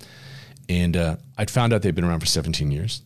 And 0.69 0.97
uh, 0.97 1.17
I'd 1.37 1.51
found 1.51 1.73
out 1.73 1.83
they'd 1.83 1.95
been 1.95 2.05
around 2.05 2.21
for 2.21 2.27
17 2.27 2.71
years. 2.71 3.03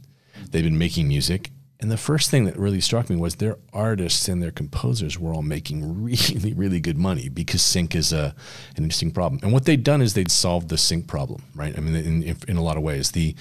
They'd 0.51 0.63
been 0.63 0.79
making 0.79 1.09
music. 1.09 1.51
And 1.79 1.91
the 1.91 1.99
first 1.99 2.31
thing 2.31 2.47
that 2.47 2.59
really 2.59 2.81
struck 2.81 3.11
me 3.11 3.17
was 3.17 3.37
their 3.37 3.59
artists 3.73 4.29
and 4.29 4.43
their 4.43 4.51
composers 4.51 5.19
were 5.19 5.35
all 5.35 5.43
making 5.43 6.03
really, 6.03 6.55
really 6.55 6.81
good 6.81 6.97
money 6.97 7.29
because 7.29 7.63
sync 7.63 7.95
is 7.95 8.13
a, 8.13 8.35
an 8.77 8.85
interesting 8.85 9.11
problem. 9.11 9.41
And 9.43 9.53
what 9.53 9.65
they'd 9.65 9.85
done 9.85 10.01
is 10.01 10.15
they'd 10.15 10.31
solved 10.31 10.69
the 10.69 10.79
sync 10.79 11.07
problem, 11.07 11.43
right? 11.55 11.77
I 11.77 11.81
mean, 11.81 11.95
in, 11.95 12.37
in 12.49 12.57
a 12.57 12.63
lot 12.63 12.77
of 12.77 12.83
ways. 12.83 13.11
The 13.11 13.35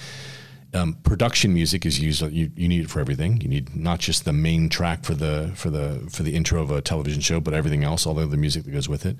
um, 0.74 0.94
production 1.02 1.54
music 1.54 1.86
is 1.86 2.00
used. 2.00 2.22
You, 2.22 2.50
you 2.56 2.68
need 2.68 2.84
it 2.84 2.90
for 2.90 3.00
everything. 3.00 3.40
You 3.40 3.48
need 3.48 3.74
not 3.74 4.00
just 4.00 4.24
the 4.24 4.32
main 4.32 4.68
track 4.68 5.04
for 5.04 5.14
the 5.14 5.52
for 5.54 5.70
the 5.70 6.06
for 6.10 6.22
the 6.22 6.34
intro 6.34 6.62
of 6.62 6.70
a 6.70 6.80
television 6.80 7.20
show, 7.20 7.40
but 7.40 7.54
everything 7.54 7.84
else, 7.84 8.06
all 8.06 8.14
the 8.14 8.22
other 8.22 8.36
music 8.36 8.64
that 8.64 8.70
goes 8.70 8.88
with 8.88 9.06
it. 9.06 9.16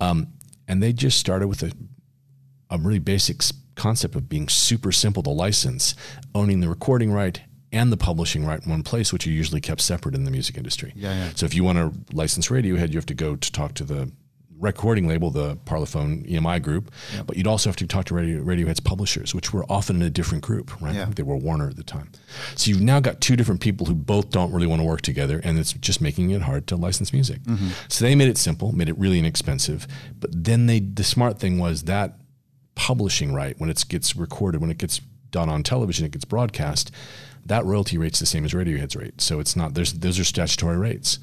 Um, 0.00 0.28
and 0.68 0.82
they 0.82 0.92
just 0.92 1.18
started 1.18 1.48
with 1.48 1.62
a 1.62 1.72
a 2.70 2.78
really 2.78 2.98
basic 2.98 3.42
concept 3.76 4.16
of 4.16 4.28
being 4.28 4.48
super 4.48 4.90
simple 4.90 5.22
to 5.22 5.30
license, 5.30 5.94
owning 6.34 6.60
the 6.60 6.68
recording 6.68 7.12
right 7.12 7.40
and 7.72 7.92
the 7.92 7.96
publishing 7.96 8.44
right 8.44 8.64
in 8.64 8.70
one 8.70 8.82
place, 8.82 9.12
which 9.12 9.26
are 9.26 9.30
usually 9.30 9.60
kept 9.60 9.80
separate 9.80 10.14
in 10.14 10.24
the 10.24 10.30
music 10.30 10.56
industry. 10.56 10.92
Yeah, 10.96 11.14
yeah. 11.14 11.30
So 11.34 11.46
if 11.46 11.54
you 11.54 11.62
want 11.62 11.78
to 11.78 12.16
license 12.16 12.48
Radiohead, 12.48 12.90
you 12.90 12.96
have 12.96 13.06
to 13.06 13.14
go 13.14 13.36
to 13.36 13.52
talk 13.52 13.74
to 13.74 13.84
the 13.84 14.10
recording 14.58 15.06
label, 15.06 15.30
the 15.30 15.56
Parlophone 15.58 16.28
EMI 16.30 16.62
group, 16.62 16.90
but 17.26 17.36
you'd 17.36 17.46
also 17.46 17.68
have 17.68 17.76
to 17.76 17.86
talk 17.86 18.06
to 18.06 18.14
Radio, 18.14 18.42
Radiohead's 18.42 18.80
publishers, 18.80 19.34
which 19.34 19.52
were 19.52 19.64
often 19.70 19.96
in 19.96 20.02
a 20.02 20.10
different 20.10 20.42
group, 20.44 20.80
right? 20.80 20.94
Yeah. 20.94 21.10
They 21.14 21.22
were 21.22 21.36
Warner 21.36 21.68
at 21.68 21.76
the 21.76 21.82
time. 21.82 22.10
So 22.54 22.70
you've 22.70 22.80
now 22.80 23.00
got 23.00 23.20
two 23.20 23.36
different 23.36 23.60
people 23.60 23.86
who 23.86 23.94
both 23.94 24.30
don't 24.30 24.52
really 24.52 24.66
want 24.66 24.80
to 24.80 24.86
work 24.86 25.02
together, 25.02 25.40
and 25.44 25.58
it's 25.58 25.72
just 25.74 26.00
making 26.00 26.30
it 26.30 26.42
hard 26.42 26.66
to 26.68 26.76
license 26.76 27.12
music. 27.12 27.42
Mm-hmm. 27.42 27.68
So 27.88 28.04
they 28.04 28.14
made 28.14 28.28
it 28.28 28.38
simple, 28.38 28.72
made 28.72 28.88
it 28.88 28.98
really 28.98 29.18
inexpensive. 29.18 29.86
But 30.18 30.30
then 30.32 30.66
they, 30.66 30.80
the 30.80 31.04
smart 31.04 31.38
thing 31.38 31.58
was 31.58 31.84
that 31.84 32.18
publishing 32.74 33.34
right 33.34 33.58
when 33.58 33.70
it 33.70 33.84
gets 33.88 34.16
recorded, 34.16 34.60
when 34.60 34.70
it 34.70 34.78
gets 34.78 35.00
done 35.30 35.48
on 35.48 35.62
television, 35.62 36.06
it 36.06 36.12
gets 36.12 36.24
broadcast. 36.24 36.90
That 37.46 37.64
royalty 37.64 37.96
rate's 37.98 38.18
the 38.18 38.26
same 38.26 38.44
as 38.44 38.52
Radiohead's 38.52 38.96
rate, 38.96 39.20
so 39.20 39.40
it's 39.40 39.54
not. 39.56 39.74
There's 39.74 39.92
those 39.92 40.18
are 40.18 40.24
statutory 40.24 40.76
rates, 40.76 41.18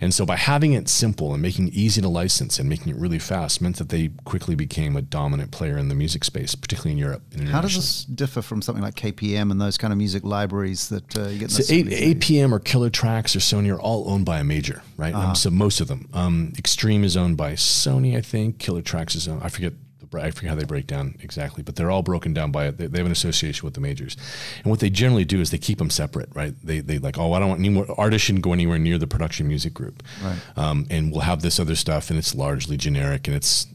and 0.00 0.12
so 0.12 0.26
by 0.26 0.36
having 0.36 0.72
it 0.72 0.88
simple 0.88 1.32
and 1.32 1.40
making 1.40 1.68
it 1.68 1.74
easy 1.74 2.00
to 2.00 2.08
license 2.08 2.58
and 2.58 2.68
making 2.68 2.92
it 2.92 2.96
really 3.00 3.18
fast 3.18 3.60
meant 3.62 3.76
that 3.76 3.88
they 3.88 4.10
quickly 4.24 4.54
became 4.54 4.96
a 4.96 5.02
dominant 5.02 5.50
player 5.52 5.78
in 5.78 5.88
the 5.88 5.94
music 5.94 6.24
space, 6.24 6.54
particularly 6.54 6.92
in 6.92 6.98
Europe. 6.98 7.22
and 7.34 7.48
how 7.48 7.60
does 7.60 7.74
this 7.76 8.04
differ 8.04 8.42
from 8.42 8.60
something 8.62 8.82
like 8.82 8.94
KPM 8.96 9.50
and 9.50 9.60
those 9.60 9.78
kind 9.78 9.92
of 9.92 9.98
music 9.98 10.24
libraries 10.24 10.88
that 10.88 11.16
uh, 11.16 11.28
you 11.28 11.38
get? 11.38 11.50
So 11.50 11.62
A- 11.72 12.14
APM 12.14 12.52
or 12.52 12.58
Killer 12.58 12.90
Tracks 12.90 13.36
or 13.36 13.38
Sony 13.38 13.72
are 13.72 13.80
all 13.80 14.10
owned 14.10 14.24
by 14.26 14.38
a 14.40 14.44
major, 14.44 14.82
right? 14.96 15.14
Um, 15.14 15.34
so 15.34 15.50
most 15.50 15.80
of 15.80 15.88
them. 15.88 16.08
Um, 16.12 16.52
Extreme 16.58 17.04
is 17.04 17.16
owned 17.16 17.36
by 17.36 17.52
Sony, 17.52 18.16
I 18.16 18.20
think. 18.20 18.58
Killer 18.58 18.82
Tracks 18.82 19.14
is 19.14 19.28
owned. 19.28 19.42
I 19.44 19.48
forget. 19.48 19.72
I 20.14 20.30
forget 20.30 20.50
how 20.50 20.54
they 20.56 20.64
break 20.64 20.86
down 20.86 21.16
exactly, 21.20 21.62
but 21.62 21.76
they're 21.76 21.90
all 21.90 22.02
broken 22.02 22.32
down 22.32 22.50
by 22.52 22.70
they, 22.70 22.86
they 22.86 22.98
have 22.98 23.06
an 23.06 23.12
association 23.12 23.64
with 23.66 23.74
the 23.74 23.80
majors, 23.80 24.16
and 24.58 24.66
what 24.66 24.80
they 24.80 24.90
generally 24.90 25.24
do 25.24 25.40
is 25.40 25.50
they 25.50 25.58
keep 25.58 25.78
them 25.78 25.90
separate, 25.90 26.28
right? 26.34 26.54
They 26.62 26.80
they 26.80 26.98
like 26.98 27.18
oh 27.18 27.32
I 27.32 27.38
don't 27.38 27.48
want 27.48 27.60
any 27.60 27.68
more 27.68 27.86
artists 27.98 28.26
shouldn't 28.26 28.44
go 28.44 28.52
anywhere 28.52 28.78
near 28.78 28.98
the 28.98 29.06
production 29.06 29.48
music 29.48 29.74
group, 29.74 30.02
Right. 30.22 30.38
um, 30.56 30.86
and 30.90 31.12
we'll 31.12 31.20
have 31.22 31.42
this 31.42 31.58
other 31.60 31.74
stuff, 31.76 32.10
and 32.10 32.18
it's 32.18 32.34
largely 32.34 32.76
generic, 32.76 33.26
and 33.26 33.36
it's 33.36 33.66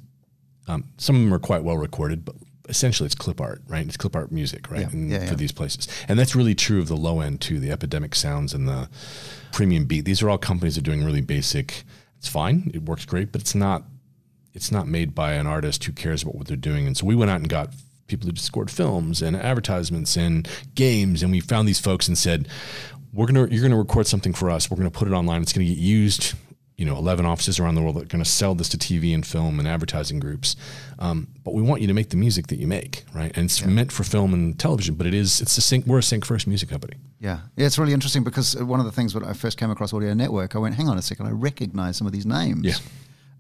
um, 0.68 0.86
some 0.98 1.16
of 1.16 1.22
them 1.24 1.34
are 1.34 1.40
quite 1.40 1.64
well 1.64 1.78
recorded, 1.78 2.24
but 2.26 2.36
essentially 2.70 3.06
it's 3.06 3.16
clip 3.16 3.42
art, 3.42 3.62
right? 3.68 3.86
It's 3.86 3.98
clip 3.98 4.16
art 4.16 4.32
music, 4.32 4.72
right? 4.72 4.82
Yeah, 4.94 5.00
yeah, 5.20 5.20
for 5.20 5.26
yeah. 5.26 5.36
these 5.36 5.52
places, 5.52 5.88
and 6.08 6.18
that's 6.18 6.36
really 6.36 6.56
true 6.56 6.80
of 6.80 6.88
the 6.88 6.96
low 6.96 7.20
end 7.20 7.42
too. 7.42 7.60
The 7.60 7.72
Epidemic 7.72 8.16
Sounds 8.16 8.54
and 8.54 8.68
the 8.68 8.90
Premium 9.52 9.86
Beat. 9.86 10.06
These 10.06 10.22
are 10.24 10.30
all 10.30 10.38
companies 10.38 10.76
that 10.76 10.82
are 10.82 10.90
doing 10.92 11.04
really 11.04 11.22
basic. 11.22 11.84
It's 12.18 12.30
fine, 12.30 12.72
it 12.74 12.84
works 12.84 13.06
great, 13.06 13.32
but 13.34 13.42
it's 13.42 13.54
not. 13.56 13.84
It's 14.54 14.72
not 14.72 14.88
made 14.88 15.16
by 15.16 15.34
an 15.34 15.48
artist 15.48 15.84
who 15.84 15.92
cares 15.92 16.22
about 16.24 16.36
what 16.36 16.48
they're 16.48 16.56
doing. 16.58 16.86
And 16.88 16.96
so 16.96 17.06
we 17.06 17.16
went 17.16 17.32
out 17.32 17.40
and 17.40 17.50
got 17.50 17.70
people 18.08 18.30
who 18.30 18.36
scored 18.36 18.70
films 18.70 19.22
and 19.22 19.36
advertisements 19.36 20.16
and 20.16 20.48
games, 20.76 21.24
and 21.24 21.32
we 21.32 21.40
found 21.40 21.68
these 21.68 21.80
folks 21.80 22.08
and 22.08 22.18
said, 22.18 22.48
"We're 23.14 23.26
gonna, 23.26 23.48
you're 23.48 23.64
gonna 23.64 23.78
record 23.78 24.08
something 24.08 24.34
for 24.34 24.50
us. 24.50 24.70
We're 24.70 24.78
gonna 24.78 24.92
put 24.92 25.08
it 25.08 25.14
online. 25.14 25.42
It's 25.42 25.54
gonna 25.54 25.66
get 25.66 25.78
used." 25.78 26.34
You 26.76 26.88
know, 26.88 26.98
11 26.98 27.24
offices 27.28 27.60
around 27.60 27.76
the 27.76 27.82
world 27.84 27.96
that 27.98 28.02
are 28.02 28.08
going 28.08 28.24
to 28.24 28.30
sell 28.30 28.56
this 28.56 28.68
to 28.70 28.78
TV 28.80 29.14
and 29.14 29.26
film 29.26 29.60
and 29.60 29.68
advertising 29.68 30.20
groups. 30.20 30.56
Um, 30.98 31.28
but 31.44 31.54
we 31.54 31.62
want 31.62 31.82
you 31.82 31.88
to 31.88 31.94
make 31.94 32.10
the 32.10 32.18
music 32.18 32.48
that 32.48 32.56
you 32.58 32.66
make, 32.66 33.06
right? 33.14 33.32
And 33.36 33.46
it's 33.46 33.64
meant 33.64 33.92
for 33.92 34.04
film 34.04 34.34
and 34.34 34.58
television, 34.58 34.96
but 34.96 35.06
it 35.06 35.14
is, 35.14 35.40
it's 35.40 35.56
a 35.56 35.62
sync, 35.62 35.86
we're 35.86 36.00
a 36.00 36.04
sync 36.04 36.26
first 36.26 36.48
music 36.48 36.70
company. 36.70 36.96
Yeah, 37.20 37.42
yeah, 37.56 37.68
it's 37.68 37.78
really 37.78 37.94
interesting 37.94 38.24
because 38.24 38.56
one 38.56 38.80
of 38.80 38.88
the 38.88 38.92
things 38.92 39.14
when 39.14 39.24
I 39.24 39.34
first 39.34 39.60
came 39.60 39.70
across 39.70 39.94
Audio 39.94 40.16
Network, 40.16 40.56
I 40.56 40.60
went, 40.60 40.74
"Hang 40.74 40.90
on 40.90 40.98
a 40.98 41.02
second, 41.04 41.28
I 41.28 41.32
recognize 41.32 41.96
some 41.96 42.08
of 42.08 42.12
these 42.12 42.26
names." 42.26 42.66
Yeah. 42.66 42.74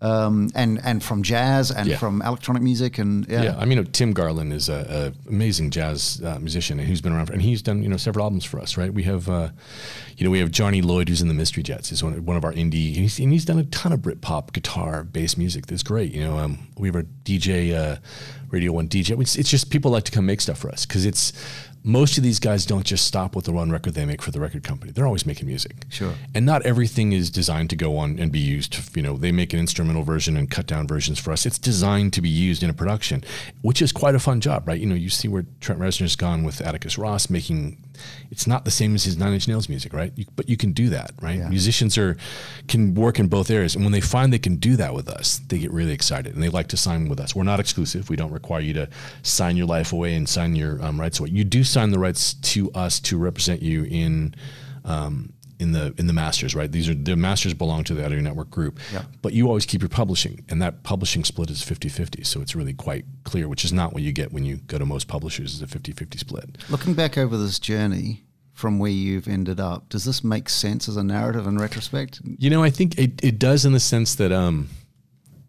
Um, 0.03 0.49
and 0.53 0.79
and 0.83 1.01
from 1.01 1.23
jazz 1.23 1.71
and 1.71 1.87
Yeah. 1.87 1.97
from 1.97 2.21
electronic 2.21 2.61
music 2.61 2.97
and 2.97 3.25
yeah, 3.27 3.43
Yeah, 3.43 3.55
I 3.57 3.65
mean, 3.65 3.83
Tim 3.85 4.13
Garland 4.13 4.51
is 4.53 4.67
a, 4.69 5.13
a 5.25 5.29
amazing 5.29 5.71
jazz 5.71 6.21
uh, 6.23 6.37
musician 6.39 6.77
who's 6.77 7.01
been 7.01 7.13
around, 7.13 7.27
for, 7.27 7.33
and 7.33 7.41
he's 7.41 7.61
done 7.61 7.81
you 7.81 7.89
know 7.89 7.97
several 7.97 8.23
albums 8.25 8.43
for 8.45 8.59
us, 8.59 8.77
right? 8.77 8.93
We 8.93 9.03
have, 9.03 9.29
uh, 9.29 9.49
you 10.17 10.25
know, 10.25 10.31
we 10.31 10.39
have 10.39 10.51
Johnny 10.51 10.81
Lloyd 10.81 11.07
who's 11.09 11.21
in 11.21 11.29
the 11.29 11.33
Mystery 11.33 11.63
Jets. 11.63 11.89
He's 11.89 12.03
one, 12.03 12.13
one 12.25 12.37
of 12.37 12.43
our 12.43 12.53
indie, 12.53 12.87
and 12.93 13.03
he's, 13.03 13.19
and 13.19 13.31
he's 13.31 13.45
done 13.45 13.59
a 13.59 13.63
ton 13.65 13.91
of 13.93 14.01
Britpop 14.01 14.51
guitar, 14.53 15.03
bass 15.03 15.37
music. 15.37 15.65
That's 15.67 15.83
great. 15.83 16.11
You 16.13 16.23
know, 16.25 16.37
um, 16.37 16.67
we 16.77 16.87
have 16.89 16.95
a 16.97 17.03
DJ, 17.23 17.73
uh, 17.73 17.97
Radio 18.51 18.71
One 18.73 18.87
DJ. 18.89 19.19
It's, 19.21 19.35
it's 19.37 19.49
just 19.49 19.69
people 19.71 19.89
like 19.91 20.03
to 20.03 20.11
come 20.11 20.25
make 20.25 20.41
stuff 20.41 20.57
for 20.59 20.69
us 20.69 20.85
because 20.85 21.05
it's 21.05 21.31
most 21.83 22.17
of 22.17 22.23
these 22.23 22.39
guys 22.39 22.65
don't 22.65 22.85
just 22.85 23.05
stop 23.05 23.35
with 23.35 23.45
the 23.45 23.51
one 23.51 23.69
record 23.69 23.93
they 23.93 24.05
make 24.05 24.21
for 24.21 24.31
the 24.31 24.39
record 24.39 24.63
company. 24.63 24.91
They're 24.91 25.05
always 25.05 25.25
making 25.25 25.47
music. 25.47 25.75
Sure. 25.89 26.13
And 26.33 26.45
not 26.45 26.65
everything 26.65 27.11
is 27.11 27.29
designed 27.29 27.69
to 27.71 27.75
go 27.75 27.97
on 27.97 28.19
and 28.19 28.31
be 28.31 28.39
used. 28.39 28.95
You 28.95 29.03
know, 29.03 29.17
they 29.17 29.31
make 29.31 29.53
an 29.53 29.59
instrumental 29.59 30.03
version 30.03 30.37
and 30.37 30.49
cut 30.49 30.65
down 30.65 30.87
versions 30.87 31.19
for 31.19 31.31
us. 31.31 31.45
It's 31.45 31.59
designed 31.59 32.13
to 32.13 32.21
be 32.21 32.29
used 32.29 32.63
in 32.63 32.69
a 32.69 32.73
production, 32.73 33.23
which 33.61 33.81
is 33.81 33.91
quite 33.91 34.15
a 34.15 34.19
fun 34.19 34.39
job, 34.39 34.67
right? 34.67 34.79
You 34.79 34.85
know, 34.85 34.95
you 34.95 35.09
see 35.09 35.27
where 35.27 35.45
Trent 35.59 35.81
Reznor's 35.81 36.15
gone 36.15 36.43
with 36.43 36.61
Atticus 36.61 36.97
Ross 36.97 37.29
making. 37.29 37.77
It's 38.31 38.47
not 38.47 38.65
the 38.65 38.71
same 38.71 38.95
as 38.95 39.03
his 39.03 39.17
Nine 39.17 39.33
Inch 39.33 39.47
Nails 39.47 39.69
music, 39.69 39.93
right? 39.93 40.11
You, 40.15 40.25
but 40.35 40.49
you 40.49 40.57
can 40.57 40.71
do 40.71 40.89
that, 40.89 41.11
right? 41.21 41.39
Yeah. 41.39 41.49
Musicians 41.49 41.97
are 41.97 42.17
can 42.67 42.93
work 42.93 43.19
in 43.19 43.27
both 43.27 43.49
areas, 43.49 43.75
and 43.75 43.83
when 43.83 43.91
they 43.91 44.01
find 44.01 44.31
they 44.31 44.39
can 44.39 44.57
do 44.57 44.75
that 44.77 44.93
with 44.93 45.09
us, 45.09 45.39
they 45.47 45.59
get 45.59 45.71
really 45.71 45.93
excited 45.93 46.33
and 46.33 46.41
they 46.41 46.49
like 46.49 46.67
to 46.69 46.77
sign 46.77 47.09
with 47.09 47.19
us. 47.19 47.35
We're 47.35 47.43
not 47.43 47.59
exclusive. 47.59 48.09
We 48.09 48.15
don't 48.15 48.31
require 48.31 48.61
you 48.61 48.73
to 48.73 48.89
sign 49.21 49.57
your 49.57 49.67
life 49.67 49.93
away 49.93 50.15
and 50.15 50.27
sign 50.27 50.55
your 50.55 50.83
um, 50.83 50.99
rights 50.99 51.19
away. 51.19 51.29
You 51.29 51.43
do 51.43 51.63
sign 51.63 51.91
the 51.91 51.99
rights 51.99 52.33
to 52.33 52.71
us 52.73 52.99
to 53.01 53.17
represent 53.17 53.61
you 53.61 53.83
in. 53.85 54.35
Um, 54.85 55.33
in 55.63 55.71
the 55.71 55.93
in 55.97 56.05
the 56.07 56.13
masters, 56.13 56.53
right? 56.53 56.71
These 56.71 56.87
are 56.89 56.93
the 56.93 57.15
masters 57.15 57.53
belong 57.53 57.83
to 57.85 57.93
the 57.95 58.05
Audio 58.05 58.19
Network 58.19 58.49
group, 58.51 58.79
Yeah. 58.93 59.03
but 59.23 59.33
you 59.33 59.47
always 59.47 59.65
keep 59.65 59.81
your 59.81 59.89
publishing, 59.89 60.43
and 60.49 60.61
that 60.61 60.83
publishing 60.83 61.23
split 61.23 61.49
is 61.49 61.61
50-50, 61.63 62.23
so 62.25 62.41
it's 62.41 62.55
really 62.55 62.73
quite 62.73 63.05
clear, 63.23 63.47
which 63.47 63.63
is 63.65 63.71
not 63.73 63.93
what 63.93 64.03
you 64.03 64.11
get 64.11 64.31
when 64.33 64.43
you 64.45 64.57
go 64.67 64.77
to 64.77 64.85
most 64.85 65.07
publishers 65.07 65.53
is 65.55 65.61
a 65.61 65.67
50-50 65.67 66.19
split. 66.19 66.57
Looking 66.69 66.93
back 66.93 67.17
over 67.17 67.37
this 67.37 67.57
journey 67.59 68.23
from 68.53 68.77
where 68.77 68.91
you've 68.91 69.27
ended 69.27 69.59
up, 69.59 69.89
does 69.89 70.03
this 70.05 70.23
make 70.23 70.47
sense 70.49 70.87
as 70.89 70.97
a 70.97 71.03
narrative 71.03 71.47
in 71.47 71.57
retrospect? 71.57 72.21
You 72.37 72.49
know, 72.51 72.61
I 72.61 72.69
think 72.69 72.99
it, 72.99 73.23
it 73.23 73.39
does 73.39 73.65
in 73.65 73.73
the 73.73 73.79
sense 73.79 74.15
that 74.15 74.31
um, 74.31 74.69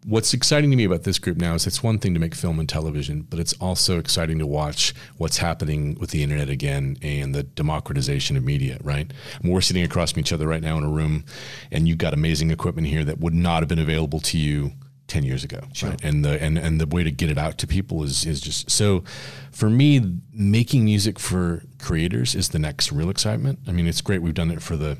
what's 0.05 0.33
exciting 0.33 0.69
to 0.69 0.77
me 0.77 0.83
about 0.83 1.03
this 1.03 1.17
group 1.17 1.37
now 1.37 1.55
is 1.55 1.65
it's 1.65 1.81
one 1.81 1.97
thing 1.97 2.13
to 2.13 2.19
make 2.19 2.35
film 2.35 2.59
and 2.59 2.69
television, 2.69 3.21
but 3.23 3.39
it's 3.39 3.53
also 3.53 3.97
exciting 3.97 4.37
to 4.39 4.45
watch 4.45 4.93
what's 5.17 5.37
happening 5.37 5.95
with 5.99 6.11
the 6.11 6.21
internet 6.21 6.49
again 6.49 6.97
and 7.01 7.33
the 7.33 7.43
democratization 7.43 8.37
of 8.37 8.43
media, 8.43 8.77
right? 8.83 9.11
We're 9.43 9.61
sitting 9.61 9.83
across 9.83 10.11
from 10.11 10.19
each 10.19 10.31
other 10.31 10.47
right 10.47 10.61
now 10.61 10.77
in 10.77 10.83
a 10.83 10.89
room, 10.89 11.25
and 11.71 11.87
you've 11.87 11.97
got 11.97 12.13
amazing 12.13 12.51
equipment 12.51 12.87
here 12.87 13.03
that 13.03 13.19
would 13.19 13.33
not 13.33 13.61
have 13.61 13.67
been 13.67 13.79
available 13.79 14.19
to 14.21 14.37
you 14.37 14.71
10 15.07 15.23
years 15.23 15.43
ago 15.43 15.61
sure. 15.73 15.91
right? 15.91 16.03
and 16.03 16.25
the 16.25 16.41
and 16.41 16.57
and 16.57 16.81
the 16.81 16.87
way 16.87 17.03
to 17.03 17.11
get 17.11 17.29
it 17.29 17.37
out 17.37 17.59
to 17.59 17.67
people 17.67 18.01
is 18.01 18.25
is 18.25 18.41
just 18.41 18.71
so 18.71 19.03
for 19.51 19.69
me 19.69 20.19
making 20.33 20.83
music 20.83 21.19
for 21.19 21.61
creators 21.77 22.33
is 22.33 22.49
the 22.49 22.57
next 22.57 22.91
real 22.91 23.11
excitement 23.11 23.59
i 23.67 23.71
mean 23.71 23.85
it's 23.85 24.01
great 24.01 24.23
we've 24.23 24.33
done 24.33 24.49
it 24.49 24.63
for 24.63 24.75
the 24.75 24.97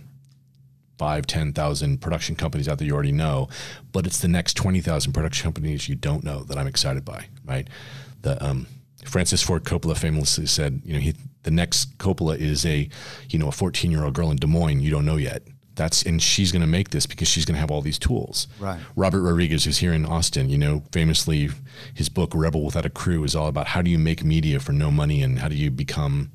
five, 0.97 1.27
10,000 1.27 2.01
production 2.01 2.35
companies 2.35 2.67
out 2.67 2.77
there 2.77 2.87
you 2.87 2.93
already 2.93 3.11
know, 3.11 3.49
but 3.91 4.05
it's 4.05 4.19
the 4.19 4.27
next 4.27 4.55
20,000 4.55 5.11
production 5.11 5.43
companies 5.43 5.89
you 5.89 5.95
don't 5.95 6.23
know 6.23 6.43
that 6.43 6.57
I'm 6.57 6.67
excited 6.67 7.03
by, 7.03 7.27
right? 7.45 7.67
The, 8.21 8.43
um, 8.43 8.67
Francis 9.05 9.41
Ford 9.41 9.63
Coppola 9.63 9.97
famously 9.97 10.45
said, 10.47 10.81
you 10.83 10.93
know, 10.93 10.99
he, 10.99 11.13
the 11.43 11.51
next 11.51 11.97
Coppola 11.97 12.37
is 12.37 12.65
a, 12.65 12.89
you 13.29 13.37
know, 13.37 13.49
a 13.49 13.51
14 13.51 13.91
year 13.91 14.03
old 14.03 14.13
girl 14.13 14.31
in 14.31 14.37
Des 14.37 14.47
Moines 14.47 14.79
you 14.79 14.89
don't 14.89 15.05
know 15.05 15.17
yet 15.17 15.43
that's 15.75 16.03
and 16.03 16.21
she's 16.21 16.51
going 16.51 16.61
to 16.61 16.67
make 16.67 16.89
this 16.89 17.05
because 17.05 17.27
she's 17.27 17.45
going 17.45 17.55
to 17.55 17.59
have 17.59 17.71
all 17.71 17.81
these 17.81 17.99
tools. 17.99 18.47
Right. 18.59 18.79
Robert 18.95 19.21
Rodriguez, 19.21 19.65
who's 19.65 19.77
here 19.77 19.93
in 19.93 20.05
Austin, 20.05 20.49
you 20.49 20.57
know, 20.57 20.83
famously, 20.91 21.49
his 21.93 22.09
book 22.09 22.31
Rebel 22.33 22.63
Without 22.63 22.85
a 22.85 22.89
Crew 22.89 23.23
is 23.23 23.35
all 23.35 23.47
about 23.47 23.67
how 23.67 23.81
do 23.81 23.91
you 23.91 23.99
make 23.99 24.23
media 24.23 24.59
for 24.59 24.71
no 24.71 24.89
money 24.89 25.21
and 25.21 25.39
how 25.39 25.47
do 25.47 25.55
you 25.55 25.69
become, 25.69 26.31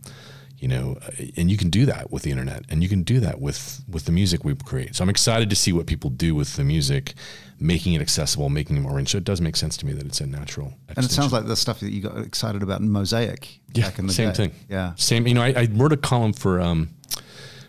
you 0.60 0.68
know, 0.68 0.98
and 1.36 1.50
you 1.50 1.56
can 1.56 1.70
do 1.70 1.86
that 1.86 2.10
with 2.10 2.22
the 2.22 2.30
internet 2.30 2.64
and 2.68 2.82
you 2.82 2.88
can 2.88 3.02
do 3.02 3.18
that 3.20 3.40
with 3.40 3.82
with 3.88 4.04
the 4.04 4.12
music 4.12 4.44
we 4.44 4.54
create. 4.54 4.94
So 4.94 5.02
I'm 5.02 5.08
excited 5.08 5.48
to 5.48 5.56
see 5.56 5.72
what 5.72 5.86
people 5.86 6.10
do 6.10 6.34
with 6.34 6.56
the 6.56 6.64
music, 6.64 7.14
making 7.58 7.94
it 7.94 8.02
accessible, 8.02 8.50
making 8.50 8.76
it 8.76 8.80
more 8.80 8.94
rich. 8.94 9.08
So 9.08 9.18
it 9.18 9.24
does 9.24 9.40
make 9.40 9.56
sense 9.56 9.78
to 9.78 9.86
me 9.86 9.94
that 9.94 10.04
it's 10.04 10.20
a 10.20 10.26
natural. 10.26 10.66
Extension. 10.66 10.94
And 10.96 11.04
it 11.06 11.10
sounds 11.10 11.32
like 11.32 11.46
the 11.46 11.56
stuff 11.56 11.80
that 11.80 11.90
you 11.90 12.02
got 12.02 12.18
excited 12.18 12.62
about 12.62 12.80
in 12.80 12.90
Mosaic 12.90 13.60
yeah, 13.72 13.86
back 13.86 13.98
in 13.98 14.06
the 14.06 14.12
same 14.12 14.28
day. 14.28 14.34
thing. 14.34 14.52
Yeah, 14.68 14.94
same. 14.96 15.26
You 15.26 15.32
know, 15.32 15.42
I, 15.42 15.52
I 15.56 15.68
wrote 15.72 15.92
a 15.92 15.96
column 15.96 16.34
for. 16.34 16.60
Um, 16.60 16.90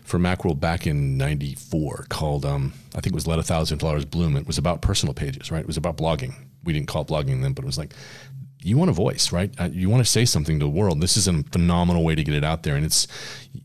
for 0.04 0.18
Macworld 0.18 0.60
back 0.60 0.86
in 0.86 1.16
'94 1.16 2.06
called 2.10 2.44
um, 2.44 2.74
I 2.90 3.00
think 3.00 3.06
it 3.06 3.14
was 3.14 3.26
"Let 3.26 3.38
a 3.38 3.42
Thousand 3.42 3.78
Flowers 3.78 4.04
Bloom." 4.04 4.36
It 4.36 4.46
was 4.46 4.58
about 4.58 4.82
personal 4.82 5.14
pages, 5.14 5.50
right? 5.50 5.60
It 5.60 5.66
was 5.66 5.78
about 5.78 5.96
blogging. 5.96 6.34
We 6.64 6.74
didn't 6.74 6.88
call 6.88 7.02
it 7.02 7.08
blogging 7.08 7.40
then, 7.40 7.54
but 7.54 7.64
it 7.64 7.66
was 7.66 7.78
like 7.78 7.94
you 8.62 8.76
want 8.76 8.90
a 8.90 8.94
voice, 8.94 9.32
right? 9.32 9.52
Uh, 9.58 9.68
you 9.72 9.88
want 9.88 10.04
to 10.04 10.10
say 10.10 10.24
something 10.24 10.58
to 10.58 10.64
the 10.64 10.70
world. 10.70 11.00
This 11.00 11.16
is 11.16 11.28
a 11.28 11.42
phenomenal 11.44 12.04
way 12.04 12.14
to 12.14 12.24
get 12.24 12.34
it 12.34 12.44
out 12.44 12.62
there, 12.62 12.76
and 12.76 12.84
it's 12.84 13.06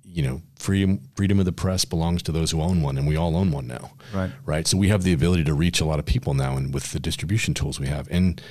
you 0.03 0.23
know 0.23 0.41
freedom 0.57 1.01
freedom 1.15 1.39
of 1.39 1.45
the 1.45 1.51
press 1.51 1.85
belongs 1.85 2.23
to 2.23 2.31
those 2.31 2.51
who 2.51 2.61
own 2.61 2.81
one, 2.81 2.97
and 2.97 3.07
we 3.07 3.15
all 3.15 3.35
own 3.35 3.51
one 3.51 3.67
now, 3.67 3.91
right? 4.13 4.31
Right. 4.45 4.67
So 4.67 4.77
we 4.77 4.89
have 4.89 5.03
the 5.03 5.13
ability 5.13 5.43
to 5.45 5.53
reach 5.53 5.79
a 5.79 5.85
lot 5.85 5.99
of 5.99 6.05
people 6.05 6.33
now, 6.33 6.57
and 6.57 6.73
with 6.73 6.91
the 6.91 6.99
distribution 6.99 7.53
tools 7.53 7.79
we 7.79 7.87
have, 7.87 8.07
and 8.09 8.41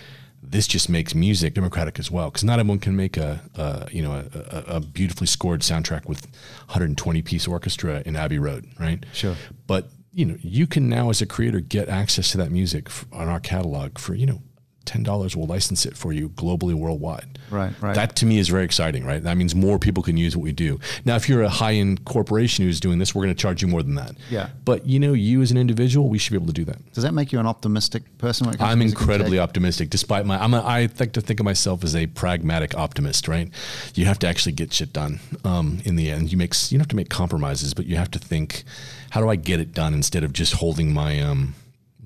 this 0.42 0.66
just 0.66 0.88
makes 0.88 1.14
music 1.14 1.54
democratic 1.54 1.98
as 1.98 2.10
well 2.10 2.30
because 2.30 2.44
not 2.44 2.60
everyone 2.60 2.78
can 2.78 2.94
make 2.94 3.16
a, 3.16 3.40
a 3.54 3.88
you 3.90 4.02
know 4.02 4.24
a, 4.34 4.76
a, 4.76 4.80
beautifully 4.80 5.26
scored 5.26 5.60
soundtrack 5.60 6.06
with 6.06 6.26
120 6.66 7.22
piece 7.22 7.48
orchestra 7.48 8.02
in 8.06 8.16
Abbey 8.16 8.38
Road, 8.38 8.66
right? 8.78 9.04
Sure. 9.12 9.34
But 9.66 9.90
you 10.12 10.24
know 10.24 10.36
you 10.40 10.66
can 10.66 10.88
now 10.88 11.10
as 11.10 11.20
a 11.20 11.26
creator 11.26 11.60
get 11.60 11.88
access 11.88 12.30
to 12.30 12.38
that 12.38 12.50
music 12.50 12.88
on 13.12 13.28
our 13.28 13.40
catalog 13.40 13.98
for 13.98 14.14
you 14.14 14.26
know 14.26 14.42
ten 14.86 15.02
dollars 15.02 15.36
will 15.36 15.46
license 15.46 15.84
it 15.84 15.96
for 15.96 16.12
you 16.12 16.30
globally, 16.30 16.74
worldwide. 16.74 17.38
Right, 17.50 17.72
right. 17.80 17.94
That 17.94 18.16
to 18.16 18.26
me 18.26 18.38
is 18.38 18.48
very 18.48 18.64
exciting, 18.64 19.04
right? 19.04 19.22
That 19.22 19.36
means 19.36 19.54
more 19.54 19.78
people 19.78 20.02
can 20.02 20.16
use 20.16 20.36
what 20.36 20.42
we 20.42 20.52
do. 20.52 20.80
Now, 21.04 21.16
if 21.16 21.28
you're 21.28 21.42
a 21.42 21.48
high 21.48 21.74
end 21.74 22.04
corporation 22.04 22.64
who's 22.64 22.80
doing 22.80 22.98
this, 22.98 23.14
we're 23.14 23.24
going 23.24 23.34
to 23.34 23.40
charge 23.40 23.62
you 23.62 23.68
more 23.68 23.82
than 23.82 23.94
that. 23.96 24.16
Yeah. 24.30 24.48
But 24.64 24.86
you 24.86 24.98
know, 24.98 25.12
you 25.12 25.42
as 25.42 25.50
an 25.50 25.56
individual, 25.56 26.08
we 26.08 26.18
should 26.18 26.32
be 26.32 26.36
able 26.36 26.46
to 26.46 26.52
do 26.52 26.64
that. 26.64 26.92
Does 26.92 27.04
that 27.04 27.12
make 27.12 27.32
you 27.32 27.38
an 27.38 27.46
optimistic 27.46 28.02
person? 28.18 28.48
I'm 28.60 28.82
incredibly 28.82 29.38
optimistic, 29.38 29.90
despite 29.90 30.24
my. 30.26 30.42
I'm 30.42 30.54
a, 30.54 30.60
I 30.60 30.88
like 30.98 31.12
to 31.12 31.20
think 31.20 31.40
of 31.40 31.44
myself 31.44 31.84
as 31.84 31.94
a 31.94 32.06
pragmatic 32.06 32.76
optimist, 32.76 33.28
right? 33.28 33.50
You 33.94 34.06
have 34.06 34.18
to 34.20 34.28
actually 34.28 34.52
get 34.52 34.72
shit 34.72 34.92
done. 34.92 35.20
Um, 35.44 35.80
in 35.84 35.96
the 35.96 36.10
end, 36.10 36.32
you 36.32 36.38
make 36.38 36.54
you 36.70 36.78
don't 36.78 36.80
have 36.80 36.88
to 36.88 36.96
make 36.96 37.10
compromises, 37.10 37.74
but 37.74 37.86
you 37.86 37.96
have 37.96 38.10
to 38.12 38.18
think, 38.18 38.64
how 39.10 39.20
do 39.20 39.28
I 39.28 39.36
get 39.36 39.60
it 39.60 39.72
done 39.72 39.94
instead 39.94 40.24
of 40.24 40.32
just 40.32 40.54
holding 40.54 40.92
my 40.92 41.20
um, 41.20 41.54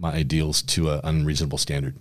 my 0.01 0.13
ideals 0.13 0.63
to 0.63 0.91
an 0.91 1.01
unreasonable 1.05 1.59
standard. 1.59 1.95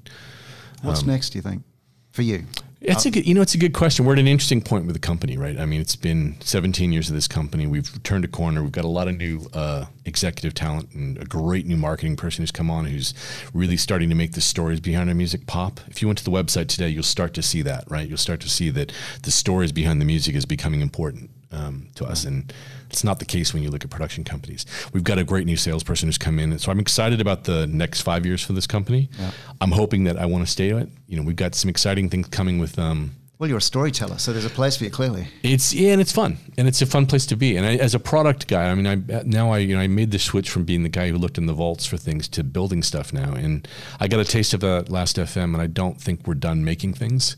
What's 0.82 1.02
um, 1.02 1.08
next? 1.08 1.32
Do 1.32 1.38
you 1.38 1.42
think 1.42 1.64
for 2.12 2.22
you? 2.22 2.46
It's 2.82 3.06
a 3.06 3.12
good, 3.12 3.28
you 3.28 3.34
know, 3.34 3.42
it's 3.42 3.56
a 3.56 3.58
good 3.58 3.74
question. 3.74 4.06
We're 4.06 4.14
at 4.14 4.20
an 4.20 4.28
interesting 4.28 4.62
point 4.62 4.86
with 4.86 4.96
the 4.96 5.02
company, 5.02 5.38
right? 5.38 5.60
I 5.60 5.66
mean, 5.66 5.82
it's 5.82 5.98
been 5.98 6.38
17 6.40 6.94
years 6.94 7.10
of 7.10 7.16
this 7.16 7.28
company. 7.28 7.68
We've 7.68 8.02
turned 8.04 8.24
a 8.24 8.30
corner. 8.30 8.64
We've 8.64 8.72
got 8.72 8.86
a 8.86 8.90
lot 8.90 9.10
of 9.10 9.18
new 9.18 9.50
uh, 9.54 9.88
executive 10.06 10.54
talent 10.54 10.94
and 10.94 11.18
a 11.18 11.26
great 11.26 11.66
new 11.66 11.76
marketing 11.76 12.16
person 12.16 12.42
who's 12.42 12.52
come 12.52 12.72
on, 12.72 12.86
who's 12.86 13.14
really 13.54 13.76
starting 13.76 14.08
to 14.10 14.16
make 14.16 14.32
the 14.32 14.42
stories 14.42 14.80
behind 14.80 15.10
our 15.10 15.16
music 15.16 15.46
pop. 15.46 15.82
If 15.88 16.02
you 16.02 16.08
went 16.08 16.20
to 16.20 16.24
the 16.24 16.32
website 16.32 16.70
today, 16.70 16.88
you'll 16.88 17.04
start 17.04 17.34
to 17.34 17.42
see 17.42 17.62
that, 17.64 17.84
right? 17.90 18.08
You'll 18.08 18.18
start 18.18 18.40
to 18.42 18.50
see 18.50 18.70
that 18.70 18.94
the 19.24 19.32
stories 19.32 19.74
behind 19.74 20.00
the 20.00 20.06
music 20.06 20.36
is 20.36 20.46
becoming 20.46 20.80
important 20.80 21.32
um, 21.52 21.88
to 21.96 22.06
us. 22.06 22.26
And 22.26 22.52
it's 22.90 23.04
not 23.04 23.20
the 23.20 23.26
case 23.26 23.54
when 23.54 23.64
you 23.64 23.70
look 23.70 23.84
at 23.84 23.90
production 23.90 24.24
companies. 24.24 24.66
We've 24.94 25.04
got 25.04 25.18
a 25.18 25.24
great 25.24 25.46
new 25.46 25.58
salesperson 25.58 26.08
who's 26.08 26.18
come 26.18 26.40
in. 26.40 26.58
So 26.60 26.72
I'm 26.72 26.80
excited 26.80 27.22
about 27.22 27.44
the 27.46 27.68
next 27.68 28.02
five 28.02 28.26
years 28.26 28.44
for 28.44 28.54
this 28.54 28.68
company. 28.68 29.10
Yeah. 29.20 29.32
I'm 29.62 29.72
hoping 29.72 30.04
that 30.06 30.18
I 30.18 30.26
want 30.26 30.46
to 30.46 30.52
stay 30.52 30.72
at 30.72 30.78
it. 30.78 30.90
You 31.08 31.18
know, 31.18 31.24
we've 31.24 31.36
got 31.36 31.56
some 31.56 31.70
exciting 31.70 32.10
things 32.10 32.28
coming 32.28 32.60
with. 32.60 32.78
Um, 32.78 33.16
well, 33.40 33.48
you're 33.48 33.60
a 33.60 33.62
storyteller, 33.62 34.18
so 34.18 34.34
there's 34.34 34.44
a 34.44 34.50
place 34.50 34.76
for 34.76 34.84
you 34.84 34.90
clearly. 34.90 35.30
It's 35.44 35.74
yeah, 35.74 35.94
and 35.94 36.02
it's 36.02 36.12
fun, 36.12 36.38
and 36.58 36.68
it's 36.68 36.82
a 36.82 36.86
fun 36.86 37.06
place 37.06 37.26
to 37.28 37.38
be. 37.38 37.56
And 37.56 37.66
I, 37.66 37.78
as 37.78 37.96
a 37.96 38.00
product 38.00 38.50
guy, 38.50 38.70
I 38.70 38.76
mean, 38.76 38.86
I 38.86 39.22
now 39.24 39.52
I 39.52 39.60
you 39.60 39.76
know 39.76 39.82
I 39.82 39.88
made 39.88 40.12
the 40.12 40.20
switch 40.20 40.50
from 40.50 40.66
being 40.66 40.84
the 40.84 40.90
guy 40.90 41.08
who 41.08 41.18
looked 41.18 41.38
in 41.38 41.46
the 41.46 41.54
vaults 41.54 41.86
for 41.86 41.96
things 41.96 42.28
to 42.30 42.44
building 42.44 42.84
stuff 42.84 43.14
now, 43.14 43.32
and 43.32 43.66
I 43.98 44.10
got 44.10 44.20
a 44.20 44.26
taste 44.26 44.54
of 44.54 44.60
that 44.60 44.90
Last.fm, 44.90 45.54
and 45.54 45.62
I 45.62 45.68
don't 45.68 46.02
think 46.02 46.28
we're 46.28 46.34
done 46.34 46.66
making 46.66 46.96
things 46.96 47.38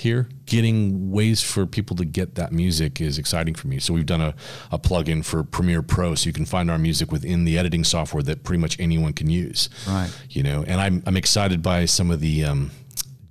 here. 0.00 0.28
Getting 0.46 1.10
ways 1.10 1.42
for 1.42 1.66
people 1.66 1.96
to 1.96 2.04
get 2.04 2.34
that 2.34 2.52
music 2.52 3.00
is 3.00 3.18
exciting 3.18 3.54
for 3.54 3.68
me. 3.68 3.78
So 3.78 3.94
we've 3.94 4.06
done 4.06 4.20
a, 4.20 4.34
a 4.70 4.78
plugin 4.78 5.24
for 5.24 5.42
Premiere 5.42 5.82
Pro, 5.82 6.14
so 6.14 6.26
you 6.26 6.32
can 6.32 6.44
find 6.44 6.70
our 6.70 6.78
music 6.78 7.12
within 7.12 7.44
the 7.44 7.58
editing 7.58 7.84
software 7.84 8.22
that 8.24 8.44
pretty 8.44 8.60
much 8.60 8.78
anyone 8.78 9.12
can 9.12 9.30
use. 9.30 9.68
Right. 9.86 10.10
You 10.28 10.42
know, 10.42 10.64
and 10.66 10.80
I'm 10.80 11.02
I'm 11.06 11.16
excited 11.16 11.62
by 11.62 11.84
some 11.86 12.10
of 12.10 12.20
the. 12.20 12.44
Um, 12.44 12.70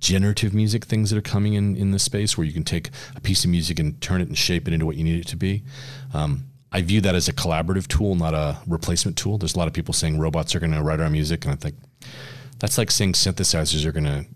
generative 0.00 0.54
music 0.54 0.86
things 0.86 1.10
that 1.10 1.18
are 1.18 1.20
coming 1.20 1.52
in 1.52 1.76
in 1.76 1.90
this 1.90 2.02
space 2.02 2.38
where 2.38 2.46
you 2.46 2.54
can 2.54 2.64
take 2.64 2.88
a 3.14 3.20
piece 3.20 3.44
of 3.44 3.50
music 3.50 3.78
and 3.78 4.00
turn 4.00 4.22
it 4.22 4.28
and 4.28 4.38
shape 4.38 4.66
it 4.66 4.72
into 4.72 4.86
what 4.86 4.96
you 4.96 5.04
need 5.04 5.20
it 5.20 5.26
to 5.26 5.36
be 5.36 5.62
um, 6.14 6.50
I 6.72 6.82
view 6.82 7.00
that 7.00 7.14
as 7.14 7.28
a 7.28 7.32
collaborative 7.32 7.88
tool, 7.88 8.14
not 8.14 8.32
a 8.32 8.58
replacement 8.66 9.16
tool. 9.16 9.38
There's 9.38 9.54
a 9.54 9.58
lot 9.58 9.66
of 9.66 9.74
people 9.74 9.92
saying 9.92 10.18
robots 10.18 10.54
are 10.54 10.60
going 10.60 10.72
to 10.72 10.82
write 10.82 11.00
our 11.00 11.10
music, 11.10 11.44
and 11.44 11.52
I 11.52 11.56
think 11.56 11.74
that's 12.58 12.78
like 12.78 12.90
saying 12.90 13.14
synthesizers 13.14 13.84
are 13.84 13.92
going 13.92 14.04
to 14.04 14.26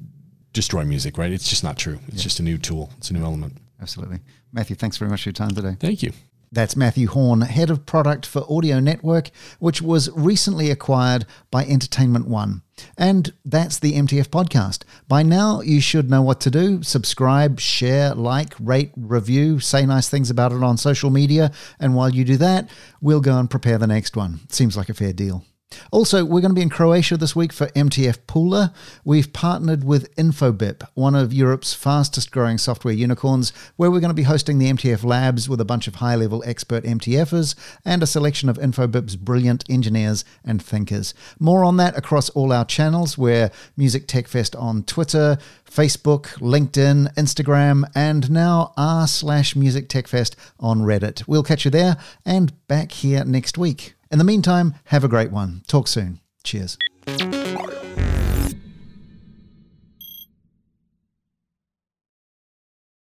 destroy 0.55 0.85
music, 0.85 1.19
right? 1.19 1.31
It's 1.31 1.49
just 1.49 1.63
not 1.63 1.77
true. 1.77 1.99
It's 2.09 2.19
yeah. 2.19 2.23
just 2.23 2.41
a 2.41 2.43
new 2.43 2.57
tool. 2.57 2.91
It's 2.97 3.11
a 3.11 3.13
new 3.13 3.23
element. 3.23 3.59
Absolutely. 3.83 4.21
Matthew, 4.53 4.77
thanks 4.77 4.97
very 4.97 5.11
much 5.11 5.25
for 5.25 5.29
your 5.29 5.35
time 5.35 5.51
today. 5.51 5.77
Thank 5.79 6.03
you. 6.03 6.13
That's 6.55 6.77
Matthew 6.77 7.09
Hawn, 7.09 7.41
head 7.41 7.69
of 7.69 7.85
product 7.85 8.25
for 8.25 8.45
Audio 8.49 8.79
Network, 8.79 9.31
which 9.59 9.83
was 9.83 10.09
recently 10.13 10.71
acquired 10.71 11.27
by 11.51 11.65
Entertainment 11.65 12.29
One. 12.29 12.63
And 12.97 13.33
that's 13.45 13.81
the 13.81 13.95
MTF 13.95 14.29
podcast. 14.29 14.85
By 15.09 15.25
now, 15.25 15.63
you 15.63 15.81
should 15.81 16.09
know 16.09 16.23
what 16.23 16.41
to 16.43 16.53
do 16.53 16.85
subscribe, 16.85 17.59
share, 17.59 18.15
like, 18.15 18.55
rate, 18.61 18.93
review, 18.97 19.59
say 19.59 19.85
nice 19.85 20.09
things 20.09 20.31
about 20.31 20.53
it 20.53 20.63
on 20.63 20.77
social 20.77 21.11
media. 21.11 21.51
And 21.81 21.97
while 21.97 22.11
you 22.11 22.25
do 22.25 22.37
that, 22.37 22.71
we'll 23.01 23.21
go 23.21 23.37
and 23.37 23.51
prepare 23.51 23.79
the 23.79 23.89
next 23.89 24.17
one. 24.17 24.39
Seems 24.49 24.77
like 24.77 24.89
a 24.89 24.95
fair 24.95 25.13
deal. 25.13 25.45
Also, 25.91 26.25
we're 26.25 26.41
going 26.41 26.51
to 26.51 26.55
be 26.55 26.63
in 26.63 26.71
Croatia 26.71 27.17
this 27.17 27.37
week 27.37 27.53
for 27.53 27.67
MTF 27.69 28.19
Pula. 28.27 28.73
We've 29.05 29.33
partnered 29.33 29.85
with 29.85 30.15
Infobip, 30.17 30.87
one 30.95 31.15
of 31.15 31.33
Europe's 31.33 31.75
fastest 31.75 32.31
growing 32.31 32.59
software 32.59 32.95
unicorns, 32.95 33.53
where 33.77 33.91
we're 33.91 34.01
going 34.01 34.11
to 34.11 34.15
be 34.15 34.23
hosting 34.23 34.59
the 34.59 34.73
MTF 34.73 35.05
Labs 35.05 35.49
with 35.49 35.61
a 35.61 35.65
bunch 35.65 35.89
of 35.89 35.97
high 35.97 36.17
level 36.17 36.43
expert 36.47 36.85
MTFers 36.85 37.55
and 37.85 38.03
a 38.03 38.07
selection 38.07 38.49
of 38.49 38.59
Infobip's 38.59 39.17
brilliant 39.17 39.65
engineers 39.69 40.25
and 40.45 40.63
thinkers. 40.63 41.15
More 41.39 41.65
on 41.65 41.77
that 41.79 41.97
across 41.97 42.31
all 42.31 42.53
our 42.53 42.65
channels. 42.65 43.19
We're 43.19 43.51
Music 43.77 44.07
Tech 44.07 44.29
Fest 44.29 44.55
on 44.57 44.83
Twitter, 44.85 45.39
Facebook, 45.71 46.27
LinkedIn, 46.39 47.15
Instagram, 47.15 47.85
and 47.95 48.31
now 48.31 48.73
r 48.77 49.07
slash 49.07 49.57
Music 49.57 49.89
Tech 49.89 50.07
Fest 50.07 50.37
on 50.61 50.81
Reddit. 50.81 51.27
We'll 51.27 51.43
catch 51.43 51.65
you 51.65 51.71
there 51.71 51.97
and 52.25 52.53
back 52.69 52.93
here 52.93 53.25
next 53.25 53.59
week. 53.59 53.95
In 54.15 54.19
the 54.19 54.25
meantime, 54.25 54.77
have 54.85 55.03
a 55.03 55.09
great 55.09 55.33
one. 55.33 55.63
Talk 55.67 55.89
soon. 55.89 56.21
Cheers. 56.45 56.79